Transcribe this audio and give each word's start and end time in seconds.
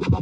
Hello 0.00 0.16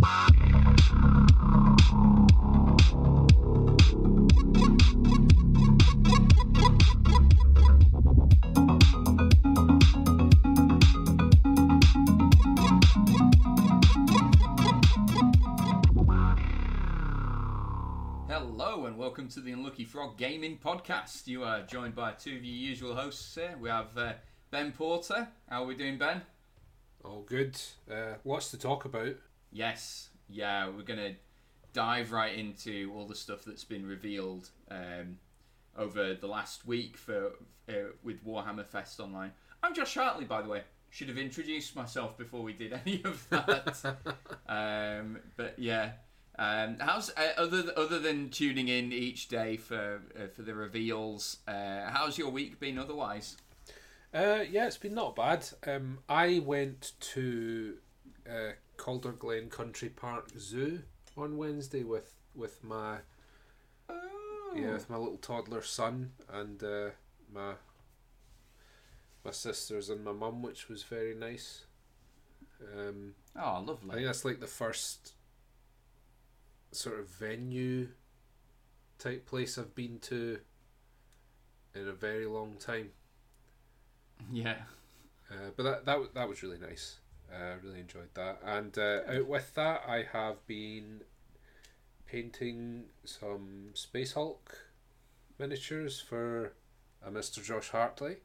and 18.87 18.99
welcome 18.99 19.29
to 19.29 19.41
the 19.41 19.53
Unlucky 19.53 19.85
Frog 19.85 20.17
Gaming 20.17 20.59
Podcast. 20.59 21.29
You 21.29 21.45
are 21.45 21.63
joined 21.63 21.95
by 21.95 22.13
two 22.13 22.35
of 22.35 22.45
your 22.45 22.57
usual 22.57 22.97
hosts 22.97 23.33
here. 23.37 23.55
We 23.61 23.69
have 23.69 23.97
uh, 23.97 24.15
Ben 24.51 24.73
Porter. 24.73 25.29
How 25.49 25.63
are 25.63 25.67
we 25.67 25.77
doing, 25.77 25.99
Ben? 25.99 26.23
All 27.05 27.23
good. 27.23 27.57
Uh, 27.89 28.15
lots 28.25 28.51
to 28.51 28.59
talk 28.59 28.85
about. 28.85 29.15
Yes, 29.51 30.11
yeah, 30.29 30.69
we're 30.69 30.83
gonna 30.83 31.15
dive 31.73 32.13
right 32.13 32.37
into 32.37 32.93
all 32.95 33.07
the 33.07 33.15
stuff 33.15 33.45
that's 33.45 33.65
been 33.65 33.87
revealed 33.87 34.51
um, 34.71 35.19
over 35.77 36.15
the 36.15 36.27
last 36.27 36.67
week 36.67 36.97
for 36.97 37.33
uh, 37.69 37.73
with 38.03 38.25
Warhammer 38.27 38.67
Fest 38.67 39.01
Online. 39.01 39.33
I'm 39.63 39.75
Josh 39.75 39.95
Hartley, 39.95 40.25
by 40.25 40.43
the 40.43 40.49
way. 40.49 40.63
Should 40.91 41.09
have 41.09 41.19
introduced 41.19 41.77
myself 41.77 42.17
before 42.17 42.43
we 42.43 42.53
did 42.53 42.73
any 42.73 43.03
of 43.05 43.29
that. 43.31 43.85
um, 44.49 45.19
but 45.37 45.59
yeah, 45.59 45.93
um, 46.39 46.77
how's 46.81 47.11
uh, 47.11 47.33
other 47.37 47.73
other 47.77 47.99
than 47.99 48.31
tuning 48.31 48.69
in 48.69 48.93
each 48.93 49.29
day 49.29 49.57
for 49.57 50.03
uh, 50.17 50.29
for 50.29 50.43
the 50.43 50.55
reveals? 50.55 51.39
Uh, 51.47 51.91
how's 51.91 52.17
your 52.17 52.31
week 52.31 52.61
been 52.61 52.79
otherwise? 52.79 53.37
Uh, 54.15 54.41
yeah, 54.51 54.67
it's 54.67 54.79
been 54.79 54.95
not 54.95 55.15
bad. 55.15 55.47
Um, 55.67 55.99
I 56.09 56.41
went 56.45 56.93
to 57.01 57.75
uh, 58.29 58.53
Calder 58.79 59.13
Glen 59.13 59.51
Country 59.51 59.91
Park 59.91 60.31
Zoo 60.39 60.81
on 61.17 61.37
Wednesday 61.37 61.83
with 61.85 62.15
with 62.35 62.65
my 62.65 62.99
Oh, 63.91 64.55
yeah 64.57 64.73
with 64.73 64.89
my 64.89 64.97
little 64.97 65.19
toddler 65.19 65.63
son 65.63 66.13
and 66.33 66.63
uh, 66.63 66.91
my 67.33 67.53
my 69.25 69.31
sisters 69.33 69.91
and 69.91 70.03
my 70.03 70.13
mum, 70.13 70.41
which 70.43 70.69
was 70.69 70.83
very 70.85 71.15
nice. 71.15 71.65
Um, 72.75 73.15
oh, 73.37 73.63
lovely! 73.67 73.91
I 73.91 73.95
think 73.95 74.07
that's 74.07 74.25
like 74.25 74.41
the 74.41 74.47
first 74.47 75.13
sort 76.73 76.99
of 76.99 77.09
venue 77.09 77.89
type 78.99 79.27
place 79.27 79.59
I've 79.59 79.75
been 79.75 79.99
to 80.01 80.39
in 81.75 81.89
a 81.89 81.93
very 81.93 82.27
long 82.27 82.57
time. 82.59 82.91
Yeah. 84.33 84.57
Uh, 85.31 85.51
but 85.57 85.63
that 85.63 85.85
that 85.85 86.15
that 86.15 86.29
was 86.29 86.43
really 86.43 86.59
nice. 86.59 86.99
I 87.33 87.53
uh, 87.53 87.55
really 87.63 87.81
enjoyed 87.81 88.15
that. 88.15 88.41
And 88.45 88.77
uh, 88.79 89.01
out 89.09 89.27
with 89.27 89.55
that, 89.55 89.83
I 89.87 90.05
have 90.13 90.47
been 90.47 91.03
painting 92.07 92.85
some 93.05 93.71
Space 93.75 94.13
Hulk 94.15 94.59
miniatures 95.39 96.01
for 96.01 96.53
uh, 97.05 97.11
Mr. 97.11 97.43
Josh 97.45 97.69
Hartley. 97.71 98.17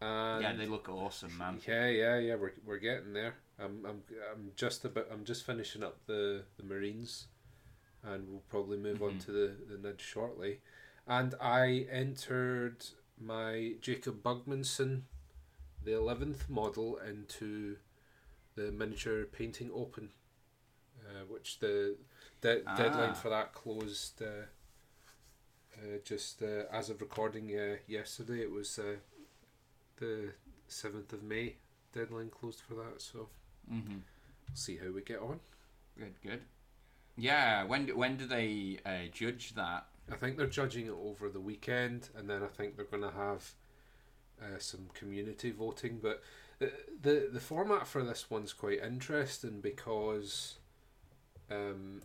And 0.00 0.42
yeah, 0.42 0.52
they 0.54 0.66
look 0.66 0.88
awesome, 0.88 1.36
man. 1.36 1.58
yeah, 1.66 1.88
yeah, 1.88 2.18
yeah. 2.18 2.34
We're 2.36 2.52
we're 2.64 2.78
getting 2.78 3.12
there. 3.12 3.34
I'm 3.58 3.84
I'm 3.84 4.02
I'm 4.32 4.52
just 4.54 4.84
about 4.84 5.08
I'm 5.12 5.24
just 5.24 5.44
finishing 5.44 5.82
up 5.82 5.98
the 6.06 6.44
the 6.56 6.62
Marines, 6.62 7.26
and 8.04 8.28
we'll 8.28 8.42
probably 8.48 8.76
move 8.78 9.02
on 9.02 9.14
Mhm. 9.14 9.24
to 9.24 9.32
the 9.32 9.52
the 9.68 9.76
Nid 9.88 10.00
shortly. 10.00 10.60
And 11.08 11.34
I 11.40 11.86
entered 11.90 12.84
my 13.20 13.74
Jacob 13.80 14.22
Bugmanson, 14.22 15.02
the 15.88 15.96
eleventh 15.96 16.50
model, 16.50 16.98
into 16.98 17.76
the 18.56 18.70
miniature 18.70 19.24
painting 19.24 19.70
open, 19.74 20.10
uh, 21.00 21.24
which 21.28 21.58
the 21.60 21.96
de- 22.42 22.62
Ah. 22.66 22.76
deadline 22.76 23.14
for 23.14 23.30
that 23.30 23.54
closed. 23.54 24.20
Uh, 24.22 24.46
uh, 25.76 25.98
just 26.04 26.42
uh, 26.42 26.64
as 26.72 26.90
of 26.90 27.00
recording 27.00 27.56
uh, 27.56 27.76
yesterday, 27.86 28.40
it 28.42 28.50
was 28.50 28.78
uh, 28.78 28.96
the 29.96 30.32
seventh 30.66 31.12
of 31.12 31.22
May. 31.22 31.56
Deadline 31.94 32.28
closed 32.30 32.60
for 32.60 32.74
that, 32.74 33.00
so 33.00 33.28
hmm 33.66 33.98
see 34.54 34.76
how 34.76 34.90
we 34.90 35.00
get 35.02 35.20
on. 35.20 35.40
Good, 35.96 36.14
good. 36.22 36.42
Yeah, 37.16 37.64
when 37.64 37.86
do, 37.86 37.96
when 37.96 38.16
do 38.16 38.26
they 38.26 38.78
uh, 38.84 39.10
judge 39.12 39.54
that? 39.54 39.86
I 40.10 40.16
think 40.16 40.36
they're 40.36 40.46
judging 40.46 40.86
it 40.86 40.92
over 41.02 41.28
the 41.28 41.40
weekend, 41.40 42.08
and 42.16 42.28
then 42.28 42.42
I 42.42 42.46
think 42.48 42.76
they're 42.76 42.84
going 42.84 43.02
to 43.02 43.10
have 43.10 43.52
uh, 44.42 44.58
some 44.58 44.88
community 44.94 45.50
voting. 45.50 45.98
But 46.02 46.22
the, 46.58 46.72
the 47.02 47.28
the 47.32 47.40
format 47.40 47.86
for 47.86 48.02
this 48.02 48.30
one's 48.30 48.52
quite 48.52 48.82
interesting 48.82 49.60
because 49.60 50.56
um, 51.50 52.02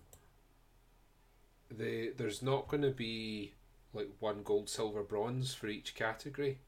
they 1.69 2.09
there's 2.16 2.41
not 2.41 2.67
going 2.67 2.83
to 2.83 2.91
be 2.91 3.53
like 3.94 4.09
one 4.19 4.44
gold, 4.44 4.69
silver, 4.69 5.03
bronze 5.03 5.53
for 5.53 5.67
each 5.67 5.95
category. 5.95 6.59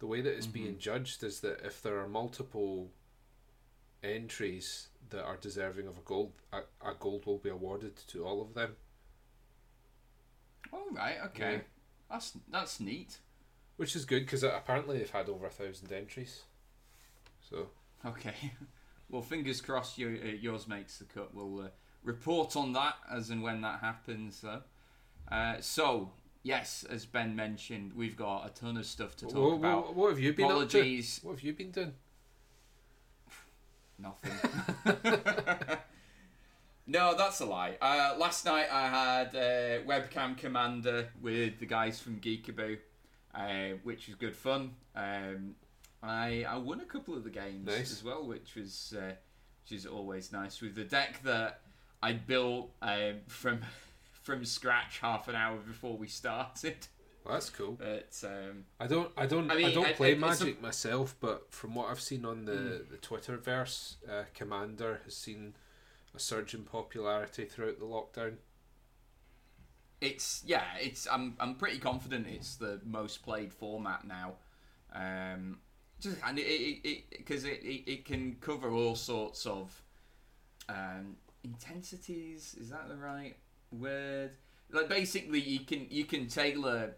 The 0.00 0.06
way 0.06 0.20
that 0.22 0.34
it's 0.34 0.46
being 0.46 0.78
judged 0.78 1.22
is 1.22 1.40
that 1.40 1.60
if 1.64 1.82
there 1.82 1.98
are 2.00 2.08
multiple 2.08 2.90
entries 4.02 4.88
that 5.10 5.24
are 5.24 5.36
deserving 5.36 5.86
of 5.86 5.98
a 5.98 6.00
gold, 6.00 6.32
a, 6.52 6.60
a 6.82 6.94
gold 6.98 7.26
will 7.26 7.38
be 7.38 7.50
awarded 7.50 7.96
to 8.08 8.24
all 8.24 8.40
of 8.40 8.54
them. 8.54 8.76
All 10.72 10.86
right. 10.92 11.16
okay. 11.26 11.52
Yeah. 11.52 11.60
That's 12.10 12.32
that's 12.50 12.80
neat. 12.80 13.18
Which 13.80 13.96
is 13.96 14.04
good 14.04 14.26
because 14.26 14.42
apparently 14.42 14.98
they've 14.98 15.08
had 15.08 15.30
over 15.30 15.46
a 15.46 15.50
thousand 15.50 15.90
entries. 15.90 16.42
So 17.48 17.68
Okay. 18.04 18.34
Well, 19.08 19.22
fingers 19.22 19.60
crossed 19.60 19.98
your, 19.98 20.12
uh, 20.12 20.36
yours 20.40 20.68
makes 20.68 20.98
the 20.98 21.04
cut. 21.04 21.34
We'll 21.34 21.62
uh, 21.62 21.68
report 22.04 22.54
on 22.54 22.74
that 22.74 22.94
as 23.10 23.30
and 23.30 23.42
when 23.42 23.60
that 23.62 23.80
happens, 23.80 24.40
though. 24.40 24.62
Uh, 25.28 25.56
so, 25.60 26.12
yes, 26.44 26.84
as 26.88 27.06
Ben 27.06 27.34
mentioned, 27.34 27.92
we've 27.96 28.16
got 28.16 28.46
a 28.46 28.50
ton 28.50 28.76
of 28.76 28.86
stuff 28.86 29.16
to 29.16 29.26
talk 29.26 29.34
what, 29.34 29.54
about. 29.54 29.86
what, 29.86 29.96
what 29.96 30.10
have 30.10 30.20
you 30.20 30.32
been 30.32 30.44
Apologies. 30.44 31.16
up 31.16 31.22
to? 31.22 31.26
What 31.26 31.32
have 31.32 31.42
you 31.42 31.52
been 31.54 31.70
doing? 31.72 31.94
Nothing. 33.98 34.32
no, 36.86 37.16
that's 37.16 37.40
a 37.40 37.46
lie. 37.46 37.78
Uh, 37.82 38.14
last 38.16 38.44
night 38.44 38.68
I 38.70 38.88
had 38.88 39.34
uh, 39.34 39.82
webcam 39.88 40.38
commander 40.38 41.08
with 41.20 41.58
the 41.58 41.66
guys 41.66 41.98
from 41.98 42.20
Geekaboo, 42.20 42.78
uh, 43.34 43.76
which 43.82 44.06
was 44.06 44.16
good 44.16 44.36
fun. 44.36 44.72
Um, 44.94 45.54
I 46.02 46.44
I 46.48 46.56
won 46.58 46.80
a 46.80 46.84
couple 46.84 47.14
of 47.16 47.24
the 47.24 47.30
games 47.30 47.66
Nice. 47.66 47.92
as 47.92 48.02
well, 48.04 48.26
which 48.26 48.54
was 48.54 48.94
uh, 48.96 49.12
which 49.62 49.72
is 49.78 49.86
always 49.86 50.32
nice 50.32 50.60
with 50.60 50.74
the 50.74 50.84
deck 50.84 51.22
that 51.24 51.60
I 52.02 52.12
built 52.14 52.70
um, 52.82 53.16
from 53.28 53.60
from 54.22 54.44
scratch 54.44 54.98
half 55.00 55.28
an 55.28 55.34
hour 55.34 55.56
before 55.58 55.96
we 55.96 56.06
started. 56.06 56.86
Well, 57.24 57.34
that's 57.34 57.50
cool. 57.50 57.72
But 57.78 58.16
um, 58.24 58.64
I 58.80 58.86
don't, 58.86 59.10
I 59.14 59.26
don't, 59.26 59.50
I 59.50 59.56
I, 59.56 59.74
don't 59.74 59.94
play 59.94 60.12
I- 60.12 60.16
a- 60.16 60.18
Magic 60.18 60.62
myself, 60.62 61.14
but 61.20 61.52
from 61.52 61.74
what 61.74 61.90
I've 61.90 62.00
seen 62.00 62.24
on 62.24 62.46
the 62.46 62.82
the 62.90 62.96
Twitterverse, 62.96 63.96
uh, 64.08 64.24
Commander 64.34 65.00
has 65.04 65.14
seen 65.16 65.54
a 66.14 66.18
surge 66.18 66.54
in 66.54 66.62
popularity 66.62 67.44
throughout 67.44 67.78
the 67.78 67.84
lockdown. 67.84 68.36
It's 70.00 70.42
yeah, 70.46 70.64
it's 70.80 71.06
I'm 71.10 71.34
I'm 71.38 71.54
pretty 71.54 71.78
confident 71.78 72.26
it's 72.26 72.56
the 72.56 72.80
most 72.84 73.22
played 73.22 73.52
format 73.52 74.06
now. 74.06 74.34
Um, 74.94 75.58
just 76.00 76.16
and 76.26 76.38
it 76.38 76.42
it 76.42 77.04
because 77.10 77.44
it, 77.44 77.60
it, 77.62 77.90
it 77.90 78.04
can 78.04 78.36
cover 78.40 78.70
all 78.70 78.94
sorts 78.94 79.46
of 79.46 79.82
um, 80.68 81.16
intensities. 81.44 82.56
Is 82.58 82.70
that 82.70 82.88
the 82.88 82.96
right 82.96 83.36
word? 83.70 84.30
Like 84.72 84.88
basically, 84.88 85.40
you 85.40 85.60
can 85.60 85.86
you 85.90 86.04
can 86.04 86.28
tailor, 86.28 86.94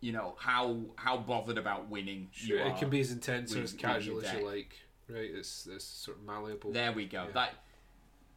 you 0.00 0.12
know 0.12 0.34
how 0.38 0.78
how 0.96 1.18
bothered 1.18 1.58
about 1.58 1.88
winning 1.88 2.28
you 2.34 2.56
Sure, 2.56 2.66
it 2.66 2.76
can 2.78 2.90
be 2.90 3.00
as 3.00 3.12
intense 3.12 3.54
or 3.54 3.62
as 3.62 3.72
casual 3.72 4.24
as 4.24 4.32
you 4.32 4.44
like. 4.44 4.74
Right, 5.08 5.30
it's 5.32 5.68
it's 5.70 5.84
sort 5.84 6.18
of 6.18 6.24
malleable. 6.24 6.72
There 6.72 6.92
we 6.92 7.06
go. 7.06 7.24
Yeah. 7.26 7.32
That 7.32 7.54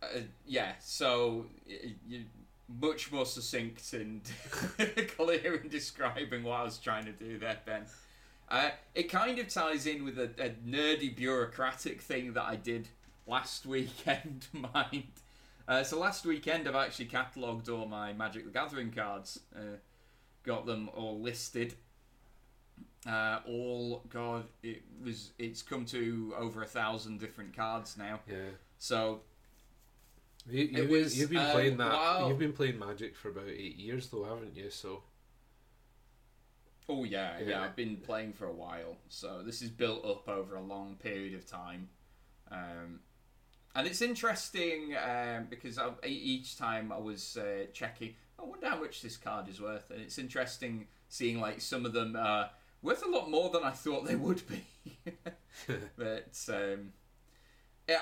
uh, 0.03 0.19
yeah. 0.45 0.73
So 0.79 1.47
you 2.07 2.25
much 2.79 3.11
more 3.11 3.25
succinct 3.25 3.93
and 3.93 4.21
clear 5.17 5.55
in 5.55 5.69
describing 5.69 6.43
what 6.43 6.59
I 6.59 6.63
was 6.63 6.77
trying 6.77 7.05
to 7.05 7.11
do 7.11 7.37
there, 7.37 7.59
Ben. 7.65 7.85
Uh, 8.49 8.69
it 8.93 9.03
kind 9.03 9.39
of 9.39 9.47
ties 9.47 9.87
in 9.87 10.03
with 10.03 10.19
a, 10.19 10.29
a 10.37 10.49
nerdy 10.67 11.15
bureaucratic 11.15 12.01
thing 12.01 12.33
that 12.33 12.43
I 12.43 12.57
did 12.57 12.89
last 13.25 13.65
weekend. 13.65 14.47
Mind. 14.53 15.03
Uh, 15.67 15.83
so 15.83 15.99
last 15.99 16.25
weekend 16.25 16.67
I've 16.67 16.75
actually 16.75 17.05
catalogued 17.05 17.69
all 17.69 17.85
my 17.85 18.13
Magic 18.13 18.45
the 18.45 18.51
Gathering 18.51 18.91
cards. 18.91 19.39
Uh, 19.55 19.77
got 20.43 20.65
them 20.65 20.89
all 20.93 21.19
listed. 21.19 21.75
Uh, 23.07 23.39
all 23.47 24.03
God, 24.09 24.45
it 24.61 24.83
was. 25.03 25.31
It's 25.39 25.61
come 25.61 25.85
to 25.85 26.33
over 26.37 26.61
a 26.61 26.67
thousand 26.67 27.19
different 27.19 27.55
cards 27.55 27.97
now. 27.97 28.19
Yeah. 28.29 28.35
So 28.77 29.21
You, 30.49 30.63
you've, 30.63 30.89
was, 30.89 31.11
been, 31.11 31.19
you've 31.21 31.29
been 31.29 31.39
uh, 31.39 31.51
playing 31.51 31.77
that. 31.77 31.91
wow. 31.91 32.27
You've 32.27 32.39
been 32.39 32.53
playing 32.53 32.79
Magic 32.79 33.15
for 33.15 33.29
about 33.29 33.47
eight 33.47 33.77
years, 33.77 34.07
though, 34.07 34.23
haven't 34.23 34.55
you? 34.55 34.69
So 34.69 35.03
Oh 36.91 37.05
yeah, 37.05 37.37
yeah, 37.39 37.49
Yeah. 37.49 37.61
I've 37.63 37.75
been 37.75 37.97
playing 37.97 38.33
for 38.33 38.47
a 38.47 38.51
while, 38.51 38.97
so 39.07 39.41
this 39.43 39.61
is 39.61 39.69
built 39.69 40.03
up 40.03 40.27
over 40.27 40.55
a 40.55 40.61
long 40.61 40.95
period 40.95 41.33
of 41.33 41.45
time. 41.45 41.87
Um, 42.51 42.99
and 43.73 43.87
it's 43.87 44.01
interesting 44.01 44.95
um, 44.97 45.47
because 45.49 45.77
I, 45.77 45.91
each 46.05 46.57
time 46.57 46.91
I 46.91 46.97
was 46.97 47.37
uh, 47.37 47.67
checking, 47.71 48.15
I 48.37 48.43
wonder 48.43 48.67
how 48.67 48.81
much 48.81 49.01
this 49.01 49.15
card 49.15 49.47
is 49.47 49.61
worth, 49.61 49.89
and 49.89 50.01
it's 50.01 50.17
interesting 50.17 50.87
seeing 51.07 51.39
like 51.39 51.61
some 51.61 51.85
of 51.85 51.93
them 51.93 52.17
are 52.17 52.49
worth 52.81 53.05
a 53.05 53.09
lot 53.09 53.29
more 53.29 53.49
than 53.51 53.63
I 53.63 53.71
thought 53.71 54.05
they 54.05 54.15
would 54.15 54.41
be. 54.49 54.65
but 55.97 56.49
um, 56.49 56.91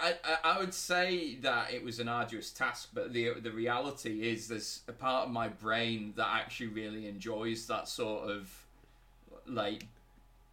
I, 0.01 0.13
I, 0.23 0.55
I 0.55 0.59
would 0.59 0.73
say 0.73 1.35
that 1.35 1.71
it 1.73 1.83
was 1.83 1.99
an 1.99 2.07
arduous 2.09 2.51
task, 2.51 2.89
but 2.93 3.13
the 3.13 3.33
the 3.41 3.51
reality 3.51 4.29
is 4.29 4.47
there's 4.47 4.81
a 4.87 4.91
part 4.91 5.25
of 5.27 5.31
my 5.31 5.47
brain 5.47 6.13
that 6.17 6.27
actually 6.31 6.67
really 6.67 7.07
enjoys 7.07 7.65
that 7.67 7.87
sort 7.87 8.29
of 8.29 8.49
like 9.45 9.85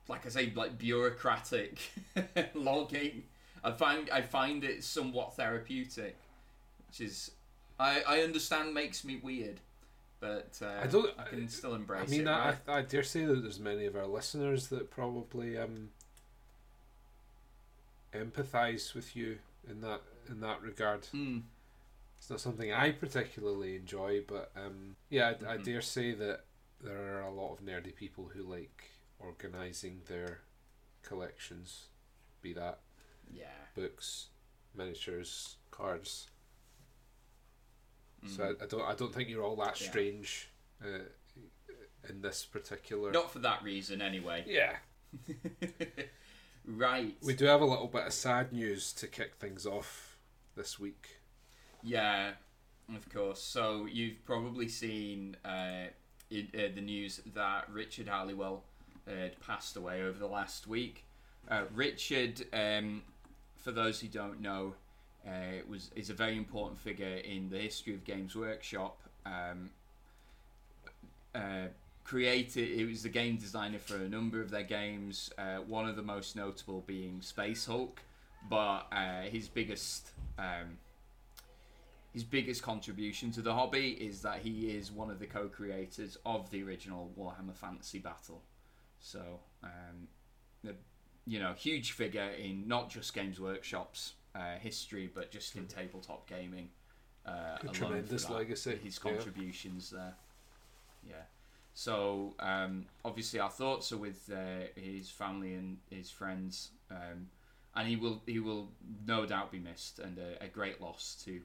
like 0.08 0.24
I 0.26 0.28
say 0.28 0.52
like 0.54 0.78
bureaucratic 0.78 1.78
logging. 2.54 3.24
I 3.64 3.72
find 3.72 4.08
I 4.10 4.22
find 4.22 4.62
it 4.64 4.84
somewhat 4.84 5.34
therapeutic, 5.36 6.16
which 6.88 7.00
is 7.00 7.32
I 7.80 8.02
I 8.06 8.20
understand 8.20 8.72
makes 8.74 9.04
me 9.04 9.16
weird, 9.22 9.60
but 10.20 10.58
uh, 10.62 10.82
I 10.82 10.86
don't- 10.86 11.10
I 11.18 11.24
can 11.24 11.48
still 11.48 11.74
embrace 11.74 12.08
I 12.08 12.10
mean, 12.10 12.20
it. 12.22 12.30
I, 12.30 12.44
right? 12.50 12.56
I, 12.68 12.78
I 12.78 12.82
dare 12.82 13.02
say 13.02 13.24
that 13.24 13.42
there's 13.42 13.58
many 13.58 13.86
of 13.86 13.96
our 13.96 14.06
listeners 14.06 14.68
that 14.68 14.90
probably 14.90 15.58
um, 15.58 15.90
empathise 18.12 18.94
with 18.94 19.14
you 19.16 19.38
in 19.68 19.80
that 19.82 20.02
in 20.28 20.40
that 20.40 20.62
regard. 20.62 21.02
Mm. 21.14 21.42
It's 22.18 22.30
not 22.30 22.40
something 22.40 22.72
I 22.72 22.92
particularly 22.92 23.76
enjoy, 23.76 24.22
but 24.26 24.50
um, 24.56 24.96
yeah, 25.10 25.34
I, 25.46 25.52
I 25.52 25.56
Mhm. 25.58 25.64
dare 25.64 25.82
say 25.82 26.12
that 26.12 26.44
there 26.80 27.16
are 27.18 27.22
a 27.22 27.30
lot 27.30 27.52
of 27.52 27.60
nerdy 27.64 27.94
people 27.94 28.28
who 28.28 28.42
like 28.42 28.84
organising 29.18 30.02
their 30.06 30.40
collections, 31.02 31.86
be 32.42 32.52
that 32.54 32.80
Yeah. 33.30 33.50
books, 33.74 34.28
miniatures, 34.74 35.56
cards. 35.70 36.28
Mm. 38.24 38.28
So 38.36 38.44
I, 38.44 38.64
I 38.64 38.66
don't 38.66 38.82
I 38.82 38.94
don't 38.94 39.14
think 39.14 39.28
you're 39.28 39.44
all 39.44 39.56
that 39.56 39.80
Yeah. 39.80 39.88
strange 39.90 40.48
uh, 40.82 41.04
in 42.08 42.22
this 42.22 42.44
particular. 42.44 43.10
Not 43.12 43.30
for 43.32 43.40
that 43.40 43.62
reason, 43.62 44.00
anyway. 44.00 44.44
Yeah, 44.46 44.76
right. 46.66 47.16
we 47.22 47.34
do 47.34 47.46
have 47.46 47.60
a 47.60 47.64
little 47.64 47.86
bit 47.86 48.06
of 48.06 48.12
sad 48.12 48.52
news 48.52 48.92
to 48.94 49.06
kick 49.06 49.34
things 49.36 49.66
off 49.66 50.16
this 50.56 50.78
week. 50.78 51.20
Yeah, 51.82 52.32
of 52.94 53.08
course. 53.12 53.40
So 53.40 53.86
you've 53.90 54.24
probably 54.24 54.68
seen 54.68 55.36
uh, 55.44 55.86
in, 56.30 56.48
uh, 56.54 56.74
the 56.74 56.80
news 56.80 57.20
that 57.34 57.68
Richard 57.70 58.08
Halliwell 58.08 58.62
had 59.06 59.38
passed 59.40 59.76
away 59.76 60.02
over 60.02 60.18
the 60.18 60.26
last 60.26 60.66
week. 60.66 61.04
Uh, 61.48 61.62
Richard, 61.74 62.44
um, 62.52 63.02
for 63.56 63.70
those 63.70 64.00
who 64.00 64.08
don't 64.08 64.40
know, 64.40 64.74
uh, 65.26 65.62
was 65.68 65.90
is 65.96 66.10
a 66.10 66.14
very 66.14 66.36
important 66.36 66.78
figure 66.78 67.16
in 67.16 67.50
the 67.50 67.58
history 67.58 67.94
of 67.94 68.04
Games 68.04 68.34
Workshop. 68.34 69.00
Um, 69.24 69.70
uh, 71.34 71.68
created, 72.06 72.68
he 72.68 72.84
was 72.84 73.02
the 73.02 73.08
game 73.08 73.36
designer 73.36 73.78
for 73.78 73.96
a 73.96 74.08
number 74.08 74.40
of 74.40 74.50
their 74.50 74.62
games. 74.62 75.30
Uh, 75.36 75.56
one 75.56 75.88
of 75.88 75.96
the 75.96 76.02
most 76.02 76.36
notable 76.36 76.84
being 76.86 77.20
Space 77.20 77.66
Hulk, 77.66 78.00
but 78.48 78.86
uh, 78.92 79.22
his 79.22 79.48
biggest 79.48 80.10
um, 80.38 80.78
his 82.12 82.24
biggest 82.24 82.62
contribution 82.62 83.30
to 83.32 83.42
the 83.42 83.52
hobby 83.52 83.90
is 83.90 84.22
that 84.22 84.38
he 84.38 84.70
is 84.70 84.90
one 84.90 85.10
of 85.10 85.18
the 85.18 85.26
co-creators 85.26 86.16
of 86.24 86.48
the 86.50 86.62
original 86.62 87.10
Warhammer 87.18 87.54
Fantasy 87.54 87.98
Battle. 87.98 88.40
So, 89.00 89.40
um, 89.62 90.08
the, 90.64 90.74
you 91.26 91.38
know, 91.38 91.52
huge 91.52 91.92
figure 91.92 92.30
in 92.30 92.66
not 92.66 92.88
just 92.88 93.12
Games 93.12 93.38
Workshop's 93.38 94.14
uh, 94.34 94.56
history, 94.58 95.10
but 95.12 95.30
just 95.30 95.56
in 95.56 95.66
tabletop 95.66 96.26
gaming. 96.26 96.70
Uh, 97.26 97.58
tremendous 97.72 98.30
legacy, 98.30 98.78
His 98.82 98.98
yeah. 99.04 99.10
contributions 99.10 99.90
there. 99.90 100.14
Yeah. 101.06 101.16
So 101.76 102.34
um, 102.40 102.86
obviously 103.04 103.38
our 103.38 103.50
thoughts 103.50 103.92
are 103.92 103.98
with 103.98 104.30
uh, 104.32 104.64
his 104.80 105.10
family 105.10 105.52
and 105.52 105.76
his 105.90 106.10
friends, 106.10 106.70
um, 106.90 107.28
and 107.74 107.86
he 107.86 107.96
will 107.96 108.22
he 108.24 108.38
will 108.38 108.70
no 109.06 109.26
doubt 109.26 109.52
be 109.52 109.58
missed 109.58 109.98
and 109.98 110.16
a, 110.18 110.42
a 110.42 110.48
great 110.48 110.80
loss 110.80 111.22
to 111.26 111.42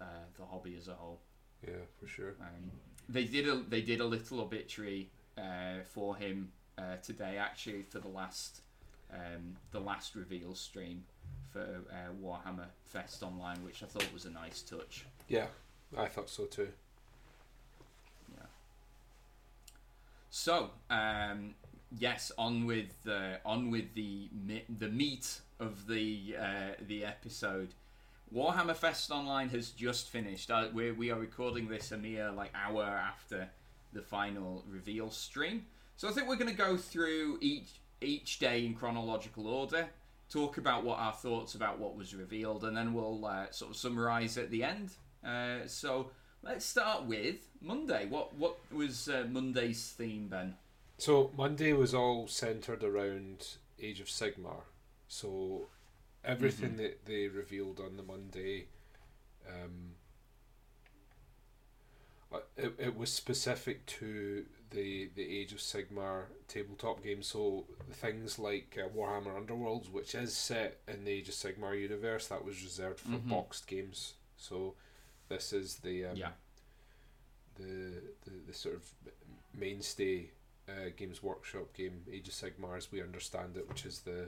uh, 0.00 0.26
the 0.38 0.44
hobby 0.44 0.76
as 0.78 0.86
a 0.86 0.94
whole. 0.94 1.18
Yeah, 1.66 1.82
for 1.98 2.06
sure. 2.06 2.36
Um, 2.40 2.70
they 3.08 3.24
did 3.24 3.48
a 3.48 3.64
they 3.68 3.82
did 3.82 4.00
a 4.00 4.04
little 4.04 4.40
obituary 4.42 5.10
uh, 5.36 5.82
for 5.92 6.14
him 6.14 6.52
uh, 6.78 6.98
today 7.02 7.36
actually 7.36 7.82
for 7.82 7.98
the 7.98 8.08
last 8.08 8.60
um, 9.12 9.56
the 9.72 9.80
last 9.80 10.14
reveal 10.14 10.54
stream 10.54 11.02
for 11.52 11.82
uh, 11.90 12.12
Warhammer 12.22 12.66
Fest 12.84 13.24
Online, 13.24 13.58
which 13.64 13.82
I 13.82 13.86
thought 13.86 14.08
was 14.14 14.24
a 14.24 14.30
nice 14.30 14.62
touch. 14.62 15.04
Yeah, 15.26 15.46
I 15.98 16.06
thought 16.06 16.30
so 16.30 16.44
too. 16.44 16.68
So, 20.36 20.70
um, 20.90 21.54
yes, 21.96 22.32
on 22.36 22.66
with 22.66 23.04
the 23.04 23.38
on 23.46 23.70
with 23.70 23.94
the 23.94 24.28
the 24.80 24.88
meat 24.88 25.40
of 25.60 25.86
the 25.86 26.34
uh, 26.36 26.70
the 26.88 27.04
episode. 27.04 27.74
Warhammer 28.34 28.74
Fest 28.74 29.12
Online 29.12 29.48
has 29.50 29.70
just 29.70 30.08
finished. 30.08 30.50
Uh, 30.50 30.70
we 30.74 30.90
we 30.90 31.12
are 31.12 31.20
recording 31.20 31.68
this 31.68 31.92
a 31.92 31.96
mere 31.96 32.32
like 32.32 32.50
hour 32.52 32.82
after 32.82 33.48
the 33.92 34.02
final 34.02 34.64
reveal 34.68 35.08
stream. 35.08 35.66
So 35.94 36.08
I 36.08 36.10
think 36.10 36.26
we're 36.26 36.34
going 36.34 36.50
to 36.50 36.62
go 36.62 36.76
through 36.76 37.38
each 37.40 37.78
each 38.00 38.40
day 38.40 38.66
in 38.66 38.74
chronological 38.74 39.46
order, 39.46 39.88
talk 40.28 40.58
about 40.58 40.82
what 40.82 40.98
our 40.98 41.12
thoughts 41.12 41.54
about 41.54 41.78
what 41.78 41.96
was 41.96 42.12
revealed, 42.12 42.64
and 42.64 42.76
then 42.76 42.92
we'll 42.92 43.24
uh, 43.24 43.52
sort 43.52 43.70
of 43.70 43.76
summarize 43.76 44.36
at 44.36 44.50
the 44.50 44.64
end. 44.64 44.90
Uh, 45.24 45.68
so 45.68 46.10
let's 46.44 46.64
start 46.64 47.04
with 47.04 47.36
Monday. 47.60 48.06
What 48.06 48.34
what 48.34 48.56
was 48.72 49.08
uh, 49.08 49.26
Monday's 49.30 49.92
theme, 49.96 50.28
Ben? 50.28 50.54
So 50.98 51.30
Monday 51.36 51.72
was 51.72 51.94
all 51.94 52.28
centered 52.28 52.84
around 52.84 53.46
Age 53.80 54.00
of 54.00 54.06
Sigmar. 54.06 54.62
So 55.08 55.66
everything 56.24 56.76
that 56.76 57.04
they 57.06 57.28
revealed 57.28 57.80
on 57.80 57.96
the 57.96 58.02
Monday, 58.02 58.66
um, 59.48 59.92
uh, 62.32 62.38
it, 62.56 62.74
it 62.78 62.96
was 62.96 63.12
specific 63.12 63.84
to 63.86 64.44
the 64.70 65.08
the 65.14 65.22
Age 65.40 65.52
of 65.52 65.58
Sigmar 65.58 66.24
tabletop 66.48 67.02
game. 67.02 67.22
So 67.22 67.64
things 67.92 68.38
like 68.38 68.78
uh, 68.82 68.88
Warhammer 68.96 69.34
Underworlds, 69.44 69.90
which 69.90 70.14
is 70.14 70.36
set 70.36 70.80
in 70.88 71.04
the 71.04 71.10
Age 71.12 71.28
of 71.28 71.34
Sigmar 71.34 71.80
universe, 71.80 72.28
that 72.28 72.44
was 72.44 72.62
reserved 72.62 73.00
for 73.00 73.10
Mhm. 73.18 73.28
boxed 73.28 73.66
games. 73.66 74.14
So 74.36 74.74
this 75.28 75.52
is 75.52 75.76
the 75.76 76.06
um, 76.06 76.16
Yeah. 76.16 76.32
the, 77.56 78.02
the 78.24 78.30
the 78.48 78.52
sort 78.52 78.74
of 78.76 78.84
mainstay 79.54 80.30
uh, 80.68 80.90
Games 80.96 81.22
Workshop 81.22 81.72
game, 81.74 82.02
Age 82.10 82.28
of 82.28 82.34
Sigmar, 82.34 82.76
as 82.76 82.90
we 82.90 83.02
understand 83.02 83.56
it, 83.56 83.68
which 83.68 83.84
is 83.86 84.00
the 84.00 84.26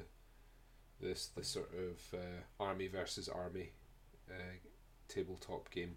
this 1.00 1.26
the 1.28 1.42
sort 1.44 1.70
of 1.74 2.18
uh, 2.18 2.62
army 2.62 2.86
versus 2.88 3.28
army 3.28 3.70
uh, 4.30 4.34
tabletop 5.08 5.70
game, 5.70 5.96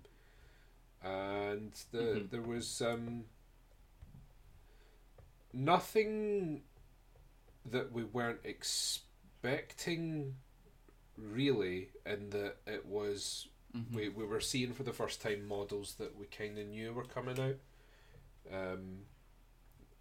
and 1.04 1.72
the 1.92 1.98
Mhm. 1.98 2.30
there 2.32 2.42
was 2.42 2.82
um, 2.82 3.26
nothing 5.54 6.64
that 7.66 7.92
we 7.92 8.04
weren't 8.04 8.40
expecting 8.44 10.36
really 11.18 11.90
in 12.06 12.30
that 12.30 12.58
it 12.66 12.86
was 12.86 13.48
Mhm. 13.76 13.94
we, 13.94 14.10
we 14.10 14.26
were 14.26 14.40
seeing 14.42 14.74
for 14.74 14.84
the 14.84 14.94
first 14.94 15.22
time 15.22 15.48
models 15.48 15.96
that 15.96 16.16
we 16.18 16.26
kind 16.26 16.58
of 16.58 16.68
knew 16.68 16.92
were 16.94 17.04
coming 17.06 17.40
out. 17.40 17.58
Um, 18.52 19.06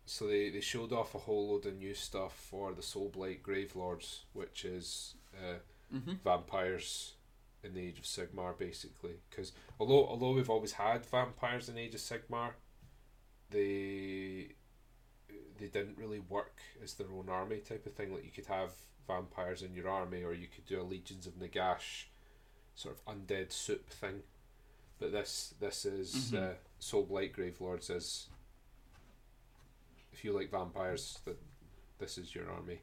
so 0.06 0.26
they, 0.26 0.48
they 0.48 0.60
showed 0.62 0.92
off 0.92 1.14
a 1.14 1.18
whole 1.18 1.50
load 1.50 1.66
of 1.66 1.76
new 1.76 1.92
stuff 1.94 2.34
for 2.34 2.72
the 2.72 2.80
Soulblight 2.80 3.42
Gravelords, 3.42 4.20
which 4.32 4.64
is 4.64 5.14
uh, 5.36 5.58
Mhm. 5.94 6.18
vampires 6.20 7.14
in 7.62 7.74
the 7.74 7.80
Age 7.80 7.98
of 7.98 8.04
Sigmar, 8.04 8.56
basically. 8.56 9.16
Because 9.28 9.52
although 9.78 10.06
although 10.06 10.32
we've 10.32 10.48
always 10.50 10.72
had 10.72 11.04
vampires 11.04 11.68
in 11.68 11.76
Age 11.76 11.94
of 11.94 12.00
Sigmar, 12.00 12.52
they 13.50 14.54
they 15.58 15.66
didn't 15.66 15.98
really 15.98 16.20
work 16.20 16.60
as 16.82 16.94
their 16.94 17.10
own 17.12 17.28
army 17.28 17.58
type 17.58 17.84
of 17.86 17.94
thing. 17.94 18.12
Like 18.14 18.24
you 18.24 18.30
could 18.30 18.46
have 18.46 18.72
vampires 19.06 19.62
in 19.62 19.74
your 19.74 19.88
army, 19.88 20.22
or 20.22 20.32
you 20.32 20.46
could 20.46 20.66
do 20.66 20.80
a 20.80 20.84
Legions 20.84 21.26
of 21.26 21.34
Nagash 21.34 22.04
sort 22.78 22.96
of 22.96 23.04
undead 23.06 23.50
soup 23.50 23.90
thing. 23.90 24.22
But 25.00 25.10
this 25.10 25.54
this 25.58 25.84
is 25.84 26.30
Mhm. 26.32 26.52
uh, 26.52 26.54
Soulblight 26.80 27.34
Gravelords 27.34 27.90
is 27.90 28.28
if 30.12 30.24
you 30.24 30.32
like 30.32 30.50
vampires, 30.50 31.18
that 31.24 31.38
this 31.98 32.16
is 32.18 32.34
your 32.34 32.50
army. 32.50 32.80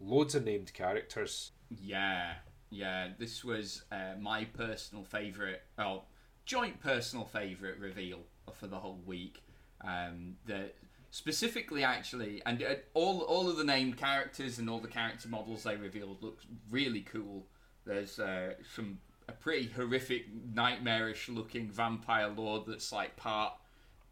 Loads 0.00 0.34
of 0.34 0.44
named 0.44 0.72
characters. 0.72 1.52
Yeah, 1.68 2.36
yeah. 2.70 3.12
This 3.18 3.44
was 3.44 3.82
uh, 3.92 4.14
my 4.18 4.44
personal 4.44 5.04
favorite, 5.04 5.62
well, 5.76 6.06
joint 6.44 6.80
personal 6.80 7.24
favorite 7.24 7.78
reveal 7.78 8.20
for 8.54 8.66
the 8.68 8.78
whole 8.78 9.00
week. 9.04 9.42
Um, 9.80 10.38
the 10.46 10.72
specifically 11.10 11.82
actually, 11.82 12.42
and 12.46 12.62
uh, 12.62 12.76
all 12.94 13.22
all 13.22 13.48
of 13.50 13.56
the 13.56 13.64
named 13.64 13.96
characters 13.98 14.58
and 14.58 14.70
all 14.70 14.78
the 14.80 14.88
character 14.88 15.28
models 15.28 15.64
they 15.64 15.76
revealed 15.76 16.22
looked 16.22 16.46
really 16.70 17.02
cool. 17.02 17.46
There's 17.90 18.20
uh, 18.20 18.54
some 18.76 18.98
a 19.28 19.32
pretty 19.32 19.66
horrific, 19.66 20.26
nightmarish 20.54 21.28
looking 21.28 21.68
vampire 21.68 22.28
lord 22.28 22.62
that's 22.68 22.92
like 22.92 23.16
part 23.16 23.54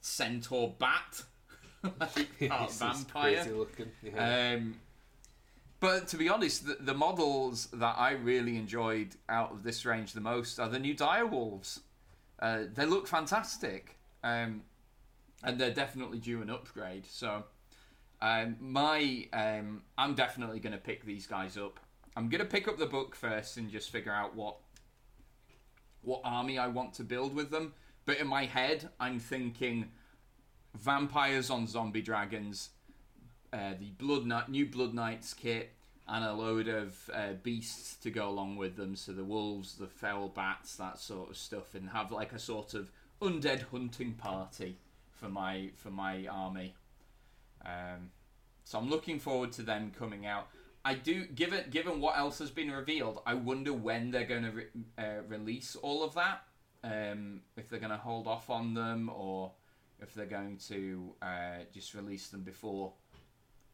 centaur 0.01 0.75
bat, 0.81 1.23
like 2.01 2.39
part 2.49 2.73
vampire. 2.73 3.47
Yeah. 4.03 4.55
Um, 4.57 4.81
but 5.79 6.09
to 6.09 6.17
be 6.17 6.29
honest, 6.29 6.67
the, 6.67 6.79
the 6.81 6.95
models 6.95 7.69
that 7.73 7.95
I 7.97 8.13
really 8.13 8.57
enjoyed 8.57 9.15
out 9.29 9.53
of 9.53 9.63
this 9.63 9.85
range 9.85 10.13
the 10.13 10.21
most 10.21 10.59
are 10.59 10.69
the 10.69 10.81
new 10.81 10.95
dire 10.95 11.27
wolves. 11.27 11.79
Uh, 12.41 12.63
they 12.75 12.85
look 12.85 13.07
fantastic, 13.07 13.97
um, 14.25 14.63
and 15.45 15.57
they're 15.57 15.71
definitely 15.71 16.19
due 16.19 16.43
an 16.43 16.51
upgrade. 16.51 17.07
So, 17.07 17.45
um, 18.21 18.57
my 18.59 19.29
um, 19.33 19.83
I'm 19.97 20.17
definitely 20.17 20.59
going 20.59 20.73
to 20.73 20.81
pick 20.81 21.05
these 21.05 21.29
guys 21.29 21.57
up. 21.57 21.79
I'm 22.19 22.29
to 22.41 22.45
pick 22.45 22.67
up 22.67 22.79
the 22.79 22.87
book 22.87 23.15
first 23.15 23.57
and 23.59 23.71
just 23.71 23.91
figure 23.91 24.11
out 24.11 24.35
what 24.35 24.57
what 26.03 26.21
army 26.25 26.59
I 26.59 26.67
want 26.67 26.95
to 26.95 27.05
build 27.05 27.33
with 27.33 27.53
them. 27.53 27.75
But 28.07 28.19
in 28.19 28.27
my 28.27 28.45
head, 28.45 28.89
I'm 28.99 29.21
thinking 29.21 29.93
vampires 30.75 31.49
on 31.49 31.69
zombie 31.69 32.03
dragons, 32.03 32.71
uh, 33.53 33.75
the 33.79 33.91
blood 33.99 34.27
Knight, 34.27 34.49
new 34.49 34.67
blood 34.67 34.95
knights 34.95 35.33
kit, 35.33 35.71
and 36.09 36.25
a 36.25 36.33
load 36.33 36.67
of 36.67 37.09
uh, 37.15 37.35
beasts 37.45 37.95
to 38.03 38.11
go 38.11 38.29
along 38.29 38.57
with 38.57 38.75
them. 38.75 38.97
So 38.97 39.13
the 39.13 39.23
wolves, 39.23 39.77
the 39.77 39.87
fell 39.87 40.29
bats, 40.29 40.75
that 40.75 40.99
sort 40.99 41.31
of 41.31 41.37
stuff, 41.37 41.77
and 41.77 41.91
have 41.91 42.11
like 42.11 42.33
a 42.33 42.41
sort 42.41 42.75
of 42.75 42.91
undead 43.23 43.67
hunting 43.71 44.15
party 44.15 44.79
for 45.13 45.29
my 45.29 45.71
for 45.77 45.91
my 45.91 46.27
army. 46.27 46.75
Um, 47.65 48.11
so 48.65 48.77
I'm 48.77 48.91
looking 48.91 49.21
forward 49.21 49.53
to 49.53 49.63
them 49.63 49.93
coming 49.97 50.27
out. 50.27 50.49
I 50.89 50.95
do 50.95 51.27
given 51.27 51.65
given 51.69 52.01
what 52.01 52.17
else 52.17 52.39
has 52.39 52.51
been 52.51 52.71
revealed, 52.71 53.21
I 53.27 53.35
wonder 53.35 53.75
when 53.75 54.11
they're 54.11 54.25
going 54.25 54.45
to 54.45 54.51
re- 54.51 54.67
uh, 54.97 55.23
release 55.29 55.77
all 55.77 56.03
of 56.03 56.15
that. 56.15 56.45
Um, 56.83 57.41
if 57.59 57.69
they're 57.69 57.79
going 57.79 57.93
to 57.93 57.99
hold 57.99 58.27
off 58.27 58.49
on 58.49 58.73
them, 58.73 59.11
or 59.15 59.53
if 60.01 60.15
they're 60.15 60.25
going 60.25 60.57
to 60.69 61.13
uh, 61.21 61.59
just 61.75 61.93
release 61.93 62.29
them 62.29 62.41
before. 62.41 62.93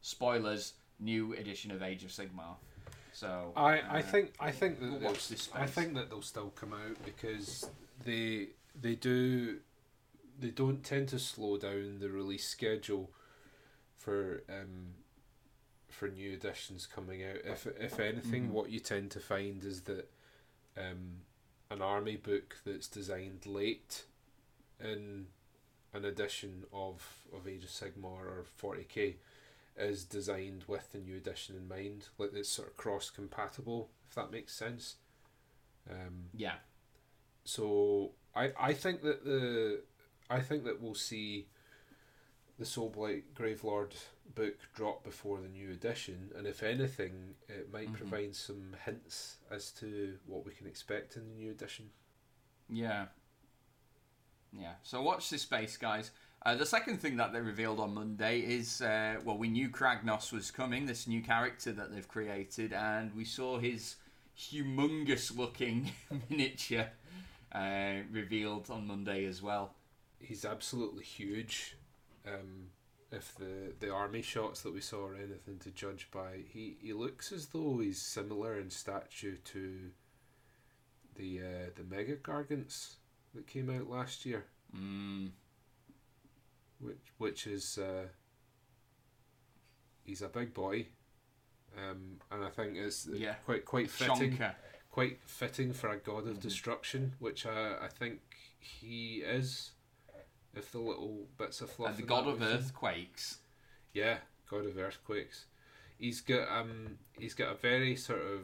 Spoilers: 0.01 0.73
new 0.99 1.31
edition 1.33 1.71
of 1.71 1.81
Age 1.81 2.03
of 2.03 2.09
Sigmar. 2.09 2.57
So 3.13 3.53
I, 3.55 3.79
uh, 3.79 3.83
I 3.91 4.01
think 4.01 4.33
I 4.41 4.51
think 4.51 4.81
that 4.81 4.89
we'll 4.89 4.99
they'll- 4.99 5.11
watch 5.11 5.29
this 5.29 5.47
I 5.53 5.67
think 5.67 5.93
that 5.93 6.09
they'll 6.09 6.21
still 6.21 6.49
come 6.49 6.73
out 6.73 6.97
because 7.05 7.69
they 8.03 8.49
they 8.81 8.95
do 8.95 9.59
they 10.37 10.49
don't 10.49 10.83
tend 10.83 11.07
to 11.09 11.19
slow 11.19 11.57
down 11.57 11.99
the 11.99 12.09
release 12.09 12.45
schedule 12.45 13.09
for 13.95 14.43
um 14.49 14.95
for 15.95 16.07
new 16.09 16.33
editions 16.33 16.85
coming 16.85 17.23
out. 17.23 17.37
If 17.43 17.65
if 17.67 17.99
anything, 17.99 18.49
Mhm. 18.49 18.51
what 18.51 18.69
you 18.69 18.79
tend 18.79 19.11
to 19.11 19.19
find 19.19 19.63
is 19.63 19.81
that 19.83 20.11
um 20.77 21.21
an 21.71 21.81
army 21.81 22.15
book 22.17 22.57
that's 22.65 22.87
designed 22.87 23.45
late 23.45 24.05
in 24.79 25.27
an 25.93 26.05
edition 26.05 26.65
of 26.73 27.25
of 27.33 27.47
Age 27.47 27.63
of 27.63 27.69
Sigmar 27.69 28.25
or 28.27 28.43
forty 28.43 28.83
K 28.83 29.17
is 29.77 30.05
designed 30.05 30.63
with 30.67 30.91
the 30.91 30.99
new 30.99 31.17
edition 31.17 31.55
in 31.55 31.67
mind. 31.67 32.09
Like 32.17 32.33
it's 32.33 32.49
sort 32.49 32.67
of 32.69 32.77
cross 32.77 33.09
compatible, 33.09 33.89
if 34.07 34.15
that 34.15 34.31
makes 34.31 34.53
sense. 34.53 34.97
Um, 35.89 36.29
yeah, 36.33 36.59
so 37.43 38.13
I 38.35 38.53
I 38.57 38.73
think 38.73 39.01
that 39.03 39.23
the 39.23 39.83
I 40.29 40.41
think 40.41 40.63
that 40.65 40.81
we'll 40.81 40.95
see 40.95 41.47
the 42.57 42.65
Soulblight 42.65 43.23
Gravelord 43.35 43.93
book 44.33 44.55
drop 44.73 45.03
before 45.03 45.39
the 45.41 45.47
new 45.49 45.71
edition, 45.71 46.31
and 46.35 46.47
if 46.47 46.63
anything, 46.63 47.35
it 47.47 47.71
might 47.71 47.89
Mhm. 47.89 47.95
provide 47.97 48.35
some 48.35 48.75
hints 48.85 49.37
as 49.51 49.71
to 49.73 50.19
what 50.25 50.45
we 50.45 50.51
can 50.53 50.65
expect 50.67 51.15
in 51.17 51.27
the 51.29 51.35
new 51.35 51.51
edition. 51.51 51.91
yeah, 52.69 53.07
yeah. 54.51 54.75
So 54.83 55.01
watch 55.01 55.29
this 55.29 55.43
space, 55.43 55.77
guys. 55.77 56.11
Uh, 56.43 56.55
the 56.55 56.65
second 56.65 56.99
thing 56.99 57.17
that 57.17 57.33
they 57.33 57.41
revealed 57.41 57.79
on 57.79 57.93
Monday 57.93 58.39
is 58.39 58.81
uh, 58.81 59.19
well, 59.23 59.37
we 59.37 59.49
knew 59.49 59.69
Kragnos 59.69 60.31
was 60.31 60.49
coming, 60.51 60.85
this 60.85 61.07
new 61.07 61.21
character 61.21 61.71
that 61.73 61.91
they've 61.93 62.07
created, 62.07 62.71
and 62.73 63.13
we 63.15 63.25
saw 63.25 63.59
his 63.59 63.97
humongous-looking 64.37 65.91
miniature 66.29 66.89
uh, 67.51 68.01
revealed 68.11 68.69
on 68.69 68.85
Monday 68.87 69.25
as 69.25 69.41
well. 69.41 69.75
He's 70.19 70.45
absolutely 70.45 71.03
huge. 71.03 71.75
Um, 72.27 72.69
if 73.11 73.35
the 73.35 73.73
the 73.79 73.91
army 73.93 74.21
shots 74.21 74.61
that 74.61 74.73
we 74.73 74.81
saw 74.81 75.05
are 75.07 75.15
anything 75.15 75.59
to 75.59 75.71
judge 75.71 76.09
by, 76.11 76.39
he, 76.47 76.77
he 76.81 76.91
looks 76.93 77.31
as 77.31 77.47
though 77.47 77.79
he's 77.79 78.01
similar 78.01 78.57
in 78.59 78.69
stature 78.69 79.35
to 79.35 79.91
the 81.15 81.39
uh, 81.39 81.69
the 81.75 81.83
Mega 81.83 82.15
Gargants 82.15 82.95
that 83.33 83.47
came 83.47 83.69
out 83.69 83.89
last 83.89 84.25
year, 84.25 84.45
Mm, 84.75 85.31
which 86.79 87.13
which 87.17 87.47
is 87.47 87.77
uh, 87.77 88.07
he's 90.03 90.21
a 90.21 90.27
big 90.27 90.53
boy, 90.53 90.87
um, 91.77 92.19
and 92.31 92.43
I 92.43 92.49
think 92.49 92.75
it's 92.75 93.07
Yeah. 93.07 93.35
quite 93.45 93.65
quite 93.65 93.89
fitting 93.89 94.37
Shonker. 94.37 94.55
quite 94.91 95.19
fitting 95.25 95.73
for 95.73 95.89
a 95.89 95.97
god 95.97 96.27
of 96.27 96.37
Mhm. 96.37 96.41
destruction, 96.41 97.13
which 97.19 97.45
I, 97.45 97.85
I 97.85 97.87
think 97.87 98.21
he 98.59 99.21
is. 99.21 99.71
If 100.55 100.71
the 100.71 100.79
little 100.79 101.27
bits 101.37 101.61
of 101.61 101.69
fluff, 101.69 101.89
And 101.91 101.97
the 101.97 102.03
god 102.03 102.27
of 102.27 102.41
earthquakes. 102.41 103.39
yeah, 103.93 104.17
god 104.49 104.65
of 104.65 104.77
earthquakes. 104.77 105.45
He's 105.97 106.21
got 106.21 106.47
um, 106.49 106.97
he's 107.19 107.33
got 107.33 107.51
a 107.51 107.55
very 107.55 107.95
sort 107.95 108.21
of 108.21 108.43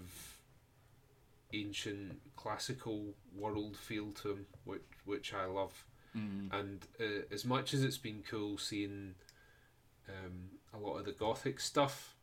ancient 1.54 2.20
classical 2.36 3.14
world 3.36 3.78
feel 3.78 4.12
to 4.12 4.32
him, 4.32 4.46
which 4.66 4.82
which 5.06 5.34
I 5.34 5.46
love. 5.46 5.86
Mm. 6.18 6.54
And 6.54 6.88
uh, 7.00 7.24
as 7.32 7.46
much 7.46 7.74
as 7.74 7.84
it's 7.84 7.98
been 7.98 8.24
cool 8.30 8.58
seeing 8.58 9.16
um, 10.10 10.50
a 10.74 10.78
lot 10.78 10.98
of 10.98 11.06
the 11.06 11.14
gothic 11.14 11.60
stuff 11.60 12.16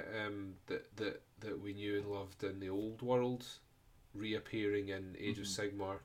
um, 0.00 0.54
that 0.66 0.96
that 0.96 1.22
that 1.40 1.60
we 1.60 1.72
knew 1.74 1.98
and 1.98 2.06
loved 2.06 2.42
in 2.44 2.60
the 2.60 2.70
old 2.70 3.02
world 3.02 3.46
reappearing 4.14 4.88
in 4.88 5.14
Age 5.18 5.38
of 5.38 5.44
Sigmar, 5.44 5.98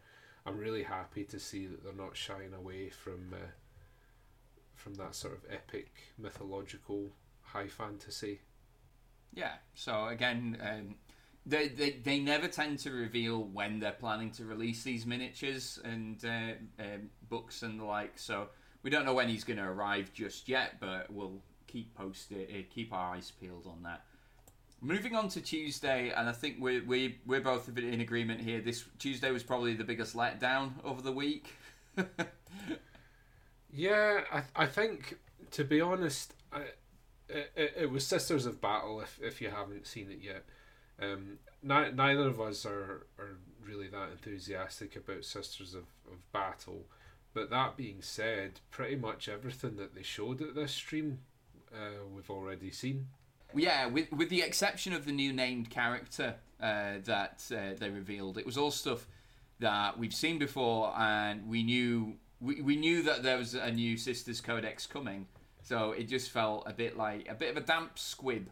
I'm 0.45 0.57
really 0.57 0.83
happy 0.83 1.23
to 1.25 1.39
see 1.39 1.67
that 1.67 1.83
they're 1.83 1.93
not 1.93 2.17
shying 2.17 2.53
away 2.53 2.89
from 2.89 3.33
uh, 3.33 3.47
from 4.75 4.95
that 4.95 5.13
sort 5.13 5.33
of 5.33 5.45
epic 5.51 5.91
mythological 6.17 7.11
high 7.41 7.67
fantasy. 7.67 8.41
Yeah. 9.33 9.53
So 9.75 10.07
again, 10.07 10.57
um, 10.61 10.95
they, 11.45 11.67
they 11.69 11.91
they 11.91 12.19
never 12.19 12.47
tend 12.47 12.79
to 12.79 12.91
reveal 12.91 13.43
when 13.43 13.79
they're 13.79 13.91
planning 13.91 14.31
to 14.31 14.45
release 14.45 14.83
these 14.83 15.05
miniatures 15.05 15.79
and 15.83 16.23
uh, 16.25 16.53
um, 16.79 17.09
books 17.29 17.63
and 17.63 17.79
the 17.79 17.85
like. 17.85 18.17
So 18.17 18.49
we 18.83 18.89
don't 18.89 19.05
know 19.05 19.13
when 19.13 19.29
he's 19.29 19.43
going 19.43 19.57
to 19.57 19.65
arrive 19.65 20.11
just 20.13 20.49
yet, 20.49 20.79
but 20.79 21.11
we'll 21.11 21.41
keep 21.67 21.95
posted, 21.95 22.49
uh, 22.49 22.63
keep 22.73 22.93
our 22.93 23.15
eyes 23.15 23.31
peeled 23.31 23.67
on 23.67 23.83
that. 23.83 24.03
Moving 24.83 25.15
on 25.15 25.29
to 25.29 25.41
Tuesday, 25.41 26.09
and 26.09 26.27
I 26.27 26.31
think 26.31 26.57
we're 26.59 26.83
we 26.83 27.19
we're 27.25 27.41
both 27.41 27.67
a 27.67 27.71
bit 27.71 27.83
in 27.83 28.01
agreement 28.01 28.41
here. 28.41 28.61
This 28.61 28.83
Tuesday 28.97 29.29
was 29.31 29.43
probably 29.43 29.75
the 29.75 29.83
biggest 29.83 30.15
letdown 30.15 30.71
of 30.83 31.03
the 31.03 31.11
week. 31.11 31.53
Yeah, 33.73 34.21
I 34.31 34.43
I 34.55 34.65
think 34.65 35.17
to 35.51 35.63
be 35.63 35.81
honest, 35.81 36.33
I, 36.51 36.61
it, 37.29 37.51
it, 37.55 37.73
it 37.77 37.91
was 37.91 38.05
Sisters 38.05 38.45
of 38.45 38.61
Battle. 38.61 39.01
If 39.01 39.19
if 39.21 39.41
you 39.41 39.49
haven't 39.49 39.87
seen 39.87 40.11
it 40.11 40.19
yet, 40.21 40.45
um, 41.01 41.39
ni- 41.63 41.91
neither 41.91 42.27
of 42.27 42.41
us 42.41 42.65
are 42.65 43.07
are 43.17 43.37
really 43.63 43.87
that 43.87 44.11
enthusiastic 44.11 44.95
about 44.95 45.23
Sisters 45.23 45.73
of, 45.73 45.85
of 46.11 46.31
Battle. 46.33 46.85
But 47.33 47.49
that 47.49 47.77
being 47.77 48.01
said, 48.01 48.59
pretty 48.71 48.97
much 48.97 49.29
everything 49.29 49.77
that 49.77 49.95
they 49.95 50.03
showed 50.03 50.41
at 50.41 50.53
this 50.53 50.73
stream, 50.73 51.19
uh, 51.73 52.03
we've 52.13 52.29
already 52.29 52.71
seen. 52.71 53.07
Yeah, 53.55 53.87
with 53.87 54.11
with 54.11 54.29
the 54.29 54.41
exception 54.41 54.93
of 54.93 55.05
the 55.05 55.11
new 55.11 55.33
named 55.33 55.69
character 55.69 56.35
uh, 56.61 56.93
that 57.05 57.43
uh, 57.51 57.75
they 57.77 57.89
revealed, 57.89 58.37
it 58.37 58.45
was 58.45 58.57
all 58.57 58.71
stuff 58.71 59.07
that 59.59 59.97
we've 59.97 60.13
seen 60.13 60.39
before, 60.39 60.93
and 60.97 61.47
we 61.47 61.63
knew 61.63 62.15
we, 62.39 62.61
we 62.61 62.75
knew 62.75 63.03
that 63.03 63.23
there 63.23 63.37
was 63.37 63.53
a 63.53 63.71
new 63.71 63.97
Sisters 63.97 64.41
Codex 64.41 64.87
coming. 64.87 65.27
So 65.63 65.91
it 65.91 66.05
just 66.05 66.31
felt 66.31 66.63
a 66.67 66.73
bit 66.73 66.97
like 66.97 67.27
a 67.29 67.35
bit 67.35 67.51
of 67.51 67.57
a 67.57 67.65
damp 67.65 67.97
squib. 67.99 68.49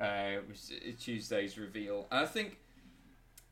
Uh, 0.00 0.40
Tuesday's 1.00 1.56
reveal, 1.56 2.06
and 2.10 2.20
I 2.20 2.26
think 2.26 2.58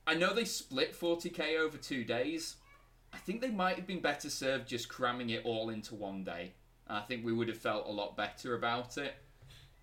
I 0.07 0.14
know 0.14 0.35
they 0.35 0.45
split 0.45 0.99
40k 0.99 1.59
over 1.59 1.78
two 1.78 2.04
days. 2.04 2.57
I 3.12 3.19
think 3.19 3.40
they 3.40 3.50
might 3.50 3.76
have 3.76 3.87
been 3.87 4.00
better 4.00 4.28
served 4.28 4.69
just 4.69 4.88
cramming 4.88 5.31
it 5.31 5.43
all 5.45 5.71
into 5.71 5.95
one 5.95 6.25
day. 6.25 6.52
I 6.87 7.00
think 7.00 7.25
we 7.25 7.33
would 7.33 7.49
have 7.49 7.57
felt 7.57 7.87
a 7.87 7.90
lot 7.90 8.16
better 8.16 8.54
about 8.54 8.99
it 8.99 9.14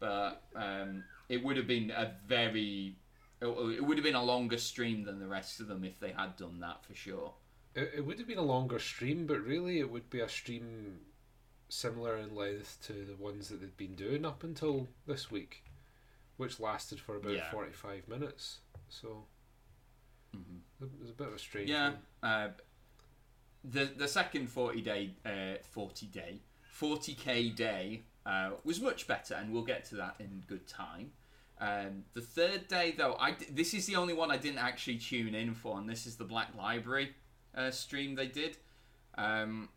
but 0.02 0.44
um, 0.56 1.06
it 1.30 1.42
would 1.42 1.56
have 1.56 1.68
been 1.68 1.90
a 1.92 2.12
very 2.28 2.98
it 3.40 3.46
it 3.48 3.84
would 3.86 3.98
have 3.98 4.04
been 4.04 4.16
a 4.16 4.24
longer 4.24 4.58
stream 4.58 5.04
than 5.06 5.20
the 5.20 5.28
rest 5.28 5.62
of 5.62 5.68
them 5.68 5.86
if 5.86 5.98
they 6.02 6.12
had 6.12 6.36
done 6.36 6.60
that 6.60 6.84
for 6.86 6.94
sure 6.94 7.34
It, 7.74 7.92
it 7.98 8.06
would 8.06 8.20
have 8.20 8.28
been 8.28 8.38
a 8.38 8.52
longer 8.56 8.80
stream, 8.80 9.26
but 9.28 9.40
really 9.40 9.80
it 9.80 9.90
would 9.90 10.10
be 10.10 10.20
a 10.20 10.28
stream 10.28 11.00
similar 11.70 12.18
in 12.18 12.36
length 12.36 12.80
to 12.88 12.94
the 13.06 13.16
ones 13.16 13.48
that 13.48 13.62
they'd 13.62 13.78
been 13.78 13.96
doing 13.96 14.26
up 14.26 14.44
until 14.44 14.90
this 15.08 15.32
week, 15.32 15.64
which 16.36 16.60
lasted 16.60 17.00
for 17.00 17.16
about 17.16 17.32
Yeah. 17.32 17.50
45 17.52 18.10
minutes. 18.10 18.60
So 18.90 19.26
It 20.34 20.90
was 21.00 21.10
a 21.12 21.14
bit 21.14 21.28
of 21.28 21.34
a 21.36 21.40
strange. 21.40 21.70
Yeah. 21.70 21.94
Uh, 22.22 22.50
the 23.64 23.86
the 23.86 24.08
second 24.08 24.48
forty 24.50 24.82
day 24.82 25.14
uh, 25.26 25.62
forty 25.70 26.08
day 26.08 26.42
forty 26.64 27.14
k 27.14 27.50
day 27.50 28.02
uh, 28.26 28.52
was 28.64 28.82
much 28.82 29.08
better, 29.08 29.34
and 29.36 29.52
we'll 29.52 29.64
get 29.64 29.86
to 29.86 29.96
that 29.96 30.16
in 30.20 30.44
good 30.48 30.68
time. 30.68 31.12
Um, 31.60 32.06
the 32.14 32.22
third 32.22 32.68
day, 32.68 32.94
though, 32.98 33.16
I 33.20 33.32
d- 33.32 33.46
this 33.52 33.74
is 33.74 33.86
the 33.86 33.96
only 33.96 34.14
one 34.14 34.32
I 34.32 34.38
didn't 34.38 34.60
actually 34.60 34.98
tune 34.98 35.36
in 35.36 35.54
for, 35.54 35.78
and 35.78 35.88
this 35.88 36.08
is 36.08 36.16
the 36.16 36.24
Black 36.24 36.50
Library 36.58 37.14
uh, 37.56 37.70
stream 37.72 38.16
they 38.16 38.28
did. 38.28 38.58
Um, 39.18 39.70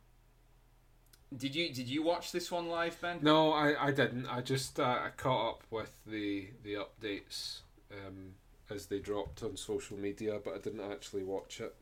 did 1.37 1.55
you 1.55 1.73
did 1.73 1.89
you 1.89 2.03
watch 2.03 2.33
this 2.33 2.51
one 2.51 2.69
live, 2.69 3.01
Ben? 3.01 3.19
No, 3.21 3.53
I, 3.53 3.89
I 3.89 3.91
didn't. 3.91 4.27
I 4.27 4.41
just 4.41 4.79
uh, 4.79 4.85
I 4.85 5.11
caught 5.17 5.51
up 5.51 5.63
with 5.71 5.93
the 6.07 6.49
the 6.63 6.75
updates 6.75 7.61
um, 7.93 8.35
as 8.71 8.87
they 8.87 8.99
dropped 8.99 9.43
on 9.43 9.57
social 9.57 9.97
media, 9.97 10.39
but 10.43 10.55
I 10.55 10.59
didn't 10.59 10.91
actually 10.91 11.25
watch 11.25 11.61
it. 11.61 11.75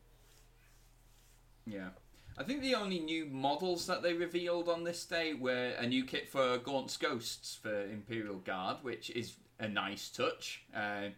Yeah. 1.65 1.89
I 2.37 2.43
think 2.43 2.61
the 2.61 2.75
only 2.75 2.99
new 2.99 3.25
models 3.27 3.85
that 3.85 4.01
they 4.01 4.13
revealed 4.13 4.67
on 4.67 4.83
this 4.83 5.05
day 5.05 5.33
were 5.35 5.73
a 5.77 5.85
new 5.85 6.03
kit 6.03 6.27
for 6.27 6.57
Gaunt's 6.57 6.97
Ghosts 6.97 7.59
for 7.61 7.83
Imperial 7.85 8.37
Guard, 8.37 8.77
which 8.81 9.11
is 9.11 9.35
a 9.59 9.67
nice 9.67 10.09
touch. 10.09 10.63
Uh, 10.75 11.09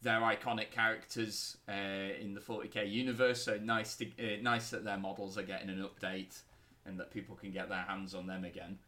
they're 0.00 0.20
iconic 0.20 0.70
characters 0.70 1.58
uh, 1.68 1.72
in 2.20 2.32
the 2.34 2.40
40k 2.40 2.90
universe, 2.90 3.42
so 3.42 3.58
nice 3.62 3.96
to 3.96 4.06
uh, 4.18 4.40
nice 4.40 4.70
that 4.70 4.82
their 4.84 4.96
models 4.96 5.36
are 5.36 5.42
getting 5.42 5.68
an 5.68 5.84
update 5.86 6.40
and 6.86 6.98
that 6.98 7.12
people 7.12 7.36
can 7.36 7.52
get 7.52 7.68
their 7.68 7.82
hands 7.82 8.14
on 8.14 8.26
them 8.26 8.44
again. 8.44 8.78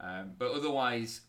Um, 0.00 0.32
but 0.38 0.52
otherwise, 0.52 1.22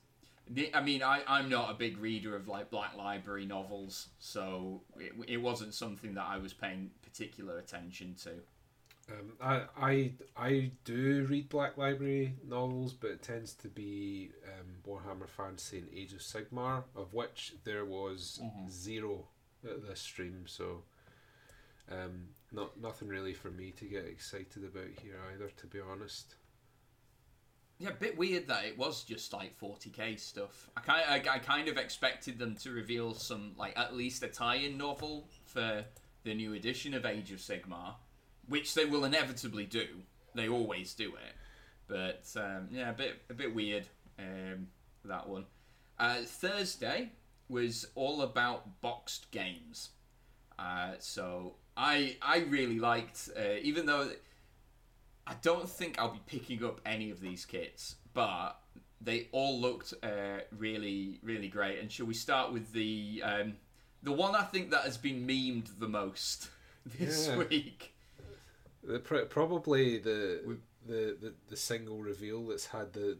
the- 0.47 0.73
I 0.75 0.81
mean, 0.81 1.01
I, 1.01 1.21
I'm 1.27 1.49
not 1.49 1.71
a 1.71 1.73
big 1.73 1.97
reader 1.97 2.35
of 2.35 2.47
like 2.47 2.69
Black 2.69 2.95
Library 2.95 3.45
novels, 3.45 4.09
so 4.19 4.83
it, 4.99 5.11
it 5.27 5.37
wasn't 5.37 5.73
something 5.73 6.13
that 6.13 6.25
I 6.29 6.37
was 6.37 6.53
paying 6.53 6.91
particular 7.01 7.57
attention 7.57 8.15
to. 8.23 8.29
Um, 9.11 9.33
I 9.41 9.63
I 9.77 10.13
I 10.37 10.71
do 10.85 11.25
read 11.29 11.49
Black 11.49 11.77
Library 11.77 12.35
novels, 12.47 12.93
but 12.93 13.11
it 13.11 13.21
tends 13.21 13.53
to 13.55 13.67
be 13.67 14.31
um, 14.47 14.75
Warhammer 14.87 15.27
Fantasy 15.27 15.79
and 15.79 15.89
Age 15.93 16.13
of 16.13 16.19
Sigmar, 16.19 16.83
of 16.95 17.13
which 17.13 17.53
there 17.65 17.83
was 17.85 18.39
Mhm. 18.41 18.69
zero 18.69 19.27
at 19.65 19.81
this 19.85 19.99
stream. 19.99 20.47
So, 20.47 20.83
um, 21.89 22.29
not 22.51 22.79
nothing 22.79 23.09
really 23.09 23.33
for 23.33 23.51
me 23.51 23.71
to 23.71 23.85
get 23.85 24.05
excited 24.05 24.63
about 24.63 24.87
here 25.01 25.19
either, 25.33 25.49
to 25.49 25.67
be 25.67 25.81
honest. 25.81 26.35
Yeah, 27.79 27.89
a 27.89 27.93
bit 27.93 28.17
weird 28.17 28.47
that 28.47 28.63
it 28.65 28.77
was 28.77 29.03
just 29.03 29.33
like 29.33 29.53
40k 29.59 30.15
stuff. 30.15 30.69
I 30.77 30.81
kind 30.81 31.27
I, 31.27 31.33
I 31.35 31.39
kind 31.39 31.67
of 31.67 31.75
expected 31.77 32.37
them 32.39 32.55
to 32.57 32.71
reveal 32.71 33.13
some 33.15 33.53
like 33.57 33.77
at 33.77 33.93
least 33.95 34.23
a 34.23 34.29
tie-in 34.29 34.77
novel 34.77 35.27
for 35.45 35.83
the 36.23 36.33
new 36.33 36.53
edition 36.53 36.93
of 36.93 37.05
Age 37.05 37.31
of 37.33 37.39
Sigmar, 37.39 37.95
which 38.47 38.73
they 38.73 38.85
will 38.85 39.05
inevitably 39.05 39.65
do. 39.65 39.87
They 40.35 40.49
always 40.49 40.93
do 40.93 41.13
it, 41.15 41.35
but 41.87 42.25
um, 42.41 42.69
yeah, 42.71 42.89
a 42.89 42.93
bit 42.93 43.21
a 43.29 43.33
bit 43.33 43.53
weird 43.53 43.87
um, 44.19 44.67
that 45.05 45.27
one. 45.29 45.45
Uh, 45.99 46.23
Thursday 46.25 47.11
was 47.49 47.87
all 47.95 48.21
about 48.21 48.81
boxed 48.81 49.29
games, 49.31 49.89
uh, 50.57 50.93
so 50.99 51.55
I 51.77 52.17
I 52.21 52.39
really 52.39 52.79
liked 52.79 53.29
uh, 53.37 53.57
even 53.61 53.85
though. 53.85 54.09
I 55.25 55.35
don't 55.41 55.69
think 55.69 55.97
I'll 55.99 56.11
be 56.11 56.19
picking 56.25 56.65
up 56.65 56.81
any 56.85 57.09
of 57.09 57.21
these 57.21 57.45
kits, 57.45 57.95
but 58.13 58.59
they 58.99 59.29
all 59.31 59.57
looked 59.57 59.93
uh, 60.03 60.39
really, 60.51 61.19
really 61.23 61.47
great. 61.47 61.79
And 61.79 61.89
shall 61.89 62.05
we 62.07 62.13
start 62.13 62.51
with 62.51 62.73
the 62.73 63.21
um, 63.23 63.53
the 64.01 64.11
one 64.11 64.35
I 64.35 64.43
think 64.43 64.71
that 64.71 64.81
has 64.83 64.97
been 64.97 65.25
memed 65.25 65.79
the 65.79 65.87
most 65.87 66.49
this 66.99 67.27
Yeah. 67.29 67.37
week? 67.37 67.92
The 68.83 68.99
pr- 68.99 69.25
probably 69.29 69.97
the, 69.99 70.41
We- 70.45 70.55
the 70.85 71.17
the 71.19 71.33
the 71.47 71.55
single 71.55 71.99
reveal 71.99 72.47
that's 72.47 72.65
had 72.67 72.91
the 72.93 73.17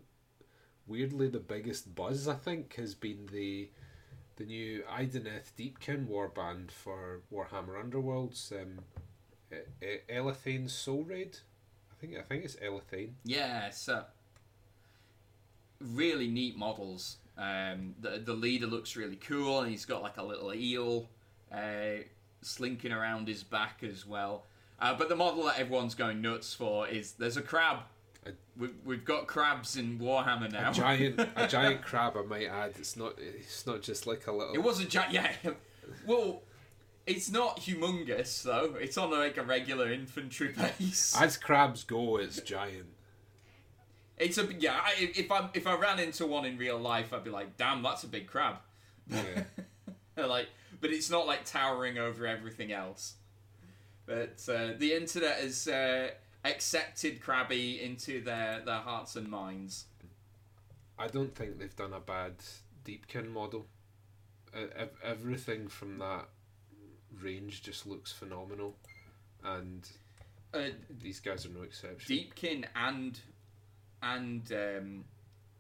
weirdly 0.86 1.30
the 1.30 1.40
biggest 1.40 1.96
buzz 1.96 2.28
I 2.28 2.34
think 2.36 2.76
has 2.76 2.94
been 2.94 3.28
the 3.32 3.70
the 4.36 4.44
new 4.46 4.84
Idoneth 4.92 5.54
Deepkin 5.58 6.08
warband 6.08 6.72
for 6.72 7.22
Warhammer 7.32 7.82
Underworlds. 7.82 8.52
Um, 8.52 8.80
E- 9.82 9.86
E- 10.10 10.68
Soul 10.68 11.04
Raid. 11.04 11.38
I 11.92 11.96
think 12.02 12.18
I 12.18 12.22
think 12.24 12.44
it's 12.44 12.56
Elathain. 12.58 13.12
Yeah, 13.24 13.70
so 13.70 14.04
really 15.80 16.28
neat 16.28 16.58
models. 16.58 17.18
Um, 17.38 17.96
the 18.00 18.20
the 18.24 18.34
leader 18.34 18.68
looks 18.68 18.96
really 18.96 19.16
cool, 19.16 19.62
and 19.62 19.72
he's 19.72 19.86
got 19.86 20.02
like 20.02 20.18
a 20.18 20.24
little 20.24 20.54
eel 20.54 21.10
uh, 21.52 22.04
slinking 22.42 22.92
around 22.92 23.28
his 23.28 23.44
back 23.44 23.84
as 23.84 24.06
well. 24.06 24.46
Uh, 24.80 24.94
but 24.96 25.08
the 25.10 25.16
model 25.16 25.46
that 25.46 25.60
everyone's 25.60 25.96
going 25.96 26.22
nuts 26.22 26.54
for 26.54 26.88
is 26.88 27.14
there's 27.14 27.38
a 27.38 27.42
crab. 27.42 27.78
A- 28.26 28.32
We've, 28.58 28.74
we've 28.86 29.06
got 29.06 29.28
crabs 29.28 29.78
in 29.78 29.98
Warhammer 30.00 30.52
now. 30.52 30.70
A 30.72 30.74
giant 30.74 31.20
a 31.36 31.48
giant 31.50 31.82
crab. 31.82 32.16
I 32.18 32.22
might 32.24 32.48
add. 32.48 32.74
It's 32.78 32.96
not 32.96 33.14
it's 33.18 33.66
not 33.66 33.82
just 33.82 34.06
like 34.08 34.28
a 34.28 34.32
little. 34.32 34.54
It 34.54 34.62
was 34.64 34.80
a 34.80 34.86
giant. 34.86 35.14
Yeah. 35.14 35.32
Well, 36.06 36.42
it's 37.08 37.32
not 37.32 37.58
humongous 37.62 38.44
though. 38.44 38.76
It's 38.80 38.98
on 38.98 39.12
like 39.12 39.38
a 39.38 39.44
regular 39.44 39.92
infantry 39.92 40.54
base. 40.80 41.16
As 41.20 41.36
crabs 41.38 41.84
go, 41.84 42.18
it's 42.18 42.40
giant. 42.42 42.88
It's 44.18 44.38
a 44.38 44.48
yeah. 44.60 44.80
I, 44.84 44.94
if 45.16 45.32
I 45.32 45.50
if 45.54 45.66
I 45.68 45.76
ran 45.76 46.00
into 46.00 46.26
one 46.28 46.46
in 46.46 46.58
real 46.58 46.78
life, 46.78 47.14
I'd 47.14 47.24
be 47.24 47.30
like, 47.32 47.58
damn, 47.58 47.82
that's 47.82 48.04
a 48.04 48.08
big 48.08 48.28
crab. 48.28 48.58
Yeah. 49.10 49.44
like, 50.28 50.48
but 50.80 50.92
it's 50.92 51.10
not 51.10 51.26
like 51.26 51.44
towering 51.46 51.98
over 51.98 52.28
everything 52.28 52.72
else. 52.72 53.16
But 54.06 54.44
uh, 54.50 54.74
the 54.78 54.94
internet 54.94 55.38
has 55.40 55.68
uh, 55.68 56.10
accepted 56.44 57.22
Krabby 57.22 57.82
into 57.82 58.22
their, 58.22 58.62
their 58.66 58.80
hearts 58.80 59.16
and 59.16 59.30
minds. 59.30 59.86
I 61.00 61.08
don't 61.08 61.34
think 61.34 61.58
they've 61.60 61.76
done 61.76 61.94
a 61.94 62.00
bad 62.00 62.34
Deepkin 62.86 63.30
model. 63.32 63.66
Uh, 64.56 64.86
everything 65.04 65.68
from 65.68 65.98
that 66.00 66.26
range 67.22 67.64
just 67.64 67.88
looks 67.88 68.12
phenomenal, 68.12 68.76
and 69.44 69.88
Uh, 70.54 70.70
these 71.02 71.20
guys 71.20 71.46
are 71.46 71.50
no 71.50 71.64
exception. 71.64 72.16
Deepkin 72.16 72.66
and 72.76 73.20
and 74.04 74.52
um, 74.52 75.06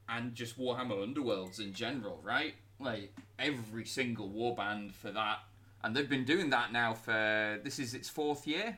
and 0.08 0.36
just 0.36 0.60
Warhammer 0.60 0.98
Underworlds 1.04 1.60
in 1.60 1.74
general, 1.74 2.20
right? 2.24 2.54
Like 2.80 3.16
every 3.40 3.86
single 3.86 4.30
warband 4.30 4.92
for 4.94 5.12
that, 5.12 5.40
and 5.84 5.96
they've 5.96 6.10
been 6.10 6.26
doing 6.26 6.50
that 6.52 6.72
now 6.72 6.94
for 6.94 7.60
this 7.64 7.80
is 7.80 7.94
its 7.94 8.10
fourth 8.10 8.48
year, 8.48 8.78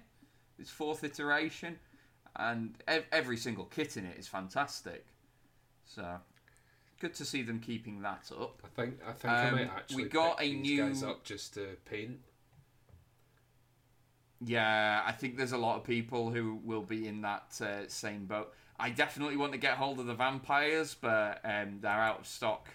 its 0.60 0.70
fourth 0.72 1.04
iteration, 1.04 1.78
and 2.36 2.76
ev- 2.88 3.06
every 3.12 3.38
single 3.38 3.66
kit 3.66 3.98
in 3.98 4.06
it 4.06 4.18
is 4.18 4.28
fantastic. 4.28 5.06
So 5.86 6.18
good 7.00 7.14
to 7.16 7.26
see 7.26 7.42
them 7.44 7.60
keeping 7.60 8.02
that 8.02 8.32
up. 8.40 8.62
I 8.64 8.68
think 8.70 9.00
I 9.08 9.12
think 9.12 9.34
I 9.34 9.48
Um, 9.50 9.56
might 9.56 9.70
actually 9.70 10.04
we 10.04 10.10
got 10.10 10.42
a 10.42 10.50
these 10.62 10.80
guys 10.80 11.02
new- 11.02 11.10
up 11.10 11.24
just 11.24 11.54
to 11.56 11.78
paint. 11.86 12.20
Yeah, 14.42 15.02
I 15.06 15.12
think 15.14 15.38
there's 15.38 15.54
a 15.54 15.58
lot 15.58 15.78
of 15.78 15.84
people 15.86 16.30
who 16.30 16.60
will 16.64 16.82
be 16.84 17.08
in 17.08 17.22
that 17.22 17.60
uh, 17.62 17.88
same 17.88 18.26
boat. 18.26 18.54
I 18.78 18.90
definitely 18.90 19.38
want 19.38 19.54
to 19.54 19.58
get 19.58 19.76
hold 19.78 20.00
of 20.00 20.06
the 20.08 20.14
vampires, 20.14 20.96
but 21.00 21.40
um, 21.46 21.80
they're 21.82 21.92
out 21.92 22.20
of 22.20 22.28
stock 22.28 22.68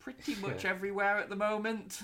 pretty 0.00 0.34
much 0.42 0.64
everywhere 0.64 1.18
at 1.18 1.28
the 1.28 1.36
moment. 1.36 2.00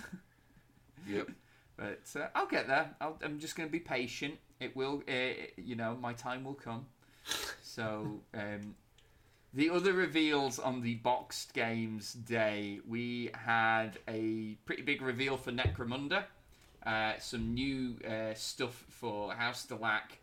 Yep. 1.08 1.30
But 1.76 2.02
uh, 2.16 2.26
I'll 2.34 2.46
get 2.46 2.68
there. 2.68 2.94
I'll, 3.00 3.18
I'm 3.22 3.38
just 3.38 3.56
going 3.56 3.68
to 3.68 3.72
be 3.72 3.80
patient. 3.80 4.34
It 4.60 4.76
will, 4.76 5.02
uh, 5.08 5.46
you 5.56 5.74
know, 5.74 5.96
my 6.00 6.12
time 6.12 6.44
will 6.44 6.54
come. 6.54 6.86
So, 7.62 8.20
um, 8.34 8.74
the 9.52 9.70
other 9.70 9.92
reveals 9.92 10.58
on 10.58 10.82
the 10.82 10.96
boxed 10.96 11.54
games 11.54 12.12
day, 12.12 12.80
we 12.86 13.30
had 13.34 13.98
a 14.08 14.56
pretty 14.66 14.82
big 14.82 15.02
reveal 15.02 15.36
for 15.36 15.52
Necromunda. 15.52 16.24
Uh, 16.84 17.12
some 17.18 17.54
new 17.54 17.96
uh, 18.06 18.34
stuff 18.34 18.84
for 18.90 19.32
House 19.32 19.66
Delaque, 19.66 20.18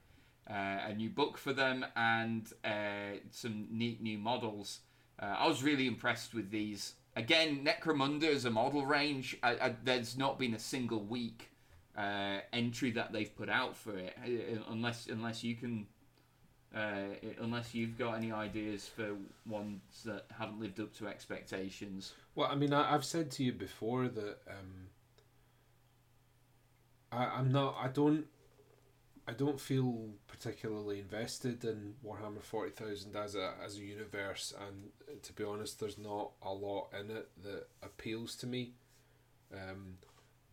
uh, 0.50 0.90
a 0.90 0.94
new 0.94 1.10
book 1.10 1.38
for 1.38 1.54
them, 1.54 1.86
and 1.96 2.52
uh, 2.64 3.18
some 3.32 3.68
neat 3.72 4.02
new 4.02 4.18
models. 4.18 4.82
I 5.20 5.48
was 5.48 5.62
really 5.62 5.86
impressed 5.86 6.34
with 6.34 6.50
these. 6.50 6.94
Again, 7.16 7.66
Necromunda 7.66 8.24
is 8.24 8.46
a 8.46 8.50
model 8.50 8.86
range. 8.86 9.38
I, 9.44 9.52
I, 9.52 9.76
there's 9.84 10.18
not 10.18 10.40
been 10.40 10.54
a 10.54 10.60
single 10.60 11.04
week 11.04 11.50
uh, 11.98 12.40
entry 12.54 12.92
that 12.92 13.12
they've 13.12 13.36
put 13.36 13.50
out 13.50 13.76
for 13.76 13.98
it, 13.98 14.16
uh, 14.24 14.72
unless 14.72 15.08
unless 15.08 15.44
you 15.44 15.56
can, 15.56 15.88
uh, 16.74 17.16
unless 17.40 17.76
you've 17.76 17.98
got 17.98 18.14
any 18.14 18.32
ideas 18.32 18.88
for 18.88 19.16
ones 19.46 19.82
that 20.06 20.26
haven't 20.38 20.60
lived 20.60 20.80
up 20.80 20.96
to 20.98 21.08
expectations. 21.08 22.14
Well, 22.36 22.48
I 22.50 22.56
mean, 22.56 22.74
I, 22.74 22.94
I've 22.94 23.06
said 23.06 23.30
to 23.32 23.44
you 23.44 23.52
before 23.52 24.08
that 24.08 24.38
um, 24.48 24.88
I, 27.12 27.26
I'm 27.26 27.52
not. 27.52 27.76
I 27.80 27.88
don't. 27.88 28.26
I 29.28 29.34
don't 29.34 29.60
feel 29.60 30.10
particularly 30.28 31.00
invested 31.00 31.64
in 31.64 31.94
Warhammer 32.06 32.42
Forty 32.42 32.72
Thousand 32.72 33.16
as 33.16 33.36
a 33.36 33.54
as 33.64 33.78
a 33.78 33.82
universe, 33.82 34.54
and 34.68 34.90
to 35.24 35.34
be 35.34 35.44
honest, 35.44 35.80
there's 35.80 35.98
not 35.98 36.32
a 36.42 36.52
lot 36.52 36.90
in 37.00 37.12
it 37.16 37.30
that 37.44 37.68
appeals 37.84 38.36
to 38.38 38.48
me. 38.48 38.74
Um, 39.54 39.98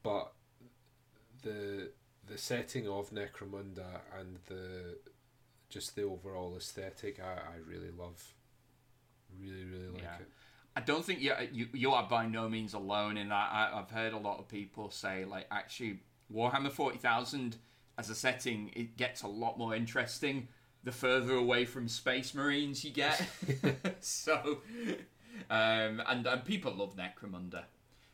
but 0.03 0.33
the 1.43 1.91
the 2.27 2.39
setting 2.39 2.87
of 2.89 3.11
Necromunda 3.11 4.01
and 4.19 4.39
the 4.47 4.99
just 5.71 5.97
the 5.97 6.03
overall 6.03 6.55
aesthetic, 6.57 7.21
I, 7.21 7.33
I 7.33 7.57
really 7.67 7.91
love. 7.91 8.23
Really, 9.41 9.65
really 9.65 9.89
like 9.89 10.03
Yeah. 10.03 10.17
it. 10.21 10.29
I 10.77 10.81
don't 10.81 11.05
think 11.05 11.21
you 11.21 11.33
you 11.53 11.69
you 11.73 11.91
are 11.93 12.07
by 12.09 12.27
no 12.27 12.49
means 12.49 12.75
alone 12.75 13.17
in 13.17 13.31
that. 13.31 13.51
I, 13.51 13.71
I've 13.75 13.91
heard 13.91 14.13
a 14.13 14.19
lot 14.19 14.39
of 14.39 14.49
people 14.49 14.91
say 14.91 15.25
like 15.25 15.47
actually 15.51 16.01
Warhammer 16.33 16.71
Forty 16.71 16.99
Thousand 16.99 17.57
as 17.99 18.09
a 18.09 18.15
setting 18.15 18.71
it 18.75 18.97
gets 18.97 19.23
a 19.23 19.29
lot 19.29 19.59
more 19.59 19.75
interesting 19.75 20.49
the 20.85 20.93
further 20.93 21.35
away 21.35 21.65
from 21.65 21.89
Space 21.89 22.35
Marines 22.35 22.85
you 22.85 22.91
get. 22.91 23.23
so, 24.01 24.59
um, 25.51 26.03
and 26.07 26.27
and 26.27 26.45
people 26.45 26.73
love 26.73 26.97
Necromunda. 26.97 27.65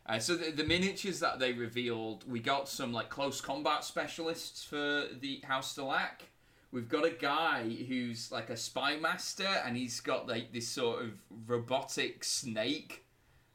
Uh, 0.06 0.18
so 0.18 0.34
the, 0.34 0.50
the 0.50 0.64
miniatures 0.64 1.20
that 1.20 1.38
they 1.38 1.52
revealed, 1.52 2.28
we 2.30 2.38
got 2.38 2.68
some 2.68 2.92
like 2.92 3.08
close 3.08 3.40
combat 3.40 3.84
specialists 3.84 4.62
for 4.64 5.04
the 5.20 5.40
House 5.44 5.76
Delaque. 5.76 6.28
We've 6.72 6.88
got 6.88 7.06
a 7.06 7.10
guy 7.10 7.62
who's 7.88 8.32
like 8.32 8.50
a 8.50 8.56
spy 8.56 8.96
master, 8.96 9.48
and 9.64 9.76
he's 9.76 10.00
got 10.00 10.26
like 10.26 10.52
this 10.52 10.68
sort 10.68 11.02
of 11.02 11.10
robotic 11.46 12.24
snake 12.24 13.04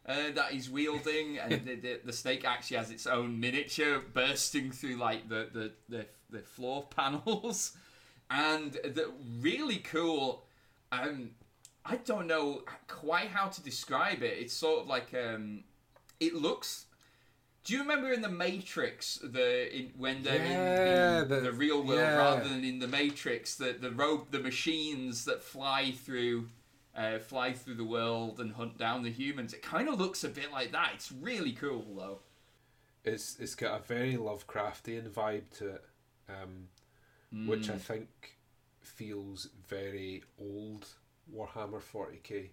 uh, 0.07 0.31
that 0.33 0.51
he's 0.51 0.69
wielding, 0.69 1.37
and 1.37 1.51
the, 1.65 1.75
the, 1.75 1.99
the 2.05 2.13
snake 2.13 2.45
actually 2.45 2.77
has 2.77 2.89
its 2.89 3.05
own 3.05 3.39
miniature 3.39 3.99
bursting 4.13 4.71
through 4.71 4.95
like 4.95 5.27
the 5.27 5.49
the, 5.53 5.71
the, 5.89 6.05
the 6.29 6.39
floor 6.39 6.87
panels, 6.95 7.77
and 8.29 8.73
the 8.73 9.11
really 9.39 9.77
cool. 9.77 10.45
Um, 10.91 11.31
I 11.85 11.95
don't 11.97 12.27
know 12.27 12.63
quite 12.87 13.27
how 13.29 13.47
to 13.47 13.61
describe 13.63 14.21
it. 14.23 14.37
It's 14.39 14.53
sort 14.53 14.81
of 14.81 14.87
like 14.87 15.13
um, 15.13 15.63
it 16.19 16.35
looks. 16.35 16.85
Do 17.65 17.73
you 17.73 17.81
remember 17.81 18.11
in 18.11 18.21
the 18.21 18.29
Matrix 18.29 19.19
the 19.21 19.75
in, 19.75 19.91
when 19.97 20.23
they're 20.23 20.35
Yeah, 20.43 21.17
in, 21.17 21.23
in 21.23 21.29
the, 21.29 21.39
the- 21.41 21.51
real 21.51 21.83
world 21.83 21.99
yeah. 21.99 22.15
rather 22.15 22.47
than 22.47 22.63
in 22.63 22.79
the 22.79 22.87
Matrix 22.87 23.55
the 23.55 23.73
the 23.79 23.91
robe 23.91 24.31
the 24.31 24.39
machines 24.39 25.25
that 25.25 25.43
fly 25.43 25.91
through 25.91 26.47
uh, 26.95 27.19
fly 27.19 27.53
through 27.53 27.75
the 27.75 27.83
world 27.83 28.39
and 28.39 28.53
hunt 28.53 28.77
down 28.77 29.03
the 29.03 29.11
humans. 29.11 29.53
It 29.53 29.61
kind 29.61 29.87
of 29.87 29.99
looks 29.99 30.23
a 30.23 30.29
bit 30.29 30.51
like 30.51 30.71
that. 30.71 30.91
It's 30.95 31.11
really 31.11 31.51
cool 31.51 31.85
though. 31.95 32.19
It's 33.03 33.37
it's 33.39 33.55
got 33.55 33.79
a 33.79 33.83
very 33.83 34.13
Lovecraftian 34.15 35.09
vibe 35.09 35.49
to 35.57 35.67
it, 35.75 35.83
um, 36.29 36.69
which 37.45 37.69
I 37.69 37.73
Mm. 37.75 37.81
think 37.81 38.37
feels 38.81 39.49
very 39.67 40.23
old 40.39 40.87
Warhammer 41.33 41.81
Forty 41.81 42.19
K. 42.23 42.51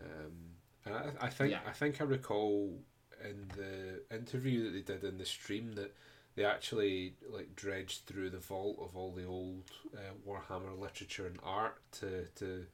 Um, 0.00 0.56
and 0.84 0.94
I, 0.94 1.26
I 1.26 1.28
think 1.30 1.52
Yeah. 1.52 1.60
I 1.66 1.72
think 1.72 2.00
I 2.00 2.04
recall 2.04 2.78
in 3.22 3.48
the 3.56 4.02
interview 4.14 4.64
that 4.64 4.72
they 4.72 4.94
did 4.94 5.04
in 5.04 5.18
the 5.18 5.24
stream 5.24 5.74
that 5.74 5.94
they 6.34 6.44
actually 6.44 7.14
like 7.28 7.54
dredged 7.54 8.06
through 8.06 8.30
the 8.30 8.38
vault 8.38 8.78
of 8.80 8.96
all 8.96 9.12
the 9.12 9.24
old 9.26 9.70
uh, 9.94 10.00
Warhammer 10.26 10.78
literature 10.78 11.26
and 11.26 11.38
art 11.42 11.78
to 12.00 12.26
to 12.36 12.66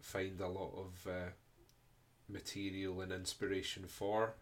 find 0.00 0.40
a 0.40 0.48
lot 0.48 0.72
of 0.76 1.06
uh, 1.10 1.30
material 2.28 3.00
and 3.00 3.12
inspiration 3.12 3.84
for 3.86 4.34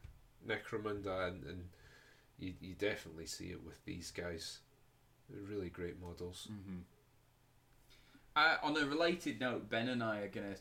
Necromunda, 0.47 1.29
and, 1.29 1.45
and 1.45 1.69
you, 2.43 2.55
you 2.61 2.75
definitely 2.75 3.27
see 3.27 3.47
it 3.47 3.65
with 3.65 3.85
these 3.85 4.11
guys. 4.11 4.59
They're 5.31 5.43
really 5.43 5.71
great 5.71 6.01
models. 6.01 6.49
Mm-hmm. 6.51 6.81
Uh, 8.35 8.57
on 8.63 8.77
a 8.77 8.87
related 8.87 9.41
note, 9.41 9.71
Ben 9.71 9.89
and 9.89 10.03
I 10.03 10.21
are 10.21 10.29
going 10.29 10.55
to 10.55 10.61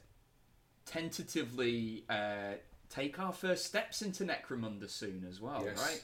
tentatively 0.86 2.04
uh, 2.10 2.54
take 2.90 3.20
our 3.20 3.34
first 3.34 3.66
steps 3.66 4.02
into 4.02 4.24
Necromunda 4.26 4.90
soon 4.90 5.26
as 5.28 5.42
well, 5.42 5.64
Yes. 5.66 5.78
right? 5.78 6.04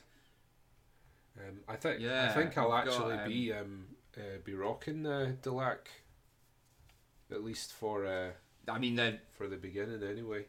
Um, 1.39 1.59
I 1.67 1.75
think 1.75 2.01
I 2.03 2.29
think 2.33 2.57
I'll 2.57 2.71
we've 2.71 2.85
got, 2.85 2.87
actually 2.87 3.15
um, 3.15 3.27
be 3.27 3.53
um, 3.53 3.85
uh, 4.17 4.21
be 4.43 4.55
rocking 4.55 5.05
uh, 5.05 5.33
Delaque, 5.43 5.89
at 7.29 7.43
least 7.43 7.73
for 7.73 8.07
uh, 8.07 8.31
I 8.67 8.79
mean, 8.79 9.19
for 9.37 9.47
the 9.47 9.57
beginning 9.57 10.01
anyway. 10.01 10.45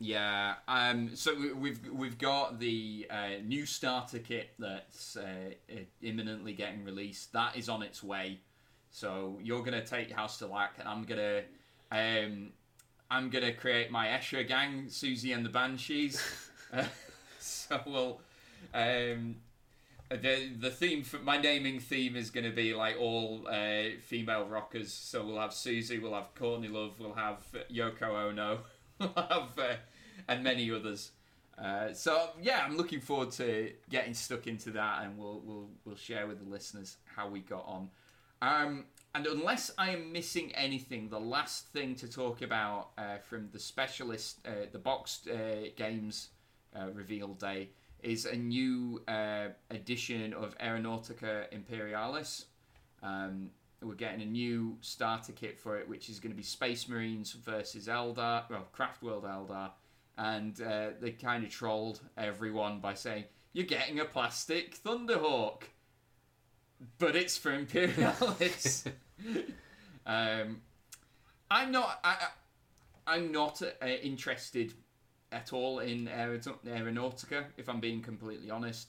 Yeah, 0.00 0.54
um, 0.68 1.16
so 1.16 1.34
we- 1.34 1.52
we've 1.52 1.88
we've 1.90 2.18
got 2.18 2.60
the 2.60 3.06
uh, 3.10 3.30
new 3.44 3.66
starter 3.66 4.20
kit 4.20 4.50
that's 4.58 5.16
uh, 5.16 5.50
imminently 6.00 6.52
getting 6.52 6.84
released. 6.84 7.32
That 7.32 7.56
is 7.56 7.68
on 7.68 7.82
its 7.82 8.02
way. 8.02 8.38
So 8.90 9.38
you're 9.42 9.62
gonna 9.64 9.84
take 9.84 10.12
House 10.12 10.40
Delaque, 10.40 10.78
and 10.78 10.88
I'm 10.88 11.02
gonna 11.02 11.42
um, 11.90 12.52
I'm 13.10 13.28
gonna 13.28 13.52
create 13.52 13.90
my 13.90 14.06
Escher 14.06 14.46
gang, 14.46 14.88
Susie 14.88 15.32
and 15.32 15.44
the 15.44 15.50
Banshees. 15.50 16.22
uh, 16.72 16.84
so 17.40 17.80
we'll 17.84 18.20
um, 18.74 19.36
the 20.10 20.50
the 20.60 20.70
theme 20.70 21.02
for 21.02 21.18
my 21.18 21.38
naming 21.38 21.80
theme 21.80 22.14
is 22.16 22.30
going 22.30 22.44
to 22.48 22.54
be 22.54 22.72
like 22.74 22.96
all 22.98 23.46
uh, 23.50 23.98
female 24.00 24.46
rockers. 24.46 24.92
So 24.92 25.26
we'll 25.26 25.40
have 25.40 25.52
Susie, 25.52 25.98
we'll 25.98 26.14
have 26.14 26.34
Courtney 26.34 26.68
Love, 26.68 26.92
we'll 26.98 27.14
have 27.14 27.38
Yoko 27.72 28.28
Ono, 28.28 28.60
and 30.28 30.44
many 30.44 30.70
others. 30.70 31.12
Uh, 31.56 31.92
so 31.92 32.30
yeah, 32.40 32.62
I'm 32.64 32.76
looking 32.76 33.00
forward 33.00 33.32
to 33.32 33.72
getting 33.90 34.14
stuck 34.14 34.46
into 34.46 34.70
that, 34.72 35.02
and 35.02 35.18
we'll 35.18 35.42
we'll 35.44 35.68
we'll 35.84 35.96
share 35.96 36.26
with 36.26 36.38
the 36.44 36.48
listeners 36.48 36.96
how 37.16 37.28
we 37.28 37.40
got 37.40 37.64
on. 37.66 37.90
Um, 38.40 38.84
and 39.14 39.26
unless 39.26 39.72
I 39.76 39.90
am 39.90 40.12
missing 40.12 40.52
anything, 40.54 41.08
the 41.08 41.18
last 41.18 41.66
thing 41.68 41.96
to 41.96 42.08
talk 42.08 42.42
about 42.42 42.90
uh, 42.96 43.18
from 43.18 43.48
the 43.52 43.58
specialist, 43.58 44.38
uh, 44.46 44.66
the 44.70 44.78
boxed 44.78 45.28
uh, 45.28 45.70
games 45.76 46.28
uh, 46.78 46.90
reveal 46.92 47.28
day, 47.34 47.70
is 48.02 48.26
a 48.26 48.36
new 48.36 49.02
uh, 49.08 49.48
edition 49.70 50.32
of 50.34 50.56
Aeronautica 50.58 51.46
Imperialis. 51.50 52.44
Um, 53.02 53.50
we're 53.82 53.94
getting 53.94 54.22
a 54.22 54.26
new 54.26 54.76
starter 54.80 55.32
kit 55.32 55.58
for 55.58 55.78
it, 55.78 55.88
which 55.88 56.08
is 56.08 56.20
going 56.20 56.32
to 56.32 56.36
be 56.36 56.42
Space 56.42 56.88
Marines 56.88 57.32
versus 57.32 57.86
Eldar, 57.86 58.48
well, 58.50 58.66
Craft 58.72 59.02
World 59.02 59.24
Eldar. 59.24 59.70
And 60.16 60.60
uh, 60.60 60.90
they 61.00 61.12
kind 61.12 61.44
of 61.44 61.50
trolled 61.50 62.00
everyone 62.16 62.80
by 62.80 62.94
saying, 62.94 63.24
You're 63.52 63.66
getting 63.66 64.00
a 64.00 64.04
plastic 64.04 64.82
Thunderhawk 64.82 65.62
but 66.98 67.16
it's 67.16 67.36
for 67.36 67.52
Imperialis. 67.52 68.84
um, 70.06 70.60
I'm 71.50 71.72
not. 71.72 72.00
I, 72.04 72.16
I'm 73.06 73.32
not 73.32 73.62
uh, 73.62 73.86
interested 73.86 74.74
at 75.32 75.52
all 75.52 75.80
in 75.80 76.08
Aeronaut- 76.08 76.64
Aeronautica. 76.66 77.44
If 77.56 77.68
I'm 77.68 77.80
being 77.80 78.02
completely 78.02 78.50
honest, 78.50 78.88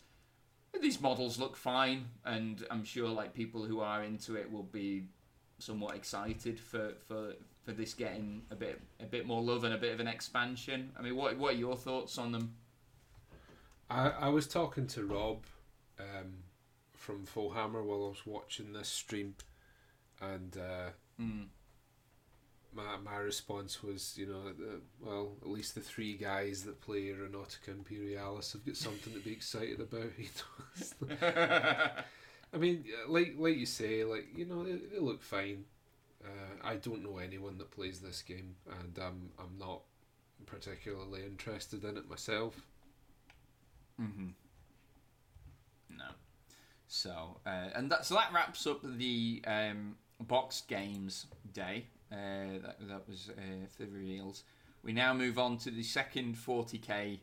these 0.81 1.01
models 1.01 1.39
look 1.39 1.55
fine, 1.55 2.05
and 2.25 2.65
I'm 2.69 2.83
sure 2.83 3.09
like 3.09 3.33
people 3.33 3.63
who 3.63 3.79
are 3.79 4.03
into 4.03 4.35
it 4.35 4.51
will 4.51 4.63
be 4.63 5.05
somewhat 5.57 5.95
excited 5.95 6.59
for 6.59 6.93
for 7.07 7.33
for 7.63 7.71
this 7.71 7.93
getting 7.93 8.43
a 8.51 8.55
bit 8.55 8.81
a 8.99 9.05
bit 9.05 9.25
more 9.25 9.41
love 9.41 9.63
and 9.63 9.73
a 9.73 9.77
bit 9.77 9.93
of 9.93 9.99
an 9.99 10.07
expansion. 10.07 10.91
I 10.97 11.01
mean, 11.01 11.15
what 11.15 11.37
what 11.37 11.53
are 11.53 11.57
your 11.57 11.75
thoughts 11.75 12.17
on 12.17 12.31
them? 12.31 12.53
I, 13.89 14.09
I 14.09 14.29
was 14.29 14.47
talking 14.47 14.85
to 14.87 15.05
Rob 15.05 15.43
um, 15.99 16.43
from 16.93 17.25
Full 17.25 17.51
Hammer 17.51 17.81
while 17.81 18.05
I 18.05 18.09
was 18.09 18.25
watching 18.25 18.71
this 18.71 18.87
stream, 18.87 19.35
and 20.21 20.55
uh, 20.57 20.91
Hmm. 21.19 21.43
My 22.73 22.97
my 23.03 23.17
response 23.17 23.83
was, 23.83 24.17
you 24.17 24.27
know, 24.27 24.53
well, 25.01 25.31
at 25.41 25.47
least 25.47 25.75
the 25.75 25.81
three 25.81 26.15
guys 26.15 26.63
that 26.63 26.81
play 26.81 27.07
Aeronautica 27.07 27.69
Imperialis 27.69 28.53
have 28.53 28.65
got 28.65 28.77
something 28.77 29.13
to 29.13 29.19
be 29.19 29.31
excited 29.31 29.79
about. 29.79 30.11
You 30.17 31.07
know? 31.21 31.89
I 32.51 32.57
mean, 32.57 32.85
like 33.07 33.35
like 33.37 33.57
you 33.57 33.65
say, 33.65 34.03
like 34.03 34.27
you 34.35 34.45
know, 34.45 34.63
they, 34.63 34.73
they 34.73 34.99
look 34.99 35.21
fine. 35.21 35.65
Uh, 36.23 36.67
I 36.67 36.75
don't 36.75 37.03
know 37.03 37.17
anyone 37.17 37.57
that 37.59 37.71
plays 37.71 37.99
this 37.99 38.21
game, 38.21 38.55
and 38.81 38.97
um, 38.99 39.29
I'm 39.39 39.57
not 39.57 39.81
particularly 40.45 41.23
interested 41.23 41.83
in 41.83 41.97
it 41.97 42.09
myself. 42.09 42.61
Mm-hmm. 44.01 44.29
No. 45.97 46.05
So, 46.87 47.37
uh, 47.45 47.69
and 47.75 47.91
that 47.91 48.05
so 48.05 48.15
that 48.15 48.33
wraps 48.33 48.65
up 48.65 48.81
the 48.83 49.43
um, 49.45 49.95
games 50.67 51.27
day. 51.53 51.85
Uh, 52.11 52.57
that 52.63 52.77
that 52.87 53.07
was 53.07 53.29
uh, 53.37 53.65
for 53.75 53.83
the 53.85 53.91
reveals. 53.91 54.43
We 54.83 54.93
now 54.93 55.13
move 55.13 55.37
on 55.37 55.57
to 55.59 55.71
the 55.71 55.83
second 55.83 56.35
40k 56.35 57.19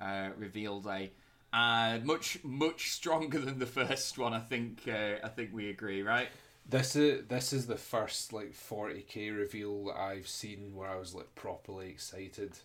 uh, 0.00 0.30
reveal 0.36 0.80
day. 0.80 1.12
Uh, 1.52 1.98
much 2.04 2.38
much 2.44 2.90
stronger 2.92 3.38
than 3.38 3.58
the 3.58 3.66
first 3.66 4.18
one. 4.18 4.34
I 4.34 4.40
think. 4.40 4.82
Uh, 4.86 5.24
I 5.24 5.28
think 5.28 5.50
we 5.52 5.70
agree, 5.70 6.02
right? 6.02 6.28
This 6.68 6.94
is 6.96 7.26
this 7.28 7.54
is 7.54 7.66
the 7.66 7.76
first 7.78 8.32
like 8.34 8.52
forty 8.52 9.00
k 9.00 9.30
reveal 9.30 9.86
that 9.86 9.96
I've 9.98 10.28
seen 10.28 10.74
where 10.74 10.90
I 10.90 10.96
was 10.98 11.14
like 11.14 11.34
properly 11.34 11.88
excited. 11.88 12.58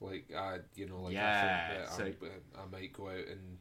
Like 0.00 0.32
I, 0.36 0.58
you 0.74 0.86
know, 0.88 1.02
like 1.02 1.12
Yeah, 1.14 1.84
I 1.86 1.92
think 1.92 2.18
that 2.20 2.22
so- 2.22 2.26
I'm- 2.26 2.40
I 2.58 2.70
might 2.72 2.92
go 2.92 3.08
out 3.10 3.28
and 3.28 3.58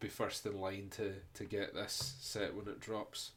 be 0.00 0.08
first 0.08 0.46
in 0.46 0.58
line 0.58 0.88
to 0.92 1.12
to 1.34 1.44
get 1.44 1.74
this 1.74 2.14
set 2.20 2.54
when 2.54 2.68
it 2.68 2.80
drops. 2.80 3.32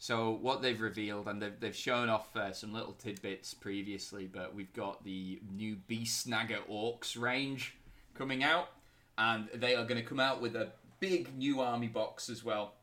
So 0.00 0.38
what 0.40 0.62
they've 0.62 0.80
revealed, 0.80 1.26
and 1.26 1.42
they've, 1.42 1.58
they've 1.58 1.74
shown 1.74 2.08
off 2.08 2.34
uh, 2.36 2.52
some 2.52 2.72
little 2.72 2.92
tidbits 2.92 3.52
previously, 3.52 4.28
but 4.32 4.54
we've 4.54 4.72
got 4.72 5.04
the 5.04 5.40
new 5.52 5.76
Beast 5.88 6.28
Snagga 6.28 6.58
Orcs 6.70 7.20
range 7.20 7.74
coming 8.14 8.44
out, 8.44 8.68
and 9.16 9.48
they 9.54 9.74
are 9.74 9.84
going 9.84 10.00
to 10.00 10.06
come 10.08 10.20
out 10.20 10.40
with 10.40 10.54
a 10.54 10.68
big 11.00 11.36
new 11.36 11.60
army 11.60 11.88
box 11.88 12.28
as 12.28 12.44
well, 12.44 12.74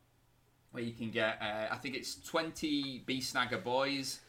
where 0.71 0.83
you 0.83 0.91
can 0.91 1.09
get. 1.09 1.41
Uh, 1.41 1.73
I 1.73 1.77
think 1.77 1.95
it's 1.95 2.15
twenty 2.15 3.03
Beast 3.05 3.33
Snagga 3.33 3.63
boys. 3.63 4.19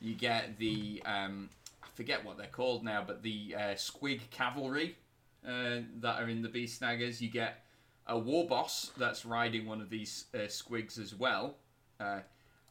You 0.00 0.14
get 0.14 0.58
the 0.58 1.02
um, 1.06 1.48
I 1.82 1.86
forget 1.94 2.24
what 2.26 2.36
they're 2.36 2.46
called 2.46 2.84
now, 2.84 3.02
but 3.06 3.22
the 3.22 3.54
uh, 3.56 3.60
Squig 3.74 4.20
Cavalry 4.30 4.96
uh, 5.48 5.80
that 6.00 6.22
are 6.22 6.28
in 6.28 6.42
the 6.42 6.50
Beast 6.50 6.82
Snaggas. 6.82 7.22
You 7.22 7.30
get 7.30 7.64
a 8.06 8.18
war 8.18 8.46
boss 8.46 8.92
that's 8.98 9.24
riding 9.24 9.64
one 9.64 9.80
of 9.80 9.88
these 9.88 10.26
uh, 10.34 10.40
squigs 10.40 10.98
as 11.00 11.14
well. 11.14 11.56
Uh, 11.98 12.20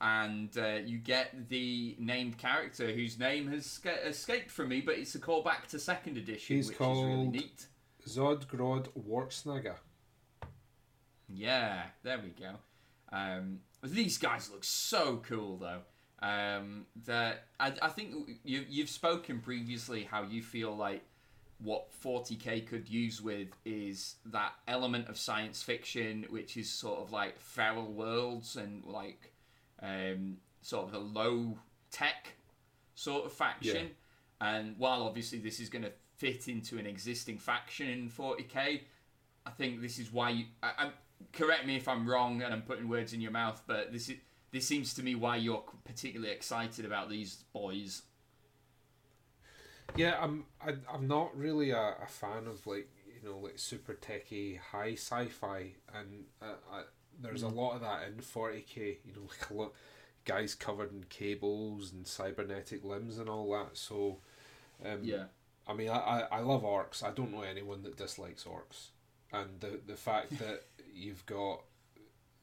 and 0.04 0.58
uh, 0.58 0.80
you 0.86 0.98
get 0.98 1.48
the 1.48 1.96
named 1.98 2.38
character 2.38 2.92
whose 2.92 3.18
name 3.18 3.50
has 3.50 3.66
sca- 3.66 4.06
escaped 4.06 4.52
from 4.52 4.68
me, 4.68 4.82
but 4.82 4.96
it's 4.96 5.16
a 5.16 5.20
callback 5.20 5.68
to 5.70 5.80
second 5.80 6.18
edition, 6.18 6.58
He's 6.58 6.68
which 6.68 6.76
is 6.76 6.82
really 6.82 7.28
neat. 7.28 7.68
Zodgrod 8.06 8.88
Wortsnagga. 9.08 9.76
Yeah, 11.30 11.84
there 12.04 12.20
we 12.20 12.32
go. 12.32 12.56
Um, 13.14 13.62
these 13.82 14.18
guys 14.18 14.50
look 14.52 14.66
so 14.66 15.22
cool, 15.26 15.58
though. 15.58 15.82
Um, 16.20 16.86
that 17.06 17.46
I, 17.60 17.74
I 17.82 17.90
think 17.90 18.30
you 18.44 18.66
you've 18.70 18.90
spoken 18.90 19.40
previously 19.40 20.04
how 20.04 20.24
you 20.24 20.42
feel 20.42 20.76
like 20.76 21.04
what 21.60 21.88
40k 22.02 22.68
could 22.68 22.90
use 22.90 23.22
with 23.22 23.50
is 23.66 24.16
that 24.26 24.54
element 24.68 25.08
of 25.08 25.18
science 25.18 25.64
fiction, 25.64 26.26
which 26.30 26.58
is 26.58 26.70
sort 26.70 27.00
of 27.00 27.12
like 27.12 27.40
feral 27.40 27.92
worlds 27.92 28.58
and 28.58 28.84
like 28.86 29.33
um, 29.84 30.38
sort 30.62 30.88
of 30.88 30.94
a 30.94 31.00
low 31.00 31.58
tech 31.92 32.34
sort 32.96 33.26
of 33.26 33.34
faction. 33.34 33.92
And 34.42 34.76
while 34.78 35.04
obviously 35.04 35.40
this 35.40 35.60
is 35.60 35.70
going 35.70 35.84
to 35.84 35.92
fit 36.18 36.48
into 36.48 36.78
an 36.78 36.88
existing 36.88 37.38
faction 37.38 37.90
in 37.90 38.10
40k, 38.10 38.82
I 39.46 39.50
think 39.52 39.82
this 39.82 40.00
is 40.00 40.12
why 40.12 40.30
you. 40.32 40.46
I, 40.62 40.72
I'm, 40.80 40.92
correct 41.32 41.66
me 41.66 41.76
if 41.76 41.88
I'm 41.88 42.08
wrong 42.10 42.42
and 42.42 42.54
I'm 42.54 42.62
putting 42.62 42.88
words 42.88 43.14
in 43.14 43.22
your 43.22 43.32
mouth, 43.32 43.62
but 43.68 43.92
this 43.92 44.10
is 44.10 44.18
this 44.52 44.68
seems 44.68 44.94
to 44.94 45.04
me 45.04 45.16
why 45.16 45.38
you're 45.38 45.64
particularly 45.84 46.32
excited 46.32 46.86
about 46.86 47.10
these 47.10 47.44
boys. 47.54 48.04
Yeah, 49.96 50.18
I'm. 50.22 50.46
I, 50.66 50.76
I'm 50.92 51.08
not 51.08 51.36
really 51.36 51.72
a, 51.72 51.96
a 52.04 52.08
fan 52.08 52.48
of 52.48 52.66
like 52.66 52.88
you 53.06 53.28
know 53.28 53.38
like 53.38 53.60
super 53.60 53.94
techy 53.94 54.56
high 54.56 54.94
sci-fi, 54.94 55.72
and 55.94 56.26
uh, 56.42 56.56
I, 56.72 56.82
there's 57.24 57.44
a 57.44 57.48
lot 57.50 57.76
of 57.76 57.82
that 57.82 58.08
in 58.08 58.16
40k. 58.22 58.98
You 59.06 59.14
know, 59.16 59.22
like 59.30 59.50
a 59.50 59.54
lot 59.54 59.74
guys 60.26 60.56
covered 60.56 60.92
in 60.92 61.04
cables 61.10 61.92
and 61.92 62.06
cybernetic 62.08 62.84
limbs 62.84 63.18
and 63.18 63.28
all 63.30 63.52
that. 63.52 63.78
So, 63.78 64.20
um, 64.86 65.00
Yeah. 65.04 65.26
I 65.68 65.74
mean, 65.74 65.90
I, 65.90 65.98
I, 65.98 66.20
I 66.32 66.40
love 66.42 66.64
orcs. 66.64 67.04
I 67.04 67.12
don't 67.12 67.32
know 67.32 67.42
anyone 67.42 67.84
that 67.84 67.98
dislikes 67.98 68.44
orcs, 68.46 68.88
and 69.32 69.60
the 69.62 69.80
the 69.86 69.96
fact 69.96 70.38
that 70.40 70.64
you've 70.94 71.26
got 71.26 71.62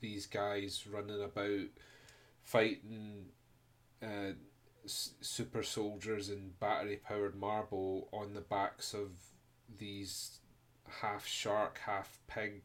these 0.00 0.26
guys 0.26 0.86
running 0.90 1.22
about 1.22 1.66
fighting 2.42 3.26
uh, 4.02 4.32
s- 4.84 5.12
super 5.20 5.62
soldiers 5.62 6.28
and 6.30 6.58
battery 6.58 6.96
powered 6.96 7.36
marble 7.36 8.08
on 8.12 8.32
the 8.34 8.40
backs 8.40 8.94
of 8.94 9.10
these 9.78 10.38
half 11.02 11.26
shark, 11.26 11.78
half 11.84 12.18
pig 12.26 12.62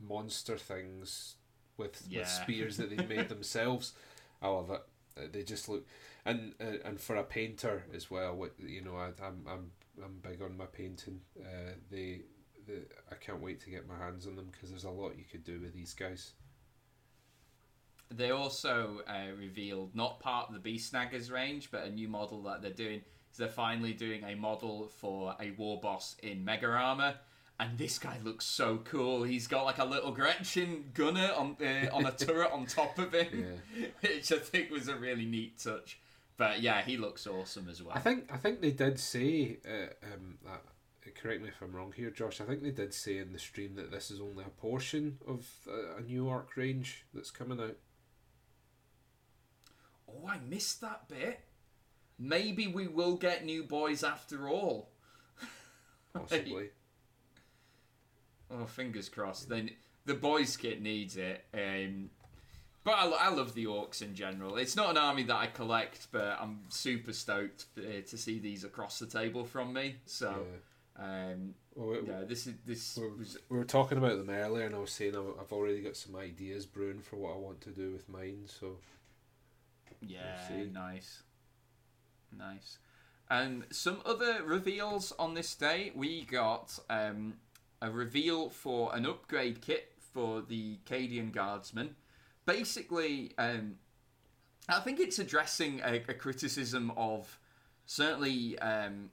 monster 0.00 0.56
things 0.58 1.36
with, 1.76 2.02
Yeah. 2.08 2.20
with 2.20 2.28
spears 2.28 2.76
that 2.78 2.90
they've 2.90 3.08
made 3.08 3.28
themselves. 3.34 3.92
I 4.42 4.48
love 4.48 4.70
it. 4.70 4.82
Uh, 5.16 5.26
They 5.32 5.42
just 5.42 5.68
look, 5.68 5.86
and 6.24 6.54
uh, 6.60 6.78
and 6.84 7.00
for 7.00 7.16
a 7.16 7.24
painter 7.24 7.84
as 7.94 8.10
well. 8.10 8.34
What 8.36 8.52
you 8.58 8.82
know, 8.82 8.96
I, 8.96 9.08
I'm 9.24 9.44
I'm 9.48 9.70
I'm 10.02 10.18
big 10.22 10.40
on 10.42 10.56
my 10.56 10.66
painting. 10.66 11.20
Uh, 11.40 11.72
they, 11.90 12.22
the 12.66 12.82
I 13.10 13.14
can't 13.16 13.40
wait 13.40 13.60
to 13.62 13.70
get 13.70 13.88
my 13.88 13.96
hands 13.98 14.26
on 14.26 14.36
them 14.36 14.48
because 14.52 14.70
there's 14.70 14.84
a 14.84 14.90
lot 14.90 15.16
you 15.16 15.24
could 15.30 15.44
do 15.44 15.60
with 15.60 15.74
these 15.74 15.94
guys. 15.94 16.32
They 18.10 18.30
also 18.30 19.02
uh, 19.06 19.32
revealed 19.36 19.94
not 19.94 20.20
part 20.20 20.48
of 20.48 20.54
the 20.54 20.60
Beast 20.60 20.92
Snaggas 20.92 21.30
range, 21.30 21.70
but 21.70 21.84
a 21.84 21.90
new 21.90 22.08
model 22.08 22.42
that 22.44 22.62
they're 22.62 22.70
doing. 22.70 23.02
is 23.30 23.36
they're 23.36 23.48
finally 23.48 23.92
doing 23.92 24.24
a 24.24 24.34
model 24.34 24.88
for 24.98 25.34
a 25.40 25.50
war 25.52 25.78
boss 25.80 26.16
in 26.22 26.42
Mega 26.44 26.68
Armor, 26.68 27.16
and 27.60 27.76
this 27.76 27.98
guy 27.98 28.18
looks 28.22 28.44
so 28.44 28.78
cool. 28.84 29.24
He's 29.24 29.46
got 29.46 29.64
like 29.64 29.78
a 29.78 29.84
little 29.84 30.12
Gretchin 30.12 30.84
gunner 30.94 31.32
on 31.36 31.56
uh, 31.60 31.88
on 31.92 32.06
a 32.06 32.12
turret 32.12 32.52
on 32.52 32.66
top 32.66 32.98
of 32.98 33.12
him, 33.12 33.60
which 34.00 34.32
I 34.32 34.38
think 34.38 34.70
was 34.70 34.88
a 34.88 34.96
really 34.96 35.24
neat 35.24 35.58
touch. 35.58 35.98
But 36.36 36.62
yeah, 36.62 36.82
he 36.82 36.96
looks 36.96 37.26
awesome 37.26 37.68
as 37.68 37.82
well. 37.82 37.96
I 37.96 38.00
think 38.00 38.30
I 38.32 38.36
think 38.36 38.60
they 38.60 38.70
did 38.70 38.98
say 38.98 39.58
uh, 39.66 40.06
um, 40.14 40.38
that. 40.44 40.62
Correct 41.14 41.42
me 41.42 41.48
if 41.48 41.60
I'm 41.62 41.74
wrong 41.74 41.92
here, 41.96 42.10
Josh. 42.10 42.40
I 42.40 42.44
think 42.44 42.62
they 42.62 42.70
did 42.70 42.92
say 42.92 43.16
in 43.16 43.32
the 43.32 43.38
stream 43.38 43.74
that 43.76 43.90
this 43.90 44.10
is 44.10 44.20
only 44.20 44.44
a 44.44 44.50
portion 44.50 45.18
of 45.26 45.48
uh, 45.66 45.96
a 45.96 46.02
new 46.02 46.28
Ork 46.28 46.54
range 46.54 47.06
that's 47.14 47.30
coming 47.30 47.58
out. 47.58 47.76
Oh, 50.06 50.28
I 50.28 50.38
missed 50.38 50.82
that 50.82 51.08
bit. 51.08 51.40
Maybe 52.18 52.66
we 52.66 52.86
will 52.88 53.16
get 53.16 53.44
new 53.44 53.64
boys 53.64 54.04
after 54.04 54.48
all. 54.48 54.90
Possibly. 56.12 56.70
Oh, 58.50 58.64
fingers 58.66 59.08
crossed. 59.08 59.48
Then 59.48 59.70
the 60.06 60.14
boys 60.14 60.56
kit 60.56 60.80
needs 60.80 61.16
it. 61.16 61.44
Um, 61.52 62.10
but 62.84 62.92
I, 62.92 63.06
I 63.08 63.28
love 63.28 63.54
the 63.54 63.66
orcs 63.66 64.00
in 64.00 64.14
general. 64.14 64.56
It's 64.56 64.74
not 64.74 64.90
an 64.90 64.96
army 64.96 65.22
that 65.24 65.36
I 65.36 65.46
collect, 65.48 66.08
but 66.10 66.38
I'm 66.40 66.60
super 66.70 67.12
stoked 67.12 67.66
uh, 67.76 68.00
to 68.08 68.16
see 68.16 68.38
these 68.38 68.64
across 68.64 68.98
the 68.98 69.06
table 69.06 69.44
from 69.44 69.72
me. 69.74 69.96
So, 70.06 70.46
um, 70.98 71.54
Well, 71.74 72.00
we, 72.00 72.08
yeah, 72.08 72.24
this 72.26 72.46
is 72.46 72.54
this 72.64 72.96
we, 72.96 73.08
was 73.18 73.36
we 73.50 73.58
were 73.58 73.64
talking 73.64 73.98
about 73.98 74.16
them 74.16 74.30
earlier, 74.30 74.64
and 74.64 74.74
I 74.74 74.78
was 74.78 74.90
saying 74.90 75.14
I've 75.14 75.38
I've 75.38 75.52
already 75.52 75.82
got 75.82 75.96
some 75.96 76.16
ideas 76.16 76.64
brewing 76.64 77.00
for 77.00 77.16
what 77.16 77.34
I 77.34 77.36
want 77.36 77.60
to 77.62 77.70
do 77.70 77.92
with 77.92 78.08
mine. 78.08 78.44
So 78.46 78.78
yeah 80.00 80.48
see. 80.48 80.70
nice, 80.72 81.22
nice. 82.36 82.78
And 83.30 83.64
some 83.70 84.00
other 84.06 84.42
reveals 84.42 85.12
on 85.18 85.34
this 85.34 85.54
day. 85.54 85.92
We 85.94 86.24
got 86.24 86.78
um, 86.88 87.34
a 87.80 87.90
reveal 87.90 88.50
for 88.50 88.94
an 88.94 89.06
upgrade 89.06 89.60
kit 89.60 89.92
for 90.12 90.40
the 90.40 90.78
Cadian 90.88 91.32
Guardsman. 91.32 91.94
Basically, 92.46 93.32
um, 93.38 93.76
I 94.68 94.80
think 94.80 95.00
it's 95.00 95.18
addressing 95.18 95.80
a, 95.84 96.02
a 96.08 96.14
criticism 96.14 96.92
of 96.96 97.38
certainly 97.86 98.58
um, 98.58 99.10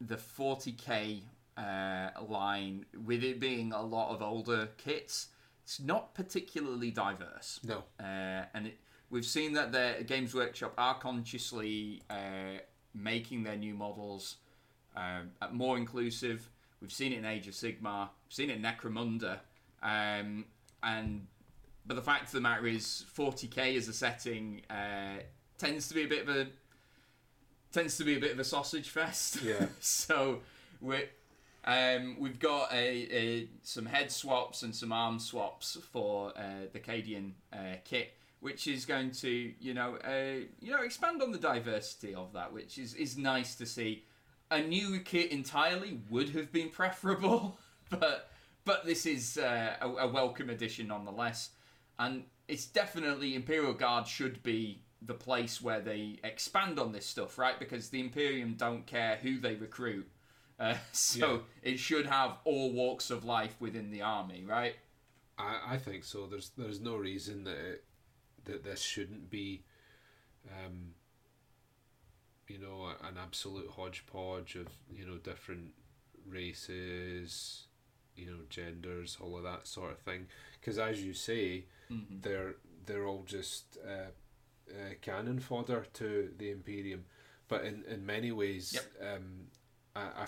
the 0.00 0.16
40k 0.16 1.22
uh, 1.56 2.10
line, 2.28 2.86
with 3.04 3.24
it 3.24 3.40
being 3.40 3.72
a 3.72 3.82
lot 3.82 4.14
of 4.14 4.22
older 4.22 4.68
kits. 4.76 5.28
It's 5.64 5.80
not 5.80 6.14
particularly 6.14 6.90
diverse. 6.90 7.60
no, 7.64 7.84
Uh, 8.00 8.44
and 8.54 8.68
it, 8.68 8.78
we've 9.10 9.26
seen 9.26 9.52
that 9.54 9.72
the 9.72 10.04
Games 10.04 10.34
Workshop 10.34 10.72
are 10.78 10.98
consciously 10.98 12.02
uh, 12.08 12.60
making 12.94 13.42
their 13.42 13.56
new 13.56 13.74
models 13.74 14.36
um, 14.96 15.30
more 15.52 15.76
inclusive. 15.76 16.48
We've 16.80 16.92
seen 16.92 17.12
it 17.12 17.18
in 17.18 17.24
Age 17.24 17.48
of 17.48 17.54
Sigmar, 17.54 18.08
we've 18.26 18.34
seen 18.34 18.50
it 18.50 18.56
in 18.56 18.62
Necromunda, 18.62 19.40
um, 19.82 20.44
and 20.82 21.26
but 21.86 21.94
the 21.94 22.02
fact 22.02 22.26
of 22.26 22.32
the 22.32 22.40
matter 22.40 22.66
is, 22.66 23.04
40k 23.16 23.76
as 23.76 23.88
a 23.88 23.92
setting 23.92 24.62
uh, 24.68 25.22
tends 25.56 25.88
to 25.88 25.94
be 25.94 26.04
a 26.04 26.06
bit 26.06 26.28
of 26.28 26.28
a 26.28 26.46
tends 27.72 27.96
to 27.98 28.04
be 28.04 28.16
a 28.16 28.20
bit 28.20 28.32
of 28.32 28.38
a 28.38 28.44
sausage 28.44 28.90
fest. 28.90 29.42
Yeah. 29.42 29.66
so 29.80 30.40
we 30.80 31.04
um, 31.64 32.16
we've 32.18 32.38
got 32.38 32.72
a, 32.72 32.76
a 32.76 33.48
some 33.62 33.86
head 33.86 34.10
swaps 34.10 34.62
and 34.62 34.74
some 34.74 34.92
arm 34.92 35.18
swaps 35.18 35.76
for 35.92 36.32
uh, 36.36 36.66
the 36.72 36.78
Cadian 36.78 37.32
uh, 37.52 37.76
kit, 37.84 38.12
which 38.40 38.66
is 38.66 38.84
going 38.84 39.10
to 39.12 39.52
you 39.60 39.74
know 39.74 39.96
uh, 39.96 40.46
you 40.60 40.70
know 40.70 40.82
expand 40.82 41.22
on 41.22 41.32
the 41.32 41.38
diversity 41.38 42.14
of 42.14 42.32
that, 42.34 42.52
which 42.52 42.78
is 42.78 42.94
is 42.94 43.16
nice 43.16 43.54
to 43.56 43.66
see. 43.66 44.04
A 44.50 44.62
new 44.62 45.00
kit 45.00 45.30
entirely 45.30 46.00
would 46.08 46.30
have 46.30 46.52
been 46.52 46.70
preferable, 46.70 47.58
but 47.90 48.30
but 48.64 48.84
this 48.84 49.06
is 49.06 49.38
uh, 49.38 49.76
a, 49.80 49.88
a 49.88 50.08
welcome 50.08 50.50
addition 50.50 50.88
nonetheless, 50.88 51.50
and 51.98 52.24
it's 52.48 52.66
definitely 52.66 53.34
Imperial 53.34 53.74
Guard 53.74 54.06
should 54.06 54.42
be 54.42 54.82
the 55.02 55.14
place 55.14 55.62
where 55.62 55.80
they 55.80 56.18
expand 56.24 56.78
on 56.78 56.92
this 56.92 57.06
stuff, 57.06 57.38
right? 57.38 57.58
Because 57.58 57.90
the 57.90 58.00
Imperium 58.00 58.54
don't 58.54 58.86
care 58.86 59.16
who 59.16 59.38
they 59.38 59.54
recruit, 59.54 60.08
uh, 60.58 60.74
so 60.92 61.42
it 61.62 61.78
should 61.78 62.06
have 62.06 62.38
all 62.44 62.72
walks 62.72 63.10
of 63.10 63.24
life 63.24 63.56
within 63.60 63.90
the 63.90 64.02
army, 64.02 64.44
right? 64.46 64.74
I, 65.38 65.74
I 65.74 65.76
think 65.78 66.04
so. 66.04 66.26
There's 66.26 66.50
there's 66.56 66.80
no 66.80 66.96
reason 66.96 67.44
that 67.44 67.56
it, 67.56 67.84
that 68.44 68.64
this 68.64 68.82
shouldn't 68.82 69.30
be, 69.30 69.64
um, 70.50 70.94
an 73.02 73.16
absolute 73.20 73.70
hodgepodge 73.70 74.54
of 74.56 74.68
you 74.94 75.04
know 75.06 75.16
different 75.18 75.72
races, 76.26 77.64
you 78.16 78.26
know, 78.26 78.38
genders, 78.50 79.16
all 79.20 79.36
of 79.36 79.42
that 79.44 79.66
sort 79.66 79.92
of 79.92 79.98
thing. 80.00 80.26
Because 80.60 80.78
as 80.78 81.02
you 81.02 81.14
say, 81.14 81.64
Mhm. 81.90 82.22
they're 82.22 82.54
they're 82.86 83.06
all 83.06 83.22
just 83.24 83.76
uh, 83.86 84.10
uh, 84.70 84.94
cannon 85.02 85.40
fodder 85.40 85.86
to 85.94 86.32
the 86.38 86.50
Imperium, 86.50 87.04
but 87.48 87.64
in, 87.64 87.84
in 87.84 88.04
many 88.06 88.32
ways, 88.32 88.72
Yep. 88.72 89.16
um, 89.16 89.46
I, 89.94 90.00
I 90.24 90.26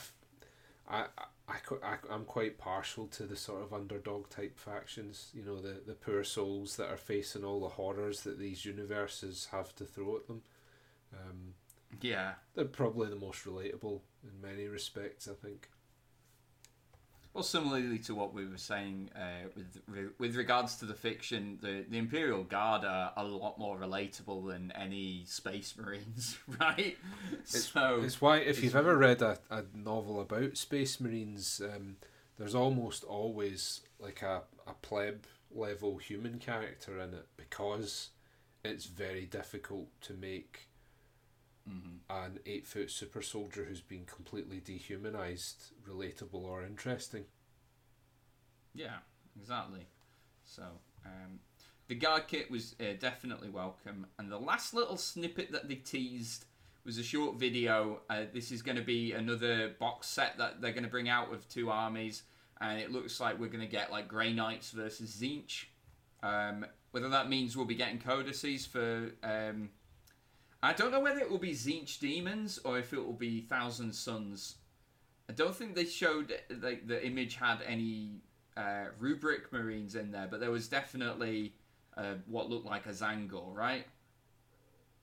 I, 0.88 1.06
I, 1.48 1.56
I, 1.84 1.96
I'm 2.10 2.24
quite 2.24 2.58
partial 2.58 3.06
to 3.08 3.22
the 3.24 3.36
sort 3.36 3.62
of 3.62 3.72
underdog 3.72 4.28
type 4.28 4.58
factions. 4.58 5.30
You 5.32 5.44
know, 5.44 5.60
the, 5.60 5.80
the 5.86 5.94
poor 5.94 6.24
souls 6.24 6.76
that 6.76 6.88
are 6.90 6.96
facing 6.96 7.44
all 7.44 7.60
the 7.60 7.68
horrors 7.68 8.22
that 8.22 8.38
these 8.40 8.64
universes 8.64 9.48
have 9.52 9.74
to 9.76 9.84
throw 9.84 10.16
at 10.16 10.26
them. 10.26 10.42
Um, 11.12 11.49
yeah. 12.00 12.32
They're 12.54 12.64
probably 12.64 13.08
the 13.08 13.16
most 13.16 13.44
relatable 13.44 14.00
in 14.22 14.40
many 14.40 14.66
respects, 14.66 15.28
I 15.28 15.34
think. 15.34 15.68
Well, 17.32 17.44
similarly 17.44 17.98
to 18.00 18.14
what 18.14 18.34
we 18.34 18.44
were 18.44 18.56
saying 18.56 19.10
uh, 19.14 19.48
with 19.54 20.10
with 20.18 20.34
regards 20.34 20.76
to 20.78 20.84
the 20.84 20.94
fiction, 20.94 21.58
the, 21.62 21.84
the 21.88 21.96
Imperial 21.96 22.42
Guard 22.42 22.84
are 22.84 23.12
a 23.16 23.24
lot 23.24 23.56
more 23.56 23.78
relatable 23.78 24.48
than 24.48 24.72
any 24.72 25.22
Space 25.26 25.74
Marines, 25.78 26.38
right? 26.60 26.96
It's, 27.32 27.68
so 27.68 28.00
it's 28.02 28.20
why 28.20 28.38
if 28.38 28.64
you've 28.64 28.74
ever 28.74 28.96
read 28.96 29.22
a, 29.22 29.38
a 29.48 29.62
novel 29.72 30.20
about 30.20 30.56
Space 30.56 30.98
Marines, 30.98 31.62
um, 31.64 31.96
there's 32.36 32.56
almost 32.56 33.04
always 33.04 33.82
like 34.00 34.22
a, 34.22 34.42
a 34.66 34.74
pleb 34.82 35.24
level 35.54 35.98
human 35.98 36.38
character 36.38 36.98
in 36.98 37.14
it 37.14 37.26
because 37.36 38.10
it's 38.64 38.86
very 38.86 39.26
difficult 39.26 39.88
to 40.00 40.14
make 40.14 40.69
mm-hmm. 41.68 42.24
an 42.24 42.40
eight 42.46 42.66
foot 42.66 42.90
super 42.90 43.22
soldier 43.22 43.64
who's 43.64 43.80
been 43.80 44.04
completely 44.04 44.60
dehumanized 44.60 45.72
relatable 45.88 46.44
or 46.44 46.64
interesting. 46.64 47.24
Yeah, 48.74 48.98
exactly. 49.40 49.86
So, 50.44 50.62
um, 51.04 51.40
the 51.88 51.94
guard 51.94 52.28
kit 52.28 52.50
was 52.50 52.76
uh, 52.80 52.94
definitely 52.98 53.48
welcome, 53.48 54.06
and 54.18 54.30
the 54.30 54.38
last 54.38 54.74
little 54.74 54.96
snippet 54.96 55.52
that 55.52 55.68
they 55.68 55.74
teased 55.74 56.44
was 56.84 56.98
a 56.98 57.02
short 57.02 57.36
video. 57.36 58.00
Uh, 58.08 58.22
this 58.32 58.52
is 58.52 58.62
going 58.62 58.76
to 58.76 58.82
be 58.82 59.12
another 59.12 59.74
box 59.78 60.06
set 60.06 60.38
that 60.38 60.60
they're 60.60 60.72
going 60.72 60.84
to 60.84 60.90
bring 60.90 61.08
out 61.08 61.32
of 61.32 61.48
two 61.48 61.70
armies, 61.70 62.22
and 62.60 62.78
it 62.78 62.92
looks 62.92 63.20
like 63.20 63.38
we're 63.38 63.48
going 63.48 63.64
to 63.64 63.70
get 63.70 63.90
like 63.90 64.08
Grey 64.08 64.32
Knights 64.32 64.70
versus 64.70 65.16
Tzeentch. 65.20 65.64
Um, 66.22 66.66
whether 66.92 67.08
that 67.08 67.28
means 67.28 67.56
we'll 67.56 67.66
be 67.66 67.74
getting 67.74 67.98
codices 67.98 68.66
for 68.66 69.12
um, 69.22 69.70
I 70.62 70.72
don't 70.72 70.90
know 70.90 71.00
whether 71.00 71.20
it 71.20 71.30
will 71.30 71.38
be 71.38 71.52
Tzeentch 71.52 71.98
Demons 72.00 72.58
or 72.64 72.78
if 72.78 72.92
it 72.92 72.98
will 72.98 73.12
be 73.12 73.40
Thousand 73.40 73.94
Suns. 73.94 74.56
I 75.28 75.32
don't 75.32 75.54
think 75.54 75.74
they 75.74 75.84
showed 75.84 76.34
like 76.60 76.86
the 76.86 77.04
image 77.04 77.36
had 77.36 77.58
any 77.66 78.20
uh, 78.56 78.86
rubric 78.98 79.52
marines 79.52 79.94
in 79.94 80.10
there, 80.10 80.28
but 80.30 80.40
there 80.40 80.50
was 80.50 80.68
definitely 80.68 81.54
uh, 81.96 82.14
what 82.26 82.50
looked 82.50 82.66
like 82.66 82.86
a 82.86 82.90
Tzaangor, 82.90 83.54
right? 83.54 83.86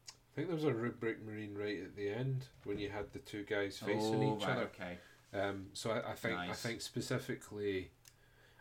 I 0.09 0.35
think 0.35 0.47
there 0.47 0.55
was 0.55 0.65
a 0.65 0.73
rubric 0.73 1.25
marine 1.25 1.55
right 1.55 1.81
at 1.81 1.95
the 1.95 2.09
end 2.09 2.45
when 2.63 2.77
you 2.77 2.89
had 2.89 3.11
the 3.11 3.19
two 3.19 3.43
guys 3.43 3.79
facing 3.79 4.23
oh, 4.23 4.37
each 4.37 4.43
right, 4.43 4.51
other. 4.51 4.69
Okay. 4.75 4.97
Um, 5.33 5.67
so 5.73 5.91
I, 5.91 6.11
I 6.11 6.13
think 6.13 6.35
Nice. 6.35 6.49
I 6.51 6.53
think 6.53 6.81
specifically, 6.81 7.89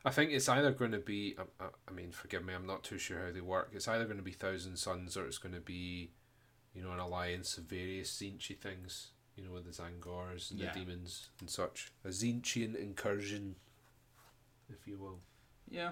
I 0.05 0.11
think 0.11 0.31
it's 0.31 0.49
either 0.49 0.71
going 0.73 0.93
to 0.93 0.99
be. 0.99 1.37
I- 1.61 1.67
I 1.89 1.93
mean, 1.93 2.13
forgive 2.13 2.45
me, 2.45 2.55
I'm 2.55 2.67
not 2.67 2.83
too 2.83 2.99
sure 2.99 3.27
how 3.27 3.33
they 3.33 3.41
work. 3.41 3.71
It's 3.75 3.89
either 3.89 4.05
going 4.05 4.17
to 4.17 4.23
be 4.23 4.33
Thousand 4.33 4.77
Suns 4.77 5.17
or 5.17 5.27
it's 5.27 5.39
going 5.39 5.55
to 5.55 5.61
be, 5.61 6.13
you 6.77 6.83
know, 6.83 6.93
an 6.93 6.99
alliance 7.01 7.57
of 7.59 7.65
various 7.65 8.11
Tzeentchy 8.17 8.57
things. 8.59 9.09
You 9.37 9.45
know, 9.45 9.51
with 9.53 9.65
the 9.67 9.71
Tzaangors 9.71 10.51
and 10.51 10.59
Yeah. 10.61 10.73
the 10.73 10.79
demons 10.81 11.29
and 11.41 11.51
such. 11.51 11.93
A 12.05 12.09
Tzeentchian 12.09 12.75
incursion, 12.75 13.57
if 14.71 14.87
you 14.87 14.97
will. 14.97 15.19
Yeah. 15.69 15.91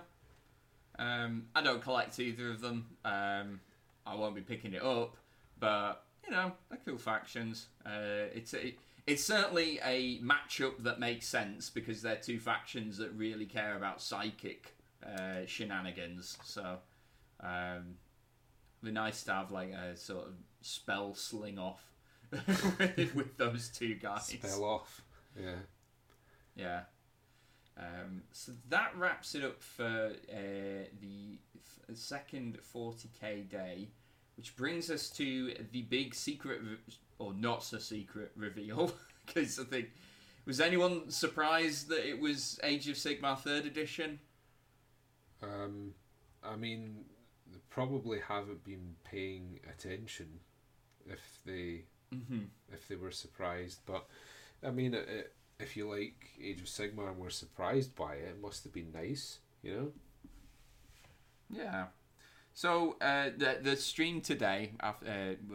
Um, 0.99 1.49
I 1.55 1.61
don't 1.63 1.83
collect 1.83 2.19
either 2.19 2.51
of 2.51 2.61
them. 2.63 2.87
Um, 3.05 3.61
I 4.07 4.15
won't 4.15 4.35
be 4.35 4.41
picking 4.41 4.73
it 4.73 4.83
up, 4.83 5.17
but 5.59 6.07
you 6.25 6.31
know, 6.31 6.53
they're 6.71 6.79
cool 6.87 6.97
factions. 6.97 7.67
Uh, 7.85 8.31
it's 8.35 8.55
a, 8.55 8.75
it's 9.07 9.23
certainly 9.23 9.79
a 9.85 10.19
matchup 10.21 10.83
that 10.83 10.99
makes 10.99 11.27
sense 11.27 11.69
because 11.69 12.01
they're 12.01 12.17
two 12.17 12.39
factions 12.41 12.97
that 12.97 13.11
really 13.13 13.45
care 13.45 13.77
about 13.77 14.01
psychic 14.01 14.75
uh, 15.07 15.45
shenanigans. 15.47 16.39
So, 16.45 16.79
um, 17.41 17.97
it'd 18.81 18.85
be 18.85 18.91
nice 18.93 19.23
to 19.25 19.33
have 19.35 19.51
like 19.51 19.73
a 19.73 19.97
sort 19.99 20.29
of 20.29 20.33
spell 20.65 21.15
sling 21.15 21.59
off 21.59 21.85
with, 22.31 23.15
with 23.15 23.37
those 23.37 23.69
two 23.69 23.95
guys. 23.95 24.27
Spell 24.27 24.65
off. 24.65 25.03
Yeah. 25.39 25.55
Yeah. 26.57 26.81
Um, 27.77 28.23
so 28.33 28.53
that 28.69 28.93
wraps 28.97 29.35
it 29.35 29.45
up 29.45 29.61
for 29.61 30.13
uh, 30.33 30.85
the 31.01 31.39
f- 31.57 31.97
second 31.97 32.59
40k 32.75 33.49
day, 33.49 33.89
which 34.37 34.57
brings 34.57 34.91
us 34.91 35.11
to 35.11 35.55
the 35.73 35.83
big 35.83 36.15
secret, 36.15 36.61
re- 36.63 36.95
or 37.19 37.35
not 37.35 37.63
so 37.65 37.79
secret 37.79 38.33
reveal. 38.37 38.93
Because 39.27 39.59
I 39.59 39.65
think, 39.65 39.89
was 40.45 40.61
anyone 40.61 41.09
surprised 41.11 41.89
that 41.89 42.07
it 42.07 42.21
was 42.21 42.61
Age 42.63 42.91
of 42.91 42.97
Sigmar 42.97 43.39
3rd 43.39 43.65
edition? 43.65 44.19
Um, 45.43 45.95
I 46.45 46.57
mean, 46.57 47.07
they 47.51 47.59
probably 47.71 48.21
haven't 48.21 48.63
been 48.65 48.97
paying 49.03 49.61
attention 49.73 50.41
if 51.09 51.39
they 51.45 51.85
Mm-hmm. 52.15 52.45
if 52.73 52.87
they 52.87 52.95
were 52.97 53.11
surprised. 53.11 53.81
But 53.87 54.07
I 54.65 54.71
mean, 54.71 54.95
it, 54.95 55.09
it, 55.09 55.33
if 55.59 55.77
you 55.77 55.91
like 55.91 56.31
Age 56.41 56.61
of 56.61 56.67
Sigmar 56.67 57.09
and 57.09 57.19
were 57.19 57.31
surprised 57.31 57.95
by 57.97 58.15
it, 58.15 58.29
it 58.29 58.41
must 58.41 58.63
have 58.65 58.73
been 58.73 58.93
nice, 58.93 59.41
you 59.63 59.73
know. 59.75 59.93
Yeah. 61.51 61.87
So 62.53 62.97
uh, 63.01 63.31
the 63.37 63.59
the 63.63 63.77
stream 63.77 64.21
today, 64.21 64.73
uh, 64.81 64.93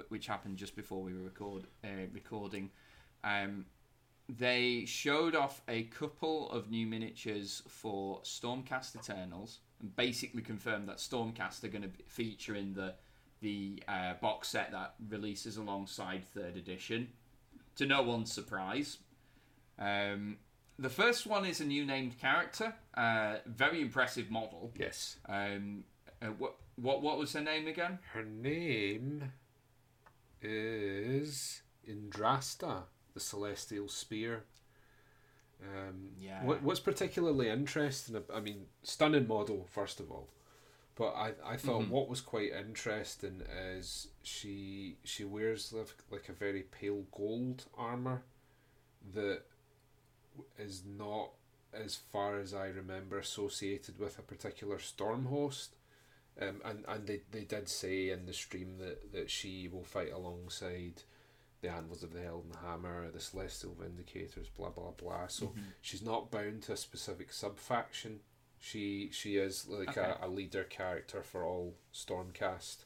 which 0.10 0.28
happened 0.28 0.58
just 0.58 0.76
before 0.76 1.02
we 1.02 1.14
were 1.14 1.24
record 1.24 1.64
uh, 1.84 2.08
recording, 2.14 2.72
um, 3.24 3.66
they 4.28 4.84
showed 4.86 5.36
off 5.36 5.62
a 5.70 5.84
couple 5.84 6.52
of 6.52 6.70
new 6.70 6.86
miniatures 6.86 7.64
for 7.70 8.22
Stormcast 8.24 8.98
Eternals, 8.98 9.60
and 9.80 9.96
basically 9.96 10.42
confirmed 10.42 10.90
that 10.90 10.98
Stormcast 10.98 11.64
are 11.64 11.70
going 11.70 11.84
to 11.84 11.92
feature 12.08 12.56
in 12.56 12.74
the 12.74 12.96
the 13.42 13.82
uh, 13.88 14.14
box 14.22 14.50
set 14.50 14.72
that 14.72 14.96
releases 15.10 15.58
alongside 15.58 16.24
third 16.26 16.58
edition. 16.58 17.10
To 17.78 17.86
no 17.86 18.02
one's 18.02 18.32
surprise. 18.34 18.98
Um, 19.78 20.38
the 20.78 20.90
first 20.90 21.26
one 21.26 21.46
is 21.46 21.62
a 21.62 21.66
new 21.66 21.86
named 21.86 22.20
character, 22.20 22.74
uh, 22.96 23.36
very 23.46 23.82
impressive 23.82 24.30
model. 24.30 24.72
Yes. 24.78 25.18
Um, 25.28 25.84
uh, 26.22 26.28
what 26.28 26.56
what 26.76 27.02
what 27.02 27.18
was 27.18 27.34
her 27.34 27.42
name 27.42 27.68
again? 27.68 28.00
Her 28.14 28.24
name 28.24 29.32
is 30.42 31.62
Yndrasta, 31.88 32.84
the 33.14 33.20
Celestial 33.20 33.88
Spear. 33.88 34.44
Um, 35.62 36.12
Yeah. 36.20 36.44
What, 36.44 36.64
what's 36.64 36.80
particularly 36.80 37.50
interesting, 37.50 38.16
I 38.34 38.40
mean, 38.40 38.68
stunning 38.84 39.28
model 39.28 39.68
first 39.70 40.00
of 40.00 40.10
all, 40.12 40.30
but 41.00 41.14
I, 41.16 41.34
I 41.44 41.56
thought 41.58 41.84
Mhm. 41.84 41.90
what 41.90 42.10
was 42.10 42.20
quite 42.22 42.52
interesting 42.52 43.42
is 43.42 44.10
she 44.22 44.98
she 45.06 45.24
wears 45.24 45.72
like, 45.74 45.96
like 46.12 46.28
a 46.30 46.34
very 46.34 46.64
pale 46.64 47.06
gold 47.12 47.66
armor 47.76 48.22
that 49.14 49.44
is 50.58 50.84
not 50.86 51.32
as 51.74 51.96
far 51.96 52.38
as 52.40 52.54
I 52.54 52.68
remember 52.68 53.18
associated 53.18 53.98
with 53.98 54.20
a 54.20 54.22
particular 54.22 54.78
storm 54.80 55.26
host. 55.26 55.76
Um, 56.40 56.62
and 56.66 56.86
and 56.88 57.08
they, 57.08 57.22
they 57.32 57.44
did 57.46 57.70
say 57.70 58.10
in 58.10 58.26
the 58.26 58.34
stream 58.34 58.78
that, 58.80 59.12
that 59.14 59.30
she 59.32 59.68
will 59.68 59.84
fight 59.84 60.12
alongside 60.12 61.04
the 61.62 61.70
Anvils 61.70 62.04
of 62.04 62.14
the 62.14 62.20
Heldenhammer, 62.20 63.12
the 63.12 63.20
Celestial 63.20 63.76
Vindicators, 63.76 64.48
blah 64.58 64.70
blah 64.70 64.92
blah. 64.92 65.28
So 65.28 65.48
Mhm. 65.48 65.74
she's 65.82 66.02
not 66.02 66.30
bound 66.32 66.64
to 66.64 66.74
a 66.74 66.78
specific 66.78 67.32
sub 67.34 67.58
faction. 67.58 68.20
She 68.60 69.10
she 69.12 69.38
is 69.38 69.68
like 69.68 69.90
Okay. 69.90 69.98
a, 69.98 70.18
a 70.22 70.28
leader 70.28 70.64
character 70.64 71.24
for 71.24 71.46
all 71.46 71.76
Stormcast. 71.94 72.86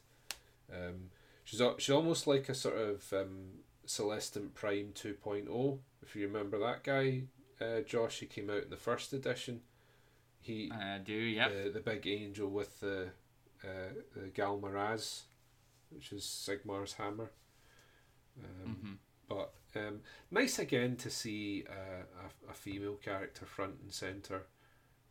Um, 0.72 1.10
she's 1.44 1.60
she's 1.78 1.94
almost 1.94 2.26
like 2.26 2.48
a 2.48 2.54
sort 2.54 2.76
of 2.78 3.12
um, 3.12 3.60
Celestant 3.86 4.54
Prime 4.54 4.92
2.0. 4.94 5.80
If 6.02 6.16
you 6.16 6.26
remember 6.26 6.58
that 6.60 6.84
guy, 6.84 7.24
uh, 7.60 7.80
Josh, 7.82 8.20
he 8.20 8.26
came 8.26 8.50
out 8.50 8.64
in 8.64 8.70
the 8.70 8.76
first 8.76 9.12
edition. 9.12 9.62
He 10.40 10.70
I 10.70 10.98
do, 10.98 11.12
yeah. 11.14 11.48
the 11.48 11.70
the 11.70 11.80
big 11.80 12.06
angel 12.06 12.48
with 12.50 12.80
the 12.80 13.08
uh, 13.64 13.92
the 14.14 14.28
Ghal 14.28 14.60
Maraz, 14.60 15.22
which 15.90 16.12
is 16.12 16.24
Sigmar's 16.24 16.94
hammer. 16.94 17.30
Um, 18.38 18.76
hmm 18.82 18.94
But 19.28 19.52
um, 19.76 20.00
nice 20.30 20.58
again 20.58 20.96
to 20.96 21.10
see 21.10 21.64
uh, 21.68 22.04
a, 22.48 22.50
a 22.50 22.54
female 22.54 22.96
character 22.96 23.46
front 23.46 23.76
and 23.82 23.92
center, 23.92 24.46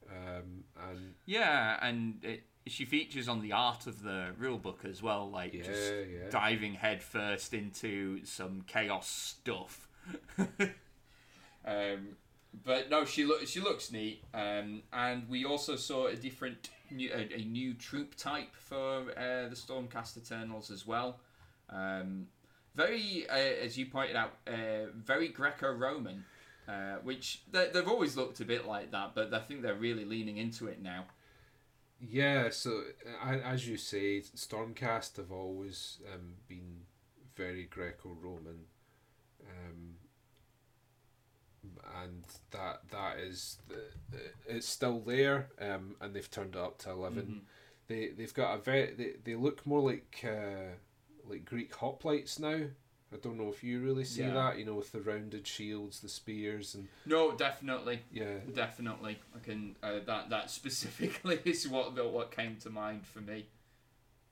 um, 0.10 0.64
and 0.90 1.14
Yeah, 1.26 1.78
and 1.82 2.24
it, 2.24 2.44
she 2.68 2.86
features 2.86 3.28
on 3.28 3.42
the 3.42 3.52
art 3.52 3.88
of 3.88 4.02
the 4.04 4.28
rule 4.38 4.58
book 4.58 4.86
as 4.86 5.02
well, 5.02 5.30
like 5.30 5.54
yeah, 5.54 5.64
just 5.64 5.94
yeah, 5.94 6.30
diving 6.30 6.76
headfirst 6.76 7.54
into 7.54 8.26
some 8.26 8.64
chaos 8.68 9.08
stuff. 9.08 9.88
um, 10.38 12.18
but 12.66 12.90
no, 12.90 13.06
she 13.06 13.26
looks 13.26 13.50
she 13.50 13.60
looks 13.60 13.92
neat, 13.92 14.24
um, 14.34 14.84
and 14.92 15.28
we 15.28 15.46
also 15.46 15.76
saw 15.76 16.08
a 16.08 16.16
different 16.16 16.70
new, 16.92 17.12
a, 17.14 17.40
a 17.40 17.44
new 17.44 17.74
troop 17.74 18.16
type 18.16 18.56
for 18.56 19.02
uh, 19.18 19.50
the 19.50 19.56
Stormcast 19.56 20.18
Eternals 20.18 20.72
as 20.72 20.86
well. 20.86 21.20
Um, 21.70 22.28
very, 22.76 23.26
uh, 23.30 23.36
as 23.36 23.78
you 23.78 23.86
pointed 23.86 24.16
out, 24.16 24.34
uh, 24.48 24.90
very 24.96 25.28
Greco-Roman. 25.30 26.26
Uh, 26.68 26.96
which 27.04 27.42
they, 27.52 27.70
they've 27.74 27.88
always 27.88 28.16
looked 28.16 28.40
a 28.40 28.46
bit 28.46 28.66
like 28.66 28.92
that, 28.92 29.14
but 29.16 29.34
I 29.34 29.40
think 29.40 29.62
they're 29.62 29.74
really 29.76 30.06
leaning 30.06 30.38
into 30.38 30.68
it 30.68 30.82
now. 30.82 31.06
Yeah, 32.00 32.50
so 32.50 32.84
uh, 33.26 33.38
as 33.46 33.68
you 33.68 33.78
say, 33.78 34.22
Stormcast 34.22 35.18
have 35.18 35.32
always 35.32 36.00
um, 36.14 36.34
been 36.48 36.82
very 37.36 37.64
Greco-Roman, 37.66 38.66
um, 39.50 39.96
and 42.04 42.24
that 42.52 42.82
that 42.92 43.20
is 43.20 43.58
it's 44.48 44.68
still 44.68 45.00
there, 45.00 45.48
um, 45.62 45.96
and 46.02 46.14
they've 46.14 46.30
turned 46.30 46.56
it 46.56 46.62
up 46.62 46.78
to 46.80 46.92
11 46.92 47.24
Mhm. 47.26 47.42
They 47.88 48.10
they've 48.10 48.34
got 48.34 48.56
a 48.56 48.62
very 48.62 48.94
they, 48.94 49.14
they 49.24 49.36
look 49.36 49.66
more 49.66 49.82
like 49.82 50.24
uh, 50.26 50.76
like 51.30 51.46
Greek 51.46 51.74
hoplites 51.74 52.40
now. 52.40 52.68
I 53.14 53.18
don't 53.18 53.38
know 53.38 53.50
if 53.50 53.64
you 53.64 53.80
really 53.80 54.04
see 54.06 54.22
Yeah. 54.24 54.34
that, 54.34 54.58
you 54.58 54.66
know, 54.66 54.74
with 54.76 54.92
the 54.92 55.02
rounded 55.02 55.46
shields, 55.46 56.00
the 56.00 56.10
spears, 56.10 56.74
and 56.74 56.88
No, 57.06 57.32
definitely, 57.34 58.02
yeah, 58.12 58.40
definitely. 58.54 59.20
I 59.36 59.40
can 59.40 59.76
uh, 59.84 60.00
that 60.06 60.30
that 60.30 60.50
specifically 60.60 61.40
is 61.46 61.68
what 61.68 61.94
what 62.12 62.32
came 62.32 62.56
to 62.58 62.70
mind 62.70 63.06
for 63.06 63.22
me. 63.22 63.46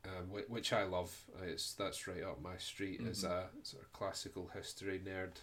um, 0.03 0.29
whi- 0.31 0.45
which 0.47 0.73
I 0.73 0.83
love. 0.83 1.15
Uh, 1.39 1.43
It's 1.45 1.73
that's 1.73 2.07
right 2.07 2.23
up 2.23 2.41
my 2.41 2.57
street 2.57 3.01
as 3.07 3.23
Mhm. 3.23 3.29
a 3.31 3.49
sort 3.63 3.83
of 3.83 3.93
classical 3.93 4.47
history 4.47 4.99
nerd 4.99 5.33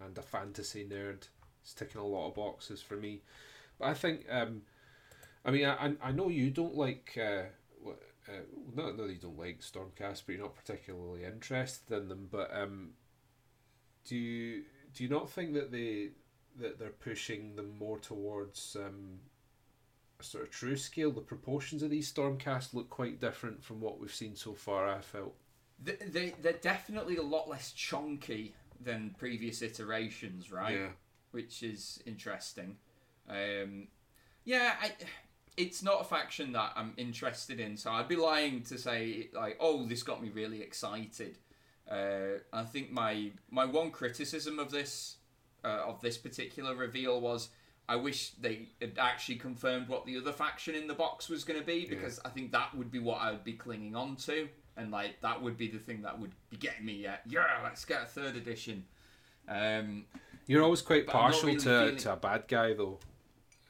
and 0.00 0.16
a 0.16 0.22
fantasy 0.22 0.84
nerd. 0.86 1.26
It's 1.62 1.74
ticking 1.74 2.00
a 2.00 2.06
lot 2.06 2.28
of 2.28 2.34
boxes 2.36 2.80
for 2.80 2.96
me. 2.96 3.22
But 3.78 3.86
I 3.88 3.94
think, 3.94 4.26
um, 4.30 4.62
I 5.44 5.50
mean, 5.50 5.64
I 5.66 5.96
I- 6.00 6.12
know 6.12 6.28
you 6.28 6.50
don't 6.52 6.76
like. 6.76 7.18
Uh, 7.18 7.46
uh, 8.28 8.32
not 8.74 8.96
that 8.96 9.08
you 9.10 9.16
don't 9.20 9.38
like 9.38 9.60
Stormcast, 9.60 10.22
but 10.26 10.34
you're 10.34 10.42
not 10.42 10.56
particularly 10.56 11.24
interested 11.24 11.96
in 11.96 12.08
them. 12.08 12.28
But 12.30 12.50
um, 12.54 12.90
do 14.04 14.16
you 14.16 14.64
do 14.94 15.04
you 15.04 15.10
not 15.10 15.30
think 15.30 15.54
that 15.54 15.70
they 15.70 16.10
that 16.58 16.78
they're 16.78 16.90
pushing 16.90 17.56
them 17.56 17.76
more 17.78 17.98
towards 17.98 18.76
um, 18.76 19.20
a 20.18 20.24
sort 20.24 20.44
of 20.44 20.50
true 20.50 20.76
scale? 20.76 21.10
The 21.10 21.20
proportions 21.20 21.82
of 21.82 21.90
these 21.90 22.12
Stormcast 22.12 22.74
look 22.74 22.90
quite 22.90 23.20
different 23.20 23.62
from 23.62 23.80
what 23.80 24.00
we've 24.00 24.14
seen 24.14 24.34
so 24.34 24.54
far. 24.54 24.88
I 24.88 25.00
felt. 25.00 25.34
They, 25.82 25.96
they 26.06 26.34
they're 26.40 26.54
definitely 26.54 27.16
a 27.16 27.22
lot 27.22 27.48
less 27.48 27.72
chunky 27.72 28.54
than 28.80 29.14
previous 29.18 29.62
iterations, 29.62 30.50
right? 30.50 30.78
Yeah. 30.78 30.88
which 31.32 31.62
is 31.62 32.02
interesting. 32.06 32.76
Um, 33.28 33.88
yeah, 34.44 34.74
I, 34.80 34.92
it's 35.56 35.82
not 35.82 36.00
a 36.00 36.04
faction 36.04 36.52
that 36.52 36.72
I'm 36.76 36.92
interested 36.96 37.60
in, 37.60 37.76
so 37.76 37.90
I'd 37.90 38.08
be 38.08 38.16
lying 38.16 38.62
to 38.64 38.78
say 38.78 39.28
like, 39.34 39.56
oh, 39.60 39.86
this 39.86 40.02
got 40.02 40.22
me 40.22 40.28
really 40.30 40.60
excited. 40.62 41.38
Uh, 41.90 42.40
I 42.52 42.64
think 42.64 42.90
my 42.90 43.30
my 43.50 43.64
one 43.64 43.90
criticism 43.90 44.58
of 44.58 44.70
this 44.70 45.16
uh, 45.64 45.82
of 45.86 46.00
this 46.00 46.18
particular 46.18 46.74
reveal 46.74 47.20
was 47.20 47.48
I 47.88 47.96
wish 47.96 48.30
they 48.40 48.68
had 48.80 48.94
actually 48.98 49.36
confirmed 49.36 49.88
what 49.88 50.04
the 50.06 50.16
other 50.18 50.32
faction 50.32 50.74
in 50.74 50.88
the 50.88 50.94
box 50.94 51.28
was 51.28 51.44
going 51.44 51.60
to 51.60 51.64
be 51.64 51.86
because 51.86 52.18
I 52.24 52.30
think 52.30 52.50
that 52.52 52.74
would 52.76 52.90
be 52.90 52.98
what 52.98 53.20
I 53.20 53.30
would 53.30 53.44
be 53.44 53.52
clinging 53.52 53.94
on 53.94 54.16
to, 54.16 54.48
and 54.76 54.90
like 54.90 55.20
that 55.22 55.40
would 55.40 55.56
be 55.56 55.68
the 55.68 55.78
thing 55.78 56.02
that 56.02 56.18
would 56.18 56.32
be 56.50 56.56
getting 56.56 56.84
me. 56.84 56.94
Yeah, 56.94 57.16
yeah, 57.28 57.44
let's 57.62 57.84
get 57.84 58.02
a 58.02 58.06
third 58.06 58.34
edition. 58.36 58.84
Um, 59.48 60.06
You're 60.48 60.64
always 60.64 60.82
quite 60.82 61.06
But 61.06 61.14
I'm 61.14 61.20
not 61.22 61.30
partial 61.30 61.46
really 61.46 61.58
to, 61.60 61.64
feeling- 61.64 61.96
to 61.98 62.12
a 62.14 62.16
bad 62.16 62.44
guy, 62.48 62.74
though. 62.74 62.98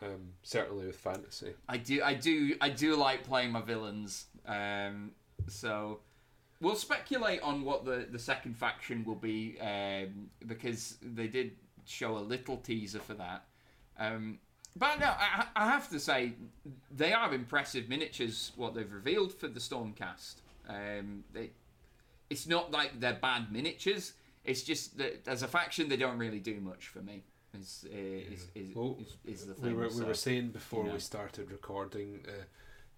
Um, 0.06 0.32
certainly 0.42 0.86
with 0.86 0.96
fantasy. 0.96 1.54
I 1.68 1.76
do, 1.78 2.02
I 2.02 2.14
do, 2.14 2.56
I 2.60 2.68
do 2.68 2.96
like 2.96 3.24
playing 3.24 3.52
my 3.52 3.60
villains. 3.60 4.26
Um, 4.46 5.12
so 5.48 6.00
we'll 6.60 6.76
speculate 6.76 7.40
on 7.42 7.64
what 7.64 7.84
the 7.84 8.06
the 8.10 8.18
second 8.18 8.56
faction 8.56 9.04
will 9.04 9.16
be 9.16 9.58
um, 9.60 10.30
because 10.46 10.98
they 11.02 11.26
did 11.26 11.52
show 11.84 12.16
a 12.16 12.20
little 12.20 12.56
teaser 12.56 13.00
for 13.00 13.14
that. 13.14 13.44
Um, 13.98 14.38
but 14.76 15.00
no, 15.00 15.06
I, 15.06 15.46
I 15.56 15.66
have 15.66 15.88
to 15.90 16.00
say 16.00 16.34
they 16.90 17.12
are 17.12 17.32
impressive 17.34 17.88
miniatures. 17.88 18.52
What 18.56 18.74
they've 18.74 18.92
revealed 18.92 19.32
for 19.32 19.48
the 19.48 19.60
Stormcast. 19.60 20.36
Um, 20.68 21.24
they, 21.32 21.50
it's 22.28 22.46
not 22.46 22.72
like 22.72 23.00
they're 23.00 23.14
bad 23.14 23.52
miniatures. 23.52 24.12
It's 24.44 24.62
just 24.62 24.98
that 24.98 25.26
as 25.26 25.42
a 25.42 25.48
faction, 25.48 25.88
they 25.88 25.96
don't 25.96 26.18
really 26.18 26.40
do 26.40 26.60
much 26.60 26.88
for 26.88 27.00
me. 27.00 27.24
Is 27.60 27.84
uh, 27.92 27.96
is, 27.96 28.46
is, 28.54 28.76
Well, 28.76 28.98
is, 29.00 29.16
is 29.24 29.46
the 29.46 29.54
We 29.54 29.60
thing. 29.68 29.76
were, 29.76 29.88
we 29.88 30.04
were 30.04 30.14
saying 30.14 30.50
before 30.50 30.82
you 30.82 30.88
know. 30.88 30.94
we 30.94 31.00
started 31.00 31.50
recording, 31.50 32.24
uh, 32.28 32.44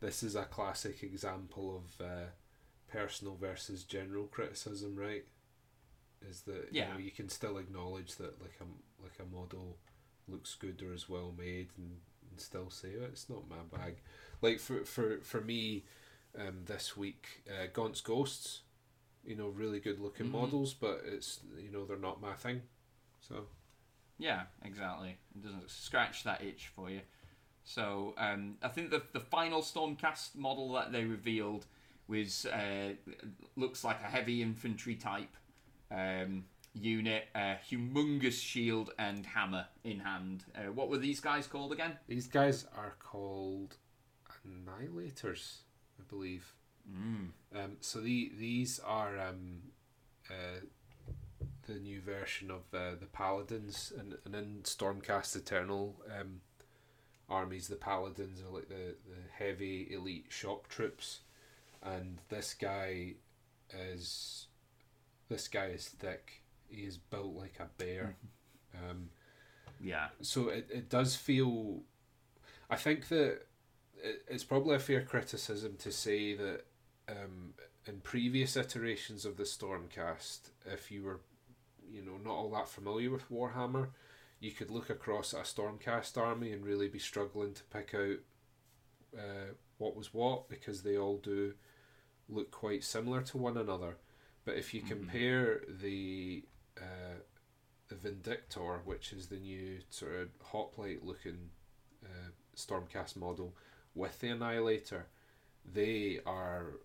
this 0.00 0.22
is 0.22 0.36
a 0.36 0.44
classic 0.44 1.02
example 1.02 1.76
of 1.76 2.04
uh, 2.06 2.26
personal 2.88 3.36
versus 3.36 3.84
general 3.84 4.26
criticism, 4.26 4.96
right? 4.96 5.24
Is 6.28 6.42
that 6.42 6.68
Yeah. 6.72 6.88
you 6.88 6.92
know 6.94 6.98
you 7.00 7.10
can 7.10 7.28
still 7.28 7.58
acknowledge 7.58 8.16
that 8.16 8.40
like 8.40 8.58
a 8.60 9.02
like 9.02 9.18
a 9.20 9.24
model 9.34 9.76
looks 10.26 10.54
good 10.54 10.82
or 10.82 10.92
is 10.92 11.08
well 11.08 11.32
made 11.38 11.68
and, 11.78 12.00
and 12.30 12.40
still 12.40 12.70
say 12.70 12.88
oh, 13.00 13.04
it's 13.04 13.28
not 13.30 13.48
my 13.48 13.62
bag. 13.78 13.96
Like 14.42 14.58
for 14.60 14.84
for 14.84 15.18
for 15.20 15.40
me, 15.40 15.84
um, 16.38 16.64
this 16.66 16.96
week, 16.96 17.42
uh, 17.48 17.66
Gaunt's 17.72 18.00
Ghosts, 18.00 18.62
you 19.24 19.36
know, 19.36 19.48
really 19.48 19.80
good 19.80 20.00
looking 20.00 20.26
Mhm. 20.26 20.32
models, 20.32 20.74
but 20.74 21.02
it's 21.04 21.40
you 21.56 21.70
know 21.70 21.84
they're 21.84 21.96
not 21.98 22.20
my 22.20 22.34
thing. 22.34 22.62
So 23.20 23.46
Yeah, 24.18 24.42
exactly. 24.64 25.16
It 25.34 25.42
doesn't 25.42 25.70
scratch 25.70 26.24
that 26.24 26.42
itch 26.42 26.70
for 26.74 26.90
you. 26.90 27.00
So 27.64 28.14
um, 28.18 28.56
I 28.62 28.68
think 28.68 28.90
the 28.90 29.02
the 29.12 29.20
final 29.20 29.60
Stormcast 29.60 30.36
model 30.36 30.72
that 30.72 30.90
they 30.90 31.04
revealed 31.04 31.66
was 32.08 32.46
uh, 32.46 32.94
looks 33.56 33.84
like 33.84 34.00
a 34.02 34.06
heavy 34.06 34.42
infantry 34.42 34.94
type 34.94 35.36
um, 35.90 36.44
unit, 36.74 37.28
a 37.34 37.56
humongous 37.70 38.40
shield 38.40 38.90
and 38.98 39.26
hammer 39.26 39.66
in 39.84 40.00
hand. 40.00 40.44
Uh, 40.56 40.72
what 40.72 40.88
were 40.88 40.98
these 40.98 41.20
guys 41.20 41.46
called 41.46 41.72
again? 41.72 41.98
these 42.08 42.26
guys 42.26 42.66
are 42.76 42.94
called 42.98 43.76
Annihilators, 44.46 45.58
I 46.00 46.04
believe. 46.08 46.54
Mm. 46.90 47.30
Um, 47.54 47.76
so 47.80 48.00
the 48.00 48.32
these 48.38 48.80
are 48.80 49.18
um, 49.18 49.62
uh, 50.30 50.60
the 51.68 51.78
new 51.78 52.00
version 52.00 52.50
of 52.50 52.62
uh, 52.74 52.96
the 52.98 53.06
Paladins, 53.06 53.92
and, 53.98 54.16
and 54.24 54.34
in 54.34 54.60
Stormcast 54.64 55.36
Eternal 55.36 55.94
um, 56.18 56.40
armies, 57.28 57.68
the 57.68 57.76
Paladins 57.76 58.42
are 58.42 58.52
like 58.54 58.68
the, 58.68 58.96
the 59.08 59.20
heavy 59.44 59.88
elite 59.92 60.26
shock 60.28 60.68
troops, 60.68 61.20
and 61.82 62.18
this 62.28 62.54
guy 62.54 63.14
is 63.72 64.46
this 65.28 65.46
guy 65.48 65.66
is 65.66 65.88
thick. 65.88 66.42
He 66.68 66.82
is 66.82 66.98
built 66.98 67.34
like 67.36 67.56
a 67.60 67.68
bear. 67.78 68.16
um, 68.74 69.10
Yeah. 69.80 70.08
so 70.20 70.48
it, 70.48 70.68
it 70.72 70.88
does 70.88 71.16
feel 71.16 71.80
i 72.70 72.76
think 72.76 73.08
that 73.08 73.46
it, 74.02 74.22
it's 74.28 74.44
probably 74.44 74.74
a 74.76 74.78
fair 74.78 75.02
criticism 75.02 75.76
to 75.78 75.90
say 75.92 76.34
that 76.34 76.64
um, 77.08 77.54
in 77.86 78.00
previous 78.00 78.56
iterations 78.56 79.24
of 79.24 79.36
the 79.36 79.44
stormcast 79.44 80.50
if 80.66 80.90
you 80.90 81.02
were 81.02 81.20
you 81.90 82.02
know 82.02 82.16
not 82.24 82.32
all 82.34 82.50
that 82.50 82.68
familiar 82.68 83.10
with 83.10 83.30
warhammer 83.30 83.88
you 84.40 84.50
could 84.52 84.70
look 84.70 84.90
across 84.90 85.34
at 85.34 85.40
a 85.40 85.42
stormcast 85.42 86.16
army 86.16 86.52
and 86.52 86.64
really 86.64 86.88
be 86.88 86.98
struggling 86.98 87.52
to 87.54 87.62
pick 87.64 87.94
out 87.94 88.18
uh, 89.18 89.52
what 89.78 89.96
was 89.96 90.12
what 90.12 90.48
because 90.48 90.82
they 90.82 90.96
all 90.96 91.18
do 91.18 91.54
look 92.28 92.50
quite 92.50 92.84
similar 92.84 93.22
to 93.22 93.38
one 93.38 93.56
another 93.56 93.96
but 94.44 94.56
if 94.56 94.72
you 94.74 94.80
Mhm. 94.82 94.88
compare 94.88 95.62
the 95.68 96.44
uh, 96.78 97.20
the 97.88 97.94
Vindictor, 97.96 98.84
which 98.84 99.12
is 99.12 99.28
the 99.28 99.38
new 99.38 99.80
sort 99.90 100.14
of 100.14 100.28
hoplite 100.42 101.04
looking 101.04 101.50
uh, 102.04 102.30
Stormcast 102.56 103.16
model, 103.16 103.56
with 103.94 104.20
the 104.20 104.28
Annihilator, 104.28 105.06
they 105.64 106.20
are. 106.26 106.80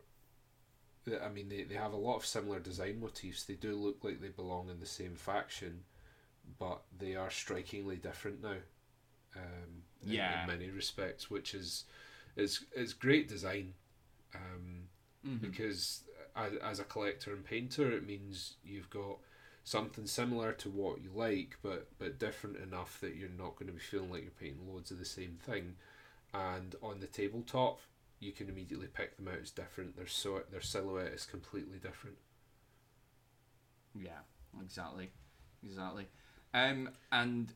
I 1.24 1.30
mean, 1.30 1.50
they, 1.50 1.64
they 1.64 1.76
have 1.76 1.94
a 1.94 1.98
lot 1.98 2.16
of 2.18 2.26
similar 2.26 2.60
design 2.60 3.00
motifs. 3.02 3.44
They 3.44 3.56
do 3.56 3.76
look 3.76 4.04
like 4.04 4.22
they 4.22 4.30
belong 4.30 4.70
in 4.70 4.80
the 4.80 4.86
same 4.86 5.16
faction, 5.16 5.84
but 6.60 6.82
they 6.98 7.16
are 7.16 7.30
strikingly 7.30 7.98
different 7.98 8.42
now. 8.42 8.58
Um, 9.36 9.84
in- 10.04 10.12
Yeah. 10.12 10.42
in, 10.44 10.48
many 10.48 10.70
respects, 10.70 11.30
which 11.30 11.54
is 11.56 11.86
is 12.36 12.66
is 12.76 12.94
great 12.94 13.28
design. 13.28 13.74
Um, 14.36 14.90
Mhm. 15.26 15.42
because 15.42 16.04
as, 16.36 16.54
as 16.56 16.80
a 16.80 16.84
collector 16.84 17.32
and 17.34 17.46
painter 17.46 17.92
it 17.92 18.06
means 18.06 18.56
you've 18.66 18.90
got 18.90 19.20
something 19.64 20.06
similar 20.08 20.52
to 20.52 20.70
what 20.70 21.02
you 21.02 21.12
like 21.14 21.58
but 21.62 21.88
but 21.98 22.20
different 22.20 22.58
enough 22.58 23.00
that 23.00 23.16
you're 23.16 23.30
not 23.30 23.56
going 23.56 23.68
to 23.68 23.74
be 23.74 23.80
feeling 23.80 24.10
like 24.12 24.24
you're 24.24 24.32
painting 24.32 24.68
loads 24.68 24.92
of 24.92 25.00
the 25.00 25.06
same 25.06 25.38
thing 25.46 25.76
and 26.34 26.76
on 26.82 27.00
the 27.00 27.08
tabletop 27.08 27.80
you 28.24 28.32
can 28.32 28.50
immediately 28.50 28.88
pick 28.88 29.18
them 29.18 29.28
out 29.28 29.40
as 29.42 29.52
different 29.52 29.96
their 29.96 30.08
so 30.08 30.42
their 30.52 30.62
silhouette 30.62 31.14
is 31.14 31.26
completely 31.26 31.78
different 31.78 32.18
Yeah, 33.96 34.20
exactly, 34.62 35.10
exactly. 35.64 36.08
Um, 36.54 36.90
and 37.12 37.54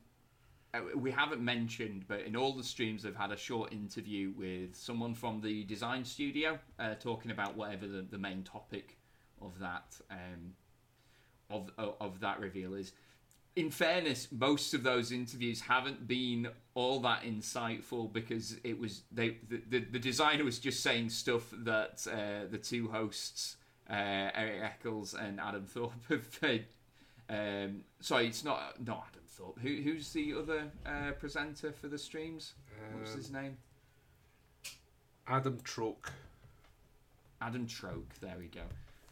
uh, 0.73 0.81
we 0.95 1.11
haven't 1.11 1.41
mentioned, 1.41 2.05
but 2.07 2.21
in 2.21 2.35
all 2.35 2.53
the 2.53 2.63
streams, 2.63 3.03
they've 3.03 3.15
had 3.15 3.31
a 3.31 3.37
short 3.37 3.71
interview 3.71 4.33
with 4.35 4.75
someone 4.75 5.13
from 5.13 5.41
the 5.41 5.63
design 5.63 6.03
studio, 6.03 6.59
uh, 6.79 6.95
talking 6.95 7.31
about 7.31 7.55
whatever 7.55 7.87
the, 7.87 8.01
the 8.01 8.17
main 8.17 8.43
topic 8.43 8.97
of 9.41 9.57
that 9.59 9.95
um, 10.11 10.53
of 11.49 11.71
of 11.77 12.19
that 12.19 12.39
reveal 12.39 12.73
is. 12.73 12.91
In 13.57 13.71
fairness, 13.71 14.27
most 14.31 14.73
of 14.75 14.83
those 14.83 15.11
interviews 15.11 15.61
haven't 15.61 16.07
been 16.07 16.47
all 16.75 16.99
that 16.99 17.23
insightful 17.23 18.13
because 18.13 18.55
it 18.63 18.77
was 18.79 19.01
they 19.11 19.37
the, 19.49 19.61
the, 19.69 19.79
the 19.79 19.99
designer 19.99 20.43
was 20.43 20.59
just 20.59 20.83
saying 20.83 21.09
stuff 21.09 21.51
that 21.63 22.05
uh, 22.09 22.45
the 22.51 22.59
two 22.59 22.87
hosts, 22.89 23.57
uh, 23.89 23.93
Eric 23.93 24.61
Eccles 24.63 25.15
and 25.15 25.39
Adam 25.39 25.65
Thorpe, 25.65 25.91
have. 26.09 26.27
Uh, 26.43 27.33
um, 27.33 27.81
sorry, 27.99 28.27
it's 28.27 28.43
not 28.45 28.75
not 28.85 29.07
Adam 29.11 29.23
Thorpe. 29.27 29.59
Who, 29.59 29.81
who's 29.81 30.13
the 30.13 30.35
other 30.35 30.71
uh, 30.85 31.11
presenter 31.19 31.71
for 31.71 31.87
the 31.87 31.97
streams? 31.97 32.53
What's 32.93 33.15
his 33.15 33.29
Um, 33.29 33.41
name? 33.41 33.57
Adam 35.27 35.57
Troke. 35.63 36.13
Adam 37.41 37.65
Troke. 37.67 38.13
There 38.21 38.35
we 38.37 38.47
go. 38.47 38.61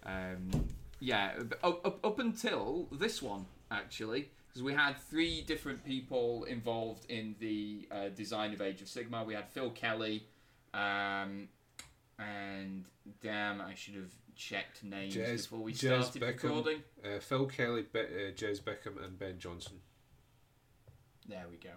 Um, 0.06 0.68
yeah, 1.00 1.32
up, 1.64 1.86
up, 1.86 2.06
up 2.06 2.20
until 2.20 2.88
this 2.92 3.22
one, 3.22 3.48
actually, 3.70 4.30
because 4.56 4.64
we 4.64 4.74
had 4.74 4.98
three 5.10 5.42
different 5.42 5.84
people 5.84 6.46
involved 6.46 7.06
in 7.12 7.36
the 7.40 7.90
uh, 7.92 8.08
design 8.16 8.54
of 8.54 8.62
Age 8.62 8.82
of 8.82 8.88
Sigmar. 8.88 9.26
We 9.26 9.34
had 9.34 9.50
Phil 9.50 9.70
Kelly, 9.72 10.24
um, 10.74 11.50
and 12.18 12.86
damn, 13.22 13.60
I 13.60 13.74
should 13.74 13.96
have 13.96 14.14
checked 14.34 14.82
names 14.82 15.14
Jez- 15.14 15.44
before 15.44 15.60
we 15.60 15.74
Jez 15.74 16.04
started 16.04 16.22
Bickham. 16.22 16.44
recording. 16.44 16.84
Uh, 17.04 17.20
Phil 17.20 17.48
Kelly, 17.48 17.84
Be- 17.92 18.00
uh, 18.00 18.32
Jez 18.34 18.62
Bickham, 18.62 19.04
and 19.04 19.20
Ben 19.20 19.38
Johnson. 19.40 19.82
There 21.28 21.46
we 21.52 21.58
go. 21.58 21.72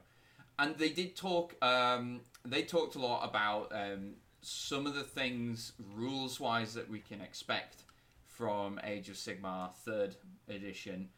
And 0.61 0.76
they 0.76 0.91
did 0.91 1.16
talk. 1.16 1.57
Um, 1.61 2.20
they 2.45 2.62
talked 2.62 2.95
a 2.95 3.01
lot 3.01 3.29
about 3.29 3.72
um, 3.74 4.14
some 4.41 4.87
of 4.87 4.95
the 4.95 5.03
things 5.03 5.72
rules 5.97 6.39
wise 6.39 6.74
that 6.74 6.89
we 6.89 7.01
can 7.01 7.20
expect 7.20 7.83
from 8.24 8.79
Age 8.85 9.09
of 9.09 9.16
Sigmar 9.16 9.72
Third 9.85 10.14
Edition. 10.49 11.09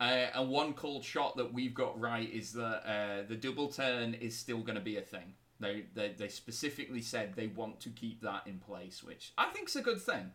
Uh, 0.00 0.26
and 0.34 0.48
one 0.48 0.74
cold 0.74 1.04
shot 1.04 1.36
that 1.36 1.52
we've 1.52 1.74
got 1.74 1.98
right 1.98 2.32
is 2.32 2.52
that 2.52 2.88
uh, 2.88 3.22
the 3.28 3.34
double 3.34 3.68
turn 3.68 4.14
is 4.14 4.36
still 4.36 4.58
going 4.58 4.76
to 4.76 4.80
be 4.80 4.96
a 4.96 5.02
thing. 5.02 5.34
They, 5.60 5.86
they 5.92 6.14
they 6.16 6.28
specifically 6.28 7.02
said 7.02 7.34
they 7.34 7.48
want 7.48 7.80
to 7.80 7.88
keep 7.90 8.22
that 8.22 8.46
in 8.46 8.60
place, 8.60 9.02
which 9.02 9.32
I 9.36 9.46
think 9.46 9.68
is 9.68 9.74
a 9.74 9.82
good 9.82 10.00
thing. 10.00 10.30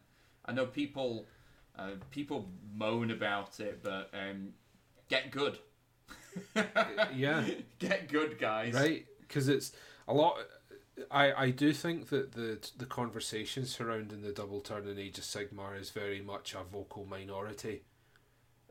I 0.46 0.52
know 0.52 0.66
people 0.66 1.28
uh, 1.80 1.92
people 2.12 2.50
moan 2.76 3.10
about 3.10 3.62
it, 3.62 3.82
but 3.82 4.10
um, 4.14 4.50
get 5.08 5.32
good. 5.32 5.60
yeah. 7.16 7.46
Get 7.80 8.10
good, 8.10 8.38
guys. 8.38 8.74
right 8.74 9.06
because 9.34 9.48
it's 9.48 9.72
a 10.08 10.14
lot 10.14 10.38
I, 11.10 11.34
I 11.46 11.50
do 11.50 11.74
think 11.74 12.10
that 12.10 12.34
the 12.34 12.60
the 12.78 12.86
conversation 12.86 13.66
surrounding 13.66 14.22
the 14.22 14.32
double 14.32 14.62
turn 14.62 14.88
in 14.88 15.00
Age 15.00 15.18
of 15.18 15.24
Sigmar 15.24 15.80
is 15.80 15.90
very 15.90 16.22
much 16.22 16.54
a 16.54 16.64
vocal 16.64 17.06
minority 17.06 17.82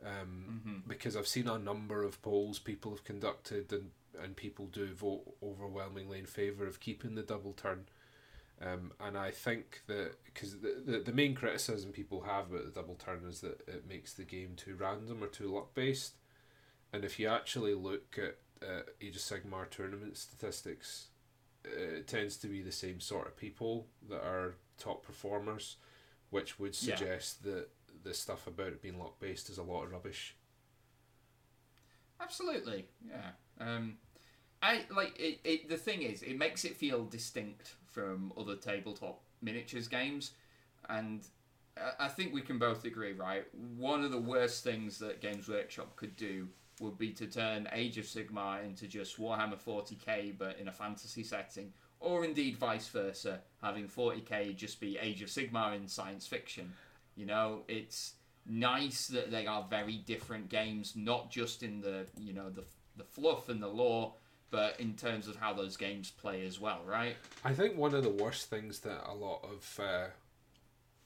um, 0.05 0.61
Mhm. 0.67 0.89
because 0.89 1.17
I've 1.17 1.29
seen 1.29 1.49
a 1.49 1.59
number 1.59 2.03
of 2.03 2.21
polls 2.23 2.59
people 2.59 2.91
have 2.91 3.05
conducted 3.05 3.73
and, 3.73 3.91
and 4.21 4.37
people 4.37 4.67
do 4.67 4.93
vote 4.95 5.35
overwhelmingly 5.43 6.19
in 6.19 6.27
favour 6.27 6.67
of 6.67 6.81
keeping 6.81 7.15
the 7.15 7.23
double 7.23 7.53
turn 7.53 7.87
um, 8.61 8.93
and 9.01 9.17
I 9.19 9.31
think 9.31 9.83
that 9.87 10.13
because 10.25 10.61
the, 10.61 10.83
the, 10.85 10.99
the 11.01 11.13
main 11.13 11.35
criticism 11.35 11.91
people 11.93 12.23
have 12.23 12.51
about 12.53 12.65
the 12.65 12.71
double 12.81 12.95
turn 12.95 13.25
is 13.29 13.41
that 13.41 13.61
it 13.69 13.87
makes 13.89 14.13
the 14.13 14.25
game 14.25 14.55
too 14.57 14.75
random 14.77 15.23
or 15.23 15.29
too 15.29 15.53
luck 15.53 15.75
based 15.75 16.15
and 16.93 17.05
if 17.05 17.19
you 17.19 17.29
actually 17.29 17.75
look 17.75 18.19
at 18.19 18.39
uh, 18.67 18.83
Age 19.01 19.17
of 19.17 19.23
Sigmar 19.23 19.69
tournament 19.71 20.17
statistics, 20.17 21.09
it 21.65 22.07
tends 22.07 22.37
to 22.37 22.47
be 22.49 22.61
the 22.63 22.71
same 22.71 23.01
sort 23.01 23.27
of 23.27 23.37
people 23.37 23.89
that 24.09 24.23
are 24.23 24.55
top 24.79 25.03
performers, 25.05 25.77
which 26.31 26.59
would 26.61 26.77
Yeah. 26.81 26.95
suggest 26.97 27.43
that 27.45 27.71
the 28.03 28.15
stuff 28.15 28.47
about 28.47 28.69
it 28.69 28.83
being 28.83 28.99
luck 28.99 29.19
based 29.21 29.51
is 29.51 29.59
a 29.59 29.63
lot 29.63 29.85
of 29.85 29.93
rubbish. 29.93 30.37
Absolutely, 32.21 32.87
yeah. 33.07 33.31
Um, 33.61 33.95
I 34.63 34.85
like 34.95 35.19
it, 35.19 35.41
it. 35.45 35.69
The 35.69 35.77
thing 35.77 36.03
is, 36.03 36.23
it 36.23 36.39
makes 36.39 36.65
it 36.65 36.77
feel 36.77 37.05
distinct 37.05 37.75
from 37.87 38.33
other 38.39 38.55
tabletop 38.55 39.21
miniatures 39.41 39.89
games, 39.89 40.33
and 40.89 41.27
I- 41.99 42.09
think 42.09 42.33
we 42.33 42.43
can 42.43 42.59
both 42.59 42.85
agree, 42.85 43.13
right? 43.13 43.45
One 43.77 44.05
of 44.05 44.13
the 44.13 44.21
worst 44.21 44.63
things 44.63 44.99
that 44.99 45.21
Games 45.21 45.49
Workshop 45.49 45.97
could 45.97 46.17
do 46.17 46.49
would 46.81 46.99
be 46.99 47.13
to 47.13 47.27
turn 47.27 47.69
Age 47.73 47.99
of 47.99 48.05
Sigmar 48.05 48.65
into 48.65 48.87
just 48.87 49.19
Warhammer 49.19 49.59
40k, 49.59 50.33
but 50.37 50.59
in 50.59 50.69
a 50.69 50.73
fantasy 50.73 51.25
setting, 51.25 51.73
or 52.01 52.25
indeed 52.25 52.57
vice 52.57 52.89
versa, 52.89 53.41
having 53.63 53.89
40k 53.89 54.53
just 54.53 54.81
be 54.81 54.99
Age 54.99 55.23
of 55.23 55.29
Sigmar 55.29 55.75
in 55.75 55.89
science 55.89 56.27
fiction. 56.27 56.73
You 57.17 57.27
know, 57.27 57.63
it's 57.69 58.15
nice 58.47 59.07
that 59.09 59.31
they 59.31 59.47
are 59.47 59.67
very 59.69 59.97
different 59.99 60.49
games, 60.49 60.95
not 60.97 61.31
just 61.31 61.63
in 61.63 61.81
the 61.81 62.07
you 62.19 62.33
know 62.33 62.51
the 62.51 62.65
the 62.97 63.05
fluff 63.05 63.49
and 63.49 63.63
the 63.63 63.69
lore, 63.69 64.15
but 64.51 64.79
in 64.79 64.95
terms 64.95 65.29
of 65.29 65.37
how 65.37 65.53
those 65.53 65.77
games 65.77 66.11
play 66.11 66.47
as 66.47 66.61
well, 66.61 66.81
right? 66.87 67.17
I 67.45 67.55
think 67.55 67.77
one 67.77 67.95
of 67.95 68.03
the 68.03 68.11
worst 68.11 68.51
things 68.51 68.81
that 68.81 69.09
a 69.09 69.15
lot 69.15 69.41
of 69.45 69.81
uh, 69.83 70.07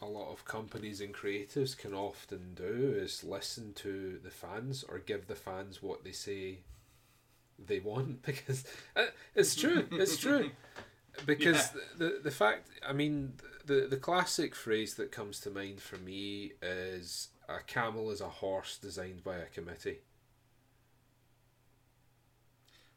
a 0.03 0.07
lot 0.07 0.31
of 0.31 0.45
companies 0.45 1.01
and 1.01 1.15
creatives 1.15 1.77
can 1.77 1.95
often 1.95 2.55
do 2.55 2.95
is 2.99 3.25
listen 3.25 3.73
to 3.75 4.19
the 4.23 4.31
fans 4.31 4.85
or 4.89 4.99
give 4.99 5.27
the 5.27 5.35
fans 5.35 5.83
what 5.83 6.05
they 6.05 6.13
say 6.13 6.59
they 7.59 7.81
want 7.81 8.23
because 8.27 8.65
uh, 8.95 9.07
it's 9.35 9.55
true. 9.55 9.87
It's 9.93 10.17
true. 10.17 10.51
Because 11.25 11.71
the 11.97 12.21
the 12.23 12.31
fact, 12.31 12.69
I 12.87 12.93
mean, 12.93 13.33
the 13.39 13.56
the 13.67 13.87
the 13.89 13.97
classic 13.97 14.55
phrase 14.55 14.95
that 14.95 15.13
comes 15.13 15.41
to 15.41 15.51
mind 15.51 15.81
for 15.81 15.97
me 15.97 16.53
is 16.63 17.29
a 17.49 17.59
camel 17.67 18.11
is 18.11 18.21
a 18.21 18.29
horse 18.29 18.79
designed 18.79 19.23
by 19.23 19.37
a 19.37 19.47
committee. 19.47 19.99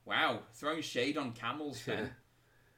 Wow, 0.05 0.39
throwing 0.53 0.81
shade 0.81 1.17
on 1.17 1.33
camels, 1.33 1.81
Ben. 1.85 2.11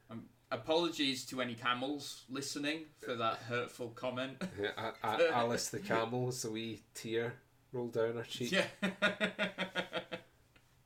Um, 0.10 0.24
apologies 0.52 1.24
to 1.28 1.40
any 1.40 1.54
camels 1.54 2.24
listening 2.30 2.82
for 3.00 3.16
that 3.16 3.38
hurtful 3.48 3.90
comment. 3.90 4.42
Yeah, 4.62 4.72
A- 5.04 5.08
A- 5.08 5.32
Alice 5.34 5.70
the 5.70 5.80
camel, 5.80 6.28
is 6.28 6.44
a 6.44 6.52
wee 6.52 6.82
tear 6.94 7.36
rolled 7.72 7.94
down 7.94 8.16
her 8.16 8.24
cheek. 8.24 8.52
Yeah. 8.52 8.66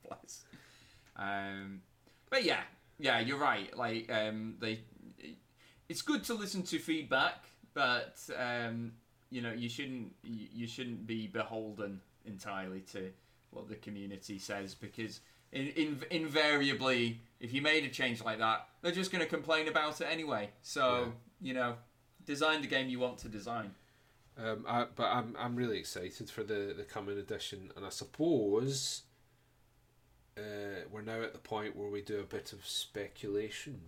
Bless. 0.06 0.44
Um, 1.16 1.82
but 2.30 2.44
yeah, 2.44 2.60
yeah, 3.00 3.18
you're 3.18 3.38
right. 3.38 3.76
Like, 3.76 4.08
um, 4.12 4.54
they, 4.60 4.78
it's 5.88 6.02
good 6.02 6.24
to 6.24 6.34
listen 6.34 6.62
to 6.64 6.78
feedback, 6.78 7.44
but 7.74 8.18
um, 8.38 8.92
you 9.30 9.42
know, 9.42 9.52
you 9.52 9.68
shouldn't, 9.68 10.12
you, 10.22 10.48
you 10.52 10.66
shouldn't 10.66 11.06
be 11.06 11.26
beholden 11.26 12.00
entirely 12.24 12.80
to 12.92 13.10
what 13.50 13.68
the 13.68 13.76
community 13.76 14.38
says 14.38 14.74
because. 14.74 15.20
In, 15.52 15.68
in, 15.68 16.02
invariably, 16.10 17.20
if 17.38 17.54
you 17.54 17.62
made 17.62 17.84
a 17.84 17.88
change 17.88 18.22
like 18.22 18.40
that, 18.40 18.66
they're 18.82 18.90
just 18.90 19.12
going 19.12 19.22
to 19.22 19.30
complain 19.30 19.68
about 19.68 20.00
it 20.00 20.08
anyway. 20.10 20.50
So, 20.60 21.12
you 21.40 21.54
know, 21.54 21.76
design 22.26 22.60
the 22.60 22.66
game 22.66 22.88
you 22.88 22.98
want 22.98 23.18
to 23.18 23.28
design. 23.28 23.70
Um, 24.38 24.66
I, 24.68 24.86
but 24.94 25.06
I'm 25.06 25.34
I'm 25.38 25.56
really 25.56 25.78
excited 25.78 26.28
for 26.28 26.42
the 26.42 26.74
the 26.76 26.82
coming 26.82 27.18
edition, 27.18 27.72
and 27.74 27.86
I 27.86 27.88
suppose 27.88 29.02
uh, 30.36 30.84
we're 30.90 31.00
now 31.00 31.22
at 31.22 31.32
the 31.32 31.38
point 31.38 31.74
where 31.74 31.88
we 31.88 32.02
do 32.02 32.20
a 32.20 32.24
bit 32.24 32.52
of 32.52 32.66
speculation, 32.66 33.80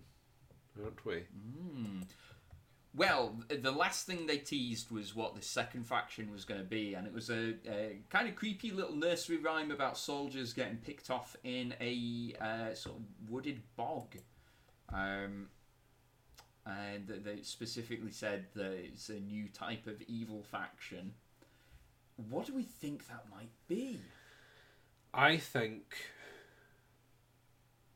aren't 0.81 1.05
we? 1.05 1.23
Mm. 1.57 2.03
Well, 2.95 3.35
the 3.47 3.71
last 3.71 4.07
thing 4.07 4.25
they 4.25 4.39
teased 4.39 4.89
was 4.89 5.15
what 5.15 5.35
the 5.35 5.41
second 5.41 5.85
faction 5.85 6.31
was 6.31 6.43
going 6.43 6.59
to 6.59 6.65
be, 6.65 6.95
and 6.95 7.05
it 7.05 7.13
was 7.13 7.29
a, 7.29 7.53
a 7.69 7.99
kind 8.09 8.27
of 8.27 8.35
creepy 8.35 8.71
little 8.71 8.95
nursery 8.95 9.37
rhyme 9.37 9.69
about 9.69 9.97
soldiers 9.97 10.53
getting 10.53 10.77
picked 10.77 11.11
off 11.11 11.35
in 11.43 11.75
a 11.79 12.33
uh, 12.41 12.73
sort 12.73 12.95
of 12.97 13.03
wooded 13.29 13.61
bog. 13.75 14.15
Um, 14.91 15.49
and 16.65 17.07
they 17.07 17.41
specifically 17.41 18.11
said 18.11 18.45
that 18.55 18.73
it's 18.73 19.09
a 19.09 19.19
new 19.19 19.47
type 19.49 19.87
of 19.87 20.01
evil 20.03 20.43
faction. 20.43 21.13
What 22.29 22.47
do 22.47 22.55
we 22.55 22.63
think 22.63 23.07
that 23.07 23.25
might 23.31 23.51
be? 23.67 23.99
I 25.13 25.37
think. 25.37 25.95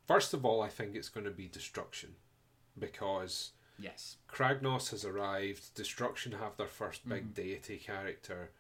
First 0.08 0.34
of 0.34 0.46
all, 0.46 0.62
I 0.62 0.70
think 0.70 0.96
it's 0.96 1.10
going 1.10 1.26
to 1.26 1.32
be 1.32 1.48
destruction, 1.48 2.16
because 2.78 3.52
Yes. 3.80 4.18
Kragnos 4.30 4.92
has 4.92 5.04
arrived. 5.04 5.74
Destruction 5.74 6.34
have 6.34 6.58
their 6.58 6.68
first 6.68 7.08
big 7.08 7.34
deity 7.34 7.78
character. 7.78 8.52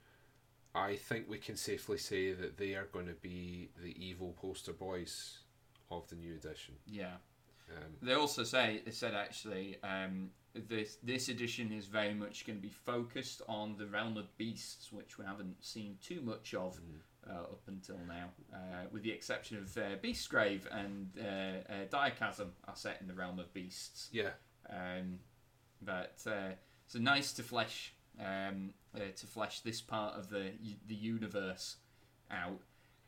I 0.76 0.96
think 0.96 1.30
we 1.30 1.38
can 1.38 1.56
safely 1.56 1.98
say 2.00 2.34
that 2.34 2.58
they 2.58 2.74
are 2.74 2.86
going 2.92 3.06
to 3.08 3.14
be 3.14 3.70
the 3.82 3.96
evil 4.04 4.34
poster 4.42 4.74
boys 4.74 5.38
of 5.92 6.08
the 6.10 6.16
new 6.16 6.34
edition. 6.34 6.76
Yeah. 6.88 7.18
Um, 7.70 7.94
They 8.02 8.14
also 8.14 8.44
say 8.44 8.82
they 8.84 8.92
said 8.92 9.14
actually 9.14 9.78
um, 9.84 10.32
this 10.56 10.98
this 11.04 11.30
edition 11.30 11.72
is 11.72 11.86
very 11.86 12.14
much 12.14 12.46
going 12.46 12.58
to 12.58 12.62
be 12.62 12.74
focused 12.74 13.42
on 13.48 13.78
the 13.78 13.86
realm 13.86 14.18
of 14.18 14.36
beasts, 14.38 14.92
which 14.92 15.18
we 15.18 15.26
haven't 15.26 15.64
seen 15.64 15.98
too 16.02 16.22
much 16.22 16.54
of 16.56 16.74
uh, 16.78 17.00
up 17.30 17.62
until 17.68 18.00
now, 18.08 18.30
uh, 18.54 18.86
with 18.92 19.04
the 19.04 19.12
exception 19.12 19.58
of 19.58 19.78
uh, 19.78 19.96
Beastgrave 20.04 20.62
and 20.72 21.10
uh, 21.20 21.24
uh, 21.72 21.86
Direchasm 21.92 22.50
are 22.68 22.76
set 22.76 22.98
in 23.02 23.08
the 23.08 23.14
realm 23.14 23.40
of 23.40 23.54
beasts. 23.54 24.10
yeah, 24.12 24.32
Um, 24.70 25.20
but 25.82 26.16
uh, 26.28 26.52
so 26.88 27.00
nice 27.00 27.34
to 27.34 27.44
flesh 27.44 27.94
um, 28.20 28.74
uh, 28.96 29.00
to 29.16 29.26
flesh 29.28 29.62
this 29.62 29.82
part 29.82 30.16
of 30.16 30.30
the 30.30 30.52
the 30.88 30.96
universe 30.96 31.78
out. 32.30 32.60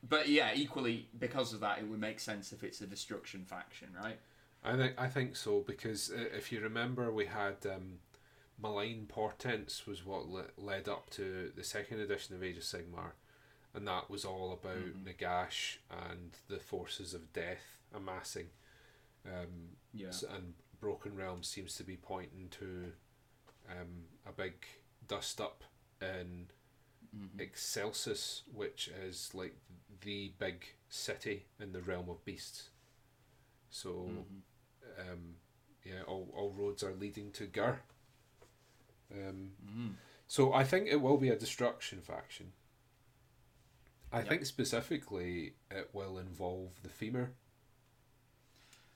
but 0.07 0.27
yeah, 0.29 0.51
equally 0.55 1.07
because 1.19 1.53
of 1.53 1.59
that, 1.61 1.79
it 1.79 1.87
would 1.87 1.99
make 1.99 2.19
sense 2.19 2.51
if 2.51 2.63
it's 2.63 2.81
a 2.81 2.87
destruction 2.87 3.43
faction, 3.45 3.89
right? 4.01 4.19
I 4.63 4.75
think 4.75 4.93
I 4.97 5.07
think 5.07 5.35
so 5.35 5.61
because 5.61 6.09
uh, 6.11 6.25
if 6.35 6.51
you 6.51 6.59
remember, 6.59 7.11
we 7.11 7.25
had 7.27 7.57
um, 7.65 7.99
malign 8.61 9.05
portents 9.07 9.85
was 9.85 10.05
what 10.05 10.27
le- 10.27 10.45
led 10.57 10.87
up 10.89 11.09
to 11.11 11.51
the 11.55 11.63
second 11.63 11.99
edition 11.99 12.35
of 12.35 12.43
Age 12.43 12.57
of 12.57 12.63
Sigmar, 12.63 13.11
and 13.75 13.87
that 13.87 14.09
was 14.09 14.23
all 14.25 14.53
about 14.53 14.77
Mhm. 14.77 15.03
Nagash 15.03 15.77
and 15.89 16.31
the 16.47 16.59
forces 16.59 17.13
of 17.13 17.31
death 17.33 17.81
amassing. 17.93 18.49
Um, 19.25 19.77
Yeah. 19.93 20.11
and 20.29 20.55
Broken 20.79 21.15
Realm 21.15 21.43
seems 21.43 21.75
to 21.75 21.83
be 21.83 21.97
pointing 21.97 22.49
to 22.51 22.93
um, 23.67 24.07
a 24.27 24.31
big 24.31 24.63
dust 25.07 25.41
up 25.41 25.63
in 25.99 26.51
Mhm. 27.15 27.39
Excelsis, 27.39 28.43
which 28.53 28.87
is 28.89 29.33
like 29.33 29.55
the 30.01 30.29
big 30.37 30.75
city 30.89 31.47
in 31.59 31.71
the 31.71 31.81
realm 31.81 32.07
of 32.09 32.23
beasts. 32.23 32.69
So, 33.71 33.93
Mhm. 34.07 34.43
um, 34.99 35.41
yeah, 35.83 36.03
all, 36.03 36.29
all 36.35 36.51
roads 36.53 36.83
are 36.83 36.93
leading 36.93 37.31
to 37.33 37.47
Ghur. 37.47 37.81
Um, 39.11 39.55
Mhm. 39.65 39.95
so 40.27 40.53
I 40.53 40.63
think 40.63 40.87
it 40.87 40.97
will 41.01 41.17
be 41.17 41.29
a 41.29 41.35
destruction 41.39 42.01
faction. 42.01 42.53
I 44.15 44.19
Yep. 44.19 44.27
think 44.29 44.45
specifically 44.45 45.55
it 45.69 45.89
will 45.93 46.17
involve 46.19 46.81
the 46.83 46.89
Fimir. 46.89 47.33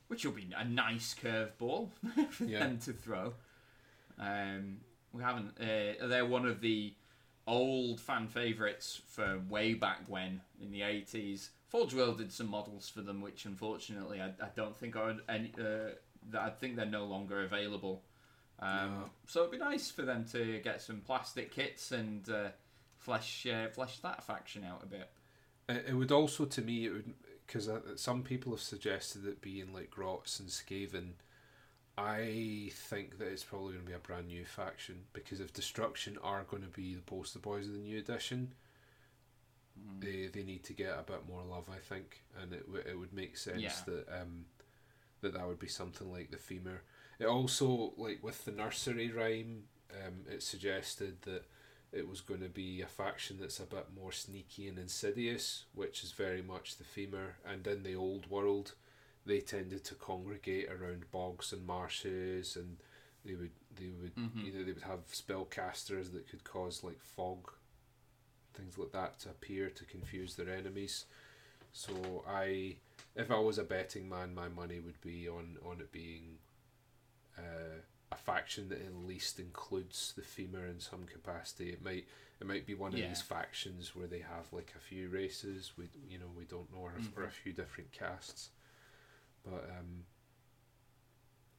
Which 0.07 0.23
will 0.25 0.31
be 0.31 0.47
a 0.55 0.63
nice 0.63 1.13
curveball 1.13 1.91
for 2.31 2.45
Yeah. 2.45 2.59
them 2.59 2.79
to 2.79 2.93
throw. 2.93 3.33
Um, 4.17 4.79
we 5.11 5.21
haven't. 5.21 5.59
Uh, 5.59 6.07
they're 6.07 6.25
one 6.25 6.45
of 6.45 6.61
the 6.61 6.95
old 7.45 7.99
fan 7.99 8.27
favorites 8.27 9.01
from 9.07 9.49
way 9.49 9.73
back 9.73 10.07
when 10.07 10.41
in 10.61 10.71
the 10.71 10.83
eighties. 10.83 11.51
Forge 11.67 11.93
World 11.93 12.17
did 12.19 12.31
some 12.31 12.47
models 12.49 12.87
for 12.89 13.01
them, 13.01 13.19
which 13.21 13.43
unfortunately 13.45 14.21
I, 14.21 14.27
I 14.41 14.49
don't 14.55 14.75
think 14.75 14.95
are 14.95 15.15
any. 15.27 15.53
Uh, 15.59 15.89
I 16.37 16.49
think 16.49 16.75
they're 16.77 16.85
no 16.85 17.05
longer 17.05 17.43
available. 17.43 18.03
Um, 18.59 18.91
No. 19.01 19.09
So 19.27 19.39
it'd 19.41 19.51
be 19.51 19.57
nice 19.57 19.91
for 19.91 20.03
them 20.03 20.25
to 20.31 20.59
get 20.59 20.81
some 20.81 21.01
plastic 21.01 21.51
kits 21.51 21.91
and 21.91 22.27
uh, 22.29 22.49
flesh 22.99 23.45
uh, 23.47 23.67
flesh 23.69 23.99
that 23.99 24.23
faction 24.23 24.63
out 24.63 24.83
a 24.83 24.85
bit. 24.85 25.09
It, 25.67 25.93
would 25.95 26.11
also, 26.11 26.45
to 26.45 26.61
me, 26.61 26.85
it 26.85 26.89
would 26.91 27.13
because 27.45 27.69
some 27.95 28.21
people 28.23 28.51
have 28.51 28.61
suggested 28.61 29.25
it 29.25 29.41
being 29.41 29.73
like 29.73 29.89
Grots 29.89 30.39
and 30.39 30.49
Skaven. 30.49 31.13
I 31.97 32.69
think 32.73 33.17
that 33.17 33.27
it's 33.27 33.43
probably 33.43 33.73
going 33.73 33.83
to 33.85 33.89
be 33.89 33.95
a 33.95 33.99
brand 33.99 34.27
new 34.27 34.45
faction 34.45 35.01
because 35.13 35.39
if 35.41 35.51
Destruction 35.51 36.17
are 36.23 36.43
going 36.43 36.63
to 36.63 36.69
be 36.69 36.93
the 36.95 37.01
poster 37.01 37.39
boys 37.39 37.65
of 37.67 37.73
the 37.73 37.79
new 37.79 37.97
edition, 37.99 38.53
Mm. 39.79 40.01
they 40.01 40.27
they 40.27 40.43
need 40.45 40.63
to 40.65 40.73
get 40.73 40.97
a 40.97 41.03
bit 41.03 41.27
more 41.27 41.41
love, 41.43 41.69
I 41.73 41.77
think, 41.79 42.23
and 42.41 42.51
it 42.53 42.65
w- 42.65 42.83
it 42.85 42.97
would 42.99 43.13
make 43.13 43.37
sense 43.37 43.61
Yeah. 43.61 43.73
that 43.85 44.21
um 44.21 44.45
that 45.21 45.33
that 45.33 45.47
would 45.47 45.59
be 45.59 45.67
something 45.67 46.11
like 46.11 46.31
the 46.31 46.37
Fimir. 46.37 46.81
It 47.19 47.25
also 47.27 47.93
like 47.97 48.21
with 48.23 48.43
the 48.45 48.51
nursery 48.51 49.09
rhyme, 49.11 49.63
um, 50.05 50.25
it 50.29 50.43
suggested 50.43 51.21
that 51.23 51.45
it 51.91 52.07
was 52.07 52.21
going 52.21 52.41
to 52.41 52.49
be 52.49 52.81
a 52.81 52.87
faction 52.87 53.37
that's 53.39 53.59
a 53.59 53.65
bit 53.65 53.87
more 53.95 54.11
sneaky 54.11 54.67
and 54.67 54.77
insidious, 54.77 55.65
which 55.73 56.03
is 56.03 56.11
very 56.11 56.41
much 56.41 56.77
the 56.77 56.83
Fimir. 56.83 57.37
And 57.45 57.65
in 57.65 57.83
the 57.83 57.95
old 57.95 58.29
world, 58.29 58.73
they 59.25 59.39
tended 59.39 59.83
to 59.85 59.95
congregate 59.95 60.69
around 60.69 61.09
bogs 61.11 61.51
and 61.51 61.65
marshes, 61.65 62.55
and 62.55 62.77
they 63.25 63.35
would 63.35 63.51
they 63.75 63.89
would 63.89 64.15
Mhm. 64.15 64.45
either 64.45 64.63
they 64.63 64.71
would 64.73 64.83
have 64.83 65.07
spellcasters 65.11 66.11
that 66.13 66.27
could 66.27 66.43
cause 66.43 66.83
like 66.83 66.99
fog, 67.01 67.51
things 68.53 68.77
like 68.77 68.91
that 68.91 69.19
to 69.19 69.29
appear 69.29 69.69
to 69.69 69.85
confuse 69.85 70.35
their 70.35 70.49
enemies. 70.49 71.05
So 71.71 72.23
I, 72.27 72.77
if 73.15 73.29
I 73.31 73.39
was 73.39 73.57
a 73.57 73.63
betting 73.63 74.09
man, 74.09 74.33
my 74.33 74.47
money 74.49 74.79
would 74.79 74.99
be 75.01 75.27
on 75.29 75.57
on 75.63 75.79
it 75.79 75.91
being 75.91 76.37
uh, 77.37 77.81
a 78.11 78.15
faction 78.15 78.69
that 78.69 78.81
at 78.81 78.95
least 78.95 79.39
includes 79.39 80.13
the 80.15 80.21
Fimir 80.23 80.65
in 80.67 80.79
some 80.79 81.03
capacity. 81.03 81.69
It 81.69 81.83
might 81.83 82.07
it 82.41 82.47
might 82.47 82.65
be 82.65 82.73
one 82.73 82.93
of 82.93 82.99
Yeah. 82.99 83.07
these 83.07 83.21
factions 83.21 83.95
where 83.95 84.07
they 84.07 84.19
have 84.19 84.51
like 84.51 84.73
a 84.75 84.79
few 84.79 85.09
races. 85.09 85.73
We 85.77 85.89
you 86.09 86.17
know 86.19 86.29
we 86.35 86.45
don't 86.45 86.71
know 86.71 86.79
or, 86.79 86.93
or 87.15 87.23
a 87.25 87.29
few 87.31 87.53
different 87.53 87.91
castes, 87.91 88.49
but 89.43 89.69
um. 89.77 90.05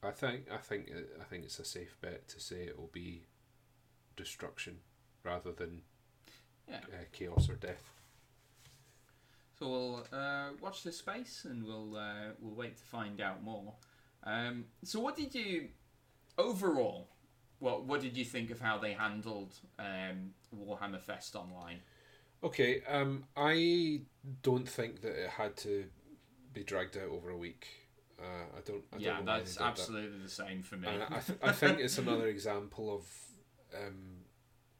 I 0.03 0.09
think 0.09 0.47
I 0.51 0.57
think 0.57 0.91
I 1.19 1.23
think 1.25 1.43
it's 1.43 1.59
a 1.59 1.63
safe 1.65 1.95
bet 2.01 2.27
to 2.29 2.39
say 2.39 2.63
it 2.63 2.75
will 2.75 2.89
be 2.91 3.21
destruction 4.15 4.79
rather 5.23 5.51
than 5.51 5.83
Yeah. 6.67 6.79
uh, 6.91 7.03
chaos 7.11 7.47
or 7.49 7.53
death. 7.53 7.91
So 9.59 9.69
we'll 9.69 10.07
uh, 10.11 10.49
watch 10.59 10.81
this 10.83 10.97
space 10.97 11.45
and 11.45 11.63
we'll 11.63 11.95
uh, 11.95 12.31
we'll 12.39 12.55
wait 12.55 12.77
to 12.77 12.83
find 12.83 13.21
out 13.21 13.43
more. 13.43 13.73
Um, 14.23 14.65
so 14.83 14.99
what 14.99 15.15
did 15.15 15.35
you 15.35 15.67
overall? 16.41 17.07
What 17.59 17.85
what 17.85 18.01
did 18.01 18.17
you 18.17 18.25
think 18.25 18.49
of 18.51 18.59
how 18.59 18.77
they 18.79 18.93
handled 18.93 19.53
um, 19.79 20.33
Warhammer 20.55 21.01
Fest 21.01 21.35
online? 21.35 21.81
Okay, 22.43 22.81
um, 22.87 23.25
I 23.37 24.01
don't 24.41 24.67
think 24.67 25.01
that 25.01 25.11
it 25.23 25.29
had 25.29 25.55
to 25.57 25.85
be 26.53 26.63
dragged 26.63 26.97
out 26.97 27.09
over 27.09 27.29
a 27.29 27.37
week. 27.37 27.67
Uh, 28.19 28.57
I 28.57 28.61
don't. 28.65 28.83
I 28.93 28.97
yeah, 28.97 29.17
don't 29.17 29.25
that's 29.25 29.53
did 29.53 29.59
that. 29.61 29.65
absolutely 29.67 30.17
the 30.19 30.29
same 30.29 30.63
for 30.63 30.75
me. 30.77 30.87
And 30.87 31.03
I, 31.03 31.19
th- 31.19 31.39
I 31.43 31.51
think 31.51 31.79
it's 31.79 31.97
another 31.99 32.27
example 32.37 32.93
of 32.95 33.05
um, 33.75 34.23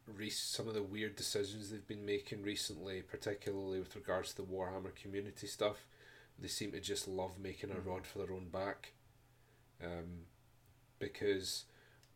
re- 0.07 0.29
some 0.29 0.67
of 0.67 0.73
the 0.73 0.81
weird 0.83 1.15
decisions 1.15 1.69
they've 1.69 1.87
been 1.87 2.05
making 2.05 2.41
recently, 2.43 3.01
particularly 3.03 3.79
with 3.79 3.95
regards 3.95 4.31
to 4.33 4.37
the 4.41 4.47
Warhammer 4.47 4.95
community 4.95 5.45
stuff. 5.47 5.85
They 6.39 6.47
seem 6.47 6.71
to 6.71 6.79
just 6.79 7.07
love 7.07 7.37
making 7.39 7.69
a 7.71 7.75
Mhm. 7.75 7.85
rod 7.85 8.07
for 8.07 8.19
their 8.19 8.31
own 8.33 8.49
back. 8.49 8.93
Um, 9.83 10.25
because 11.01 11.65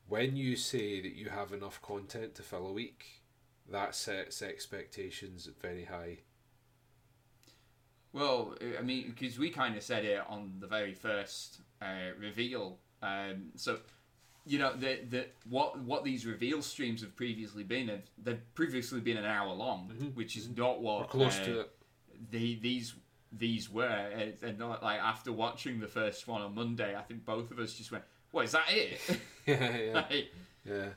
when 0.08 0.38
you 0.38 0.56
say 0.56 1.02
that 1.02 1.14
you 1.16 1.28
have 1.30 1.52
enough 1.52 1.82
content 1.82 2.36
to 2.36 2.44
fill 2.44 2.68
a 2.68 2.72
week, 2.72 3.22
that 3.70 3.96
sets 3.96 4.42
expectations 4.42 5.50
very 5.62 5.86
high. 5.86 6.20
Well, 8.14 8.56
I 8.80 8.82
mean, 8.82 9.14
because 9.14 9.38
we 9.38 9.50
kind 9.50 9.76
of 9.76 9.84
said 9.84 10.06
it 10.06 10.22
on 10.30 10.54
the 10.60 10.68
very 10.68 10.94
first 10.94 11.60
uh, 11.82 12.12
reveal. 12.18 12.78
Um, 13.02 13.48
so, 13.56 13.80
you 14.46 14.58
know, 14.58 14.74
the 14.74 15.00
the 15.10 15.26
what 15.50 15.78
what 15.80 16.06
these 16.06 16.26
reveal 16.26 16.62
streams 16.62 17.02
have 17.02 17.16
previously 17.16 17.64
been, 17.64 17.90
have, 17.90 18.04
they've 18.24 18.54
previously 18.54 19.02
been 19.02 19.18
an 19.18 19.26
hour 19.26 19.52
long, 19.54 19.92
Mhm, 19.94 20.16
which 20.16 20.38
is 20.38 20.48
not 20.56 20.82
what 20.82 21.02
Or 21.02 21.08
close 21.08 21.38
uh, 21.40 21.46
to 21.46 21.60
it. 21.62 21.72
the 22.32 22.56
these 22.62 22.94
these 23.34 23.70
were. 23.70 24.34
And 24.42 24.58
not 24.60 24.82
like 24.82 25.02
after 25.02 25.34
watching 25.34 25.82
the 25.82 25.88
first 25.88 26.26
one 26.26 26.42
on 26.42 26.56
Monday, 26.56 26.96
I 26.96 27.02
think 27.02 27.26
both 27.26 27.52
of 27.52 27.60
us 27.60 27.74
just 27.74 27.92
went, 27.92 28.06
"What 28.36 28.44
is 28.46 28.52
that 28.52 28.66
it?" 28.70 29.00
yeah, 29.46 29.78
yeah, 29.78 29.94
Like, 30.10 30.32
yeah. 30.66 30.90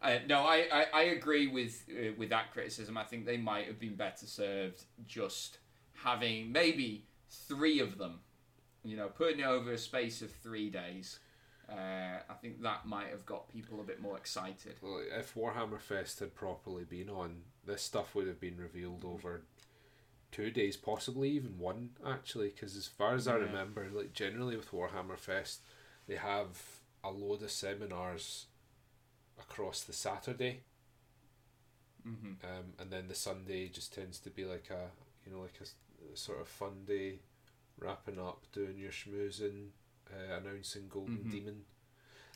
uh, 0.00 0.18
no, 0.28 0.42
I, 0.44 0.66
I, 0.72 0.86
I 0.94 1.02
agree 1.18 1.48
with 1.48 1.82
uh, 1.90 2.12
with 2.16 2.28
that 2.30 2.52
criticism. 2.52 2.96
I 2.96 3.02
think 3.02 3.26
they 3.26 3.36
might 3.36 3.66
have 3.66 3.80
been 3.80 3.96
better 3.96 4.26
served 4.26 4.84
just 5.06 5.58
having 6.04 6.52
maybe 6.52 7.06
three 7.48 7.80
of 7.80 7.98
them. 7.98 8.20
You 8.84 8.96
know, 8.96 9.08
putting 9.08 9.40
it 9.40 9.46
over 9.46 9.72
a 9.72 9.78
space 9.78 10.22
of 10.22 10.30
three 10.30 10.70
days. 10.70 11.18
Uh, 11.68 12.20
I 12.28 12.34
think 12.42 12.62
that 12.62 12.86
might 12.86 13.08
have 13.08 13.24
got 13.24 13.50
people 13.52 13.80
a 13.80 13.82
bit 13.82 14.00
more 14.00 14.16
excited. 14.16 14.74
Well, 14.82 15.02
if 15.18 15.34
Warhammer 15.34 15.80
Fest 15.80 16.20
had 16.20 16.34
properly 16.34 16.84
been 16.84 17.08
on, 17.08 17.42
this 17.66 17.82
stuff 17.82 18.14
would 18.14 18.26
have 18.28 18.38
been 18.38 18.58
revealed 18.58 19.02
over 19.04 19.40
two 20.30 20.50
days, 20.50 20.76
possibly 20.76 21.30
even 21.30 21.58
one 21.58 21.90
actually. 22.06 22.50
Because 22.50 22.76
as 22.76 22.86
far 22.86 23.14
as 23.14 23.26
I 23.26 23.36
Yeah. 23.38 23.44
remember, 23.46 23.88
like 23.90 24.12
generally 24.12 24.56
with 24.56 24.70
Warhammer 24.70 25.16
Fest, 25.18 25.62
they 26.06 26.16
have 26.16 26.73
a 27.04 27.10
load 27.10 27.42
of 27.44 27.52
seminars 27.52 28.46
across 29.38 29.82
the 29.84 29.92
Saturday, 29.92 30.62
hmm 32.04 32.34
um, 32.42 32.72
and 32.78 32.90
then 32.90 33.08
the 33.08 33.14
Sunday 33.14 33.68
just 33.68 33.94
tends 33.94 34.18
to 34.20 34.30
be 34.30 34.44
like 34.44 34.68
a 34.70 34.90
you 35.26 35.32
know 35.32 35.40
like 35.40 35.58
a 35.62 36.16
sort 36.16 36.40
of 36.40 36.48
fun 36.48 36.84
day, 36.86 37.20
wrapping 37.78 38.18
up, 38.20 38.44
doing 38.52 38.78
your 38.78 38.90
schmoozing, 38.92 39.68
uh, 40.12 40.34
announcing 40.36 40.88
Golden 40.88 41.24
Mhm. 41.24 41.30
Demon. 41.30 41.64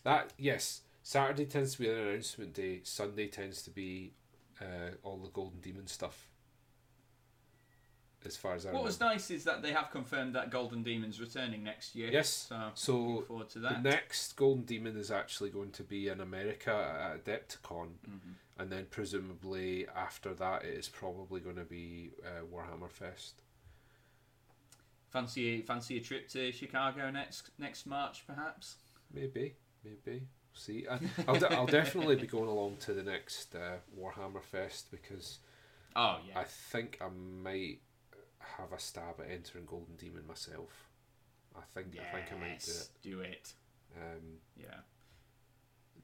That 0.04 0.32
yes, 0.38 0.82
Saturday 1.02 1.46
tends 1.46 1.74
to 1.74 1.80
be 1.80 1.90
an 1.90 1.98
announcement 1.98 2.54
day. 2.54 2.82
Sunday 2.84 3.28
tends 3.28 3.62
to 3.64 3.70
be 3.70 4.14
uh, 4.60 4.92
all 5.04 5.18
the 5.18 5.30
Golden 5.30 5.60
Demon 5.60 5.88
stuff. 5.88 6.27
As 8.26 8.36
far 8.36 8.54
as 8.54 8.66
I 8.66 8.70
What 8.70 8.72
remember. 8.72 8.86
was 8.86 9.00
nice 9.00 9.30
is 9.30 9.44
that 9.44 9.62
they 9.62 9.72
have 9.72 9.90
confirmed 9.90 10.34
that 10.34 10.50
Golden 10.50 10.82
Demon's 10.82 11.20
returning 11.20 11.62
next 11.62 11.94
year. 11.94 12.10
Yes. 12.10 12.28
So, 12.48 12.70
So 12.74 12.98
looking 12.98 13.22
forward 13.26 13.48
to 13.50 13.58
the 13.60 13.78
next 13.78 14.34
Golden 14.36 14.64
Demon 14.64 14.96
is 14.96 15.10
actually 15.10 15.50
going 15.50 15.70
to 15.72 15.84
be 15.84 16.08
in 16.08 16.20
America 16.20 16.72
at 16.72 17.24
Adepticon, 17.24 17.90
Mhm. 18.08 18.34
and 18.58 18.72
then 18.72 18.86
presumably 18.90 19.86
after 19.88 20.34
that 20.34 20.64
it 20.64 20.74
is 20.76 20.88
probably 20.88 21.40
going 21.40 21.56
to 21.56 21.64
be 21.64 22.10
uh, 22.24 22.42
Warhammer 22.52 22.90
Fest. 22.90 23.42
Fancy 25.10 25.62
fancy 25.62 25.96
a 25.96 26.00
trip 26.00 26.28
to 26.28 26.52
Chicago 26.52 27.10
next 27.10 27.50
next 27.58 27.86
March, 27.86 28.26
perhaps. 28.26 28.76
Maybe, 29.12 29.54
maybe. 29.84 30.26
See, 30.52 30.86
I, 30.90 30.98
I'll, 31.26 31.38
de- 31.38 31.52
I'll 31.54 31.66
definitely 31.66 32.16
be 32.16 32.26
going 32.26 32.48
along 32.48 32.76
to 32.80 32.92
the 32.92 33.02
next 33.02 33.54
uh, 33.54 33.76
Warhammer 33.98 34.42
Fest 34.42 34.90
because 34.90 35.38
Oh 35.96 36.18
yeah. 36.28 36.38
I 36.40 36.44
think 36.44 36.98
I 37.00 37.08
might 37.08 37.78
have 38.40 38.72
a 38.72 38.78
stab 38.78 39.20
at 39.20 39.30
entering 39.30 39.66
Golden 39.66 39.96
Demon 39.96 40.26
myself. 40.26 40.88
I 41.56 41.60
think 41.74 41.88
I 41.98 42.14
think 42.14 42.32
I 42.32 42.38
might 42.48 42.60
do 42.64 42.70
it. 42.72 42.88
do 43.02 43.20
it. 43.20 43.52
Um, 43.96 44.38
Yeah. 44.56 44.80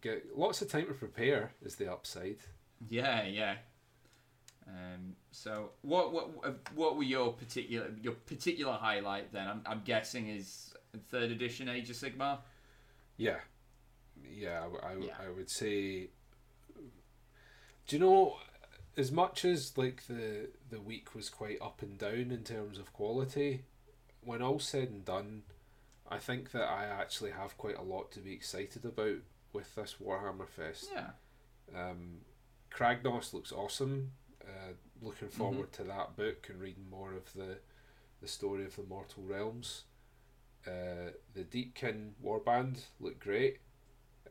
get 0.00 0.36
lots 0.36 0.60
of 0.62 0.68
time 0.68 0.86
to 0.86 0.94
prepare 0.94 1.52
is 1.62 1.76
the 1.76 1.90
upside. 1.92 2.38
Yeah, 2.88 3.24
yeah. 3.24 3.56
Um, 4.66 5.14
so 5.30 5.70
what 5.82 6.12
what 6.12 6.30
uh, 6.42 6.52
what 6.74 6.96
were 6.96 7.02
your 7.02 7.32
particular 7.34 7.90
your 8.00 8.14
particular 8.14 8.72
highlight 8.72 9.32
then? 9.32 9.46
I'm 9.46 9.62
I'm 9.66 9.82
guessing 9.84 10.28
is 10.28 10.74
third 11.10 11.30
edition 11.30 11.68
Age 11.68 11.90
of 11.90 11.96
Sigmar. 11.96 12.38
Yeah, 13.16 13.40
yeah, 14.22 14.66
I, 14.82 14.86
I 14.92 14.94
Yeah. 14.96 15.12
I 15.26 15.28
would 15.30 15.50
say. 15.50 16.08
Do 17.86 17.96
you 17.96 18.00
know, 18.00 18.36
as 18.96 19.10
much 19.12 19.44
as 19.44 19.76
like 19.76 20.06
the 20.06 20.48
the 20.70 20.80
week 20.80 21.14
was 21.14 21.28
quite 21.28 21.60
up 21.60 21.82
and 21.82 21.98
down 21.98 22.30
in 22.30 22.44
terms 22.44 22.78
of 22.78 22.92
quality, 22.92 23.62
when 24.22 24.42
all 24.42 24.58
said 24.58 24.88
and 24.90 25.04
done, 25.04 25.42
I 26.08 26.18
think 26.18 26.52
that 26.52 26.64
I 26.68 26.84
actually 26.86 27.32
have 27.32 27.56
quite 27.58 27.76
a 27.78 27.82
lot 27.82 28.10
to 28.12 28.20
be 28.20 28.32
excited 28.32 28.84
about 28.84 29.18
with 29.52 29.74
this 29.74 29.96
Warhammer 30.02 30.48
Fest. 30.48 30.90
Yeah. 30.92 31.10
Um, 31.74 32.18
Kragnos 32.72 33.32
looks 33.32 33.52
awesome. 33.52 34.12
Uh, 34.42 34.72
looking 35.00 35.28
forward 35.28 35.72
to 35.72 35.84
that 35.84 36.16
book 36.16 36.48
and 36.50 36.60
reading 36.60 36.88
more 36.90 37.12
of 37.14 37.32
the 37.34 37.58
the 38.20 38.28
story 38.28 38.64
of 38.64 38.76
the 38.76 38.82
Mortal 38.84 39.22
Realms. 39.24 39.84
Uh, 40.66 41.10
the 41.34 41.44
Deepkin 41.44 42.12
Warband 42.24 42.80
look 42.98 43.18
great. 43.20 43.58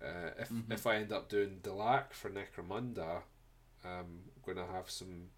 Uh, 0.02 0.32
if 0.40 0.50
Mhm. 0.50 0.72
if 0.72 0.86
I 0.88 0.96
end 0.96 1.12
up 1.12 1.30
doing 1.30 1.60
Delaque 1.62 2.14
for 2.14 2.30
Necromunda, 2.30 3.24
I'm 4.48 4.54
gonna 4.56 4.68
have 4.72 4.90
some 4.90 5.30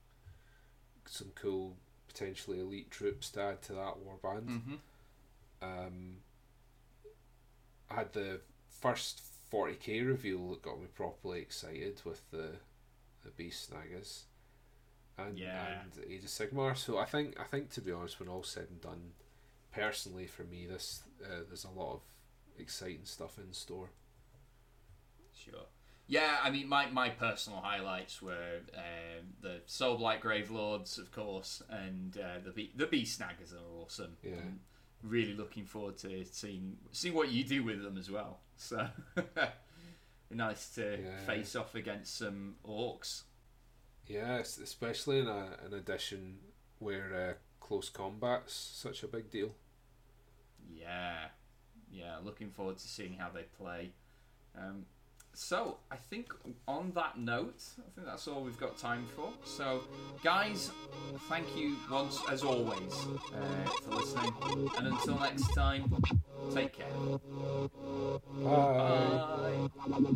some 1.06 1.32
cool 1.36 1.78
potentially 2.08 2.60
elite 2.60 2.90
troops 2.92 3.30
to 3.32 3.42
add 3.42 3.62
to 3.64 3.74
that 3.74 3.96
warband. 4.06 4.46
Mm-hmm. 4.48 4.76
Um, 5.62 6.18
I 7.90 7.96
had 7.96 8.14
the 8.14 8.42
first 8.82 9.22
40k 9.52 10.06
reveal 10.06 10.50
that 10.50 10.62
got 10.62 10.80
me 10.80 10.88
properly 10.94 11.42
excited 11.42 12.02
with 12.04 12.30
the 12.32 12.52
the 13.24 13.32
Beast 13.32 13.72
Snaggas 13.72 14.24
and 15.18 15.38
Yeah. 15.38 15.82
and 15.82 15.92
Age 16.10 16.24
of 16.24 16.30
Sigmar. 16.30 16.76
So 16.78 16.98
I 16.98 17.06
think 17.06 17.40
I 17.40 17.44
think 17.44 17.70
to 17.72 17.82
be 17.82 17.92
honest, 17.92 18.20
when 18.20 18.30
all 18.30 18.44
said 18.44 18.68
and 18.70 18.82
done, 18.82 19.12
personally 19.72 20.28
for 20.28 20.44
me, 20.44 20.66
this 20.68 21.04
uh, 21.24 21.42
there's 21.48 21.66
a 21.66 21.70
lot 21.70 21.94
of 21.94 22.02
exciting 22.58 23.06
stuff 23.06 23.38
in 23.38 23.54
store. 23.54 23.90
Sure. 25.34 25.66
Yeah, 26.08 26.38
I 26.44 26.52
mean, 26.52 26.68
my, 26.70 26.86
my 26.92 27.10
personal 27.10 27.62
highlights 27.62 28.22
were 28.22 28.60
um, 28.76 29.26
the 29.42 29.62
Soul 29.66 29.98
Blight 29.98 30.22
Grave 30.22 30.52
Lords, 30.52 31.00
of 31.00 31.12
course, 31.12 31.64
and 31.70 32.16
uh, 32.18 32.40
the 32.46 32.52
Be- 32.52 32.72
the 32.76 32.86
Beast 32.86 33.20
Snaggas 33.20 33.54
are 33.54 33.82
awesome. 33.84 34.16
Yeah. 34.24 34.34
I'm 34.36 34.60
really 35.02 35.34
looking 35.34 35.66
forward 35.66 35.98
to 36.00 36.24
seeing 36.26 36.78
seeing 36.92 37.16
what 37.16 37.30
you 37.32 37.44
do 37.44 37.64
with 37.64 37.82
them 37.82 37.98
as 37.98 38.12
well. 38.12 38.40
So 38.56 38.88
nice 40.30 40.70
to 40.76 41.00
Yeah. 41.04 41.18
face 41.26 41.56
off 41.56 41.74
against 41.76 42.18
some 42.18 42.56
orcs. 42.68 43.24
Yes, 44.08 44.60
especially 44.60 45.20
in 45.20 45.28
a 45.28 45.58
an 45.66 45.74
edition 45.74 46.38
where 46.78 47.30
uh, 47.30 47.34
close 47.66 47.90
combat's 47.90 48.54
such 48.54 49.02
a 49.02 49.08
big 49.08 49.32
deal. 49.32 49.56
Yeah, 50.72 51.30
yeah. 51.92 52.18
Looking 52.24 52.52
forward 52.52 52.78
to 52.78 52.88
seeing 52.88 53.16
how 53.18 53.30
they 53.30 53.44
play. 53.58 53.92
Um, 54.58 54.86
so 55.36 55.78
I 55.92 55.96
think 55.96 56.34
on 56.68 56.92
that 56.96 57.20
note, 57.20 57.62
I 57.78 57.90
think 57.94 58.08
that's 58.08 58.28
all 58.28 58.42
we've 58.42 58.60
got 58.60 58.78
time 58.78 59.06
for. 59.16 59.30
So, 59.44 59.82
guys, 60.24 60.72
thank 61.30 61.56
you 61.56 61.76
once 61.92 62.20
as 62.30 62.44
always 62.44 63.06
uh, 63.34 63.70
for 63.84 63.96
listening, 63.96 64.34
and 64.78 64.88
until 64.88 65.20
next 65.20 65.54
time, 65.54 65.94
take 66.54 66.74
care. 66.74 66.88
Bye. 68.44 69.70
Bye. 69.88 70.16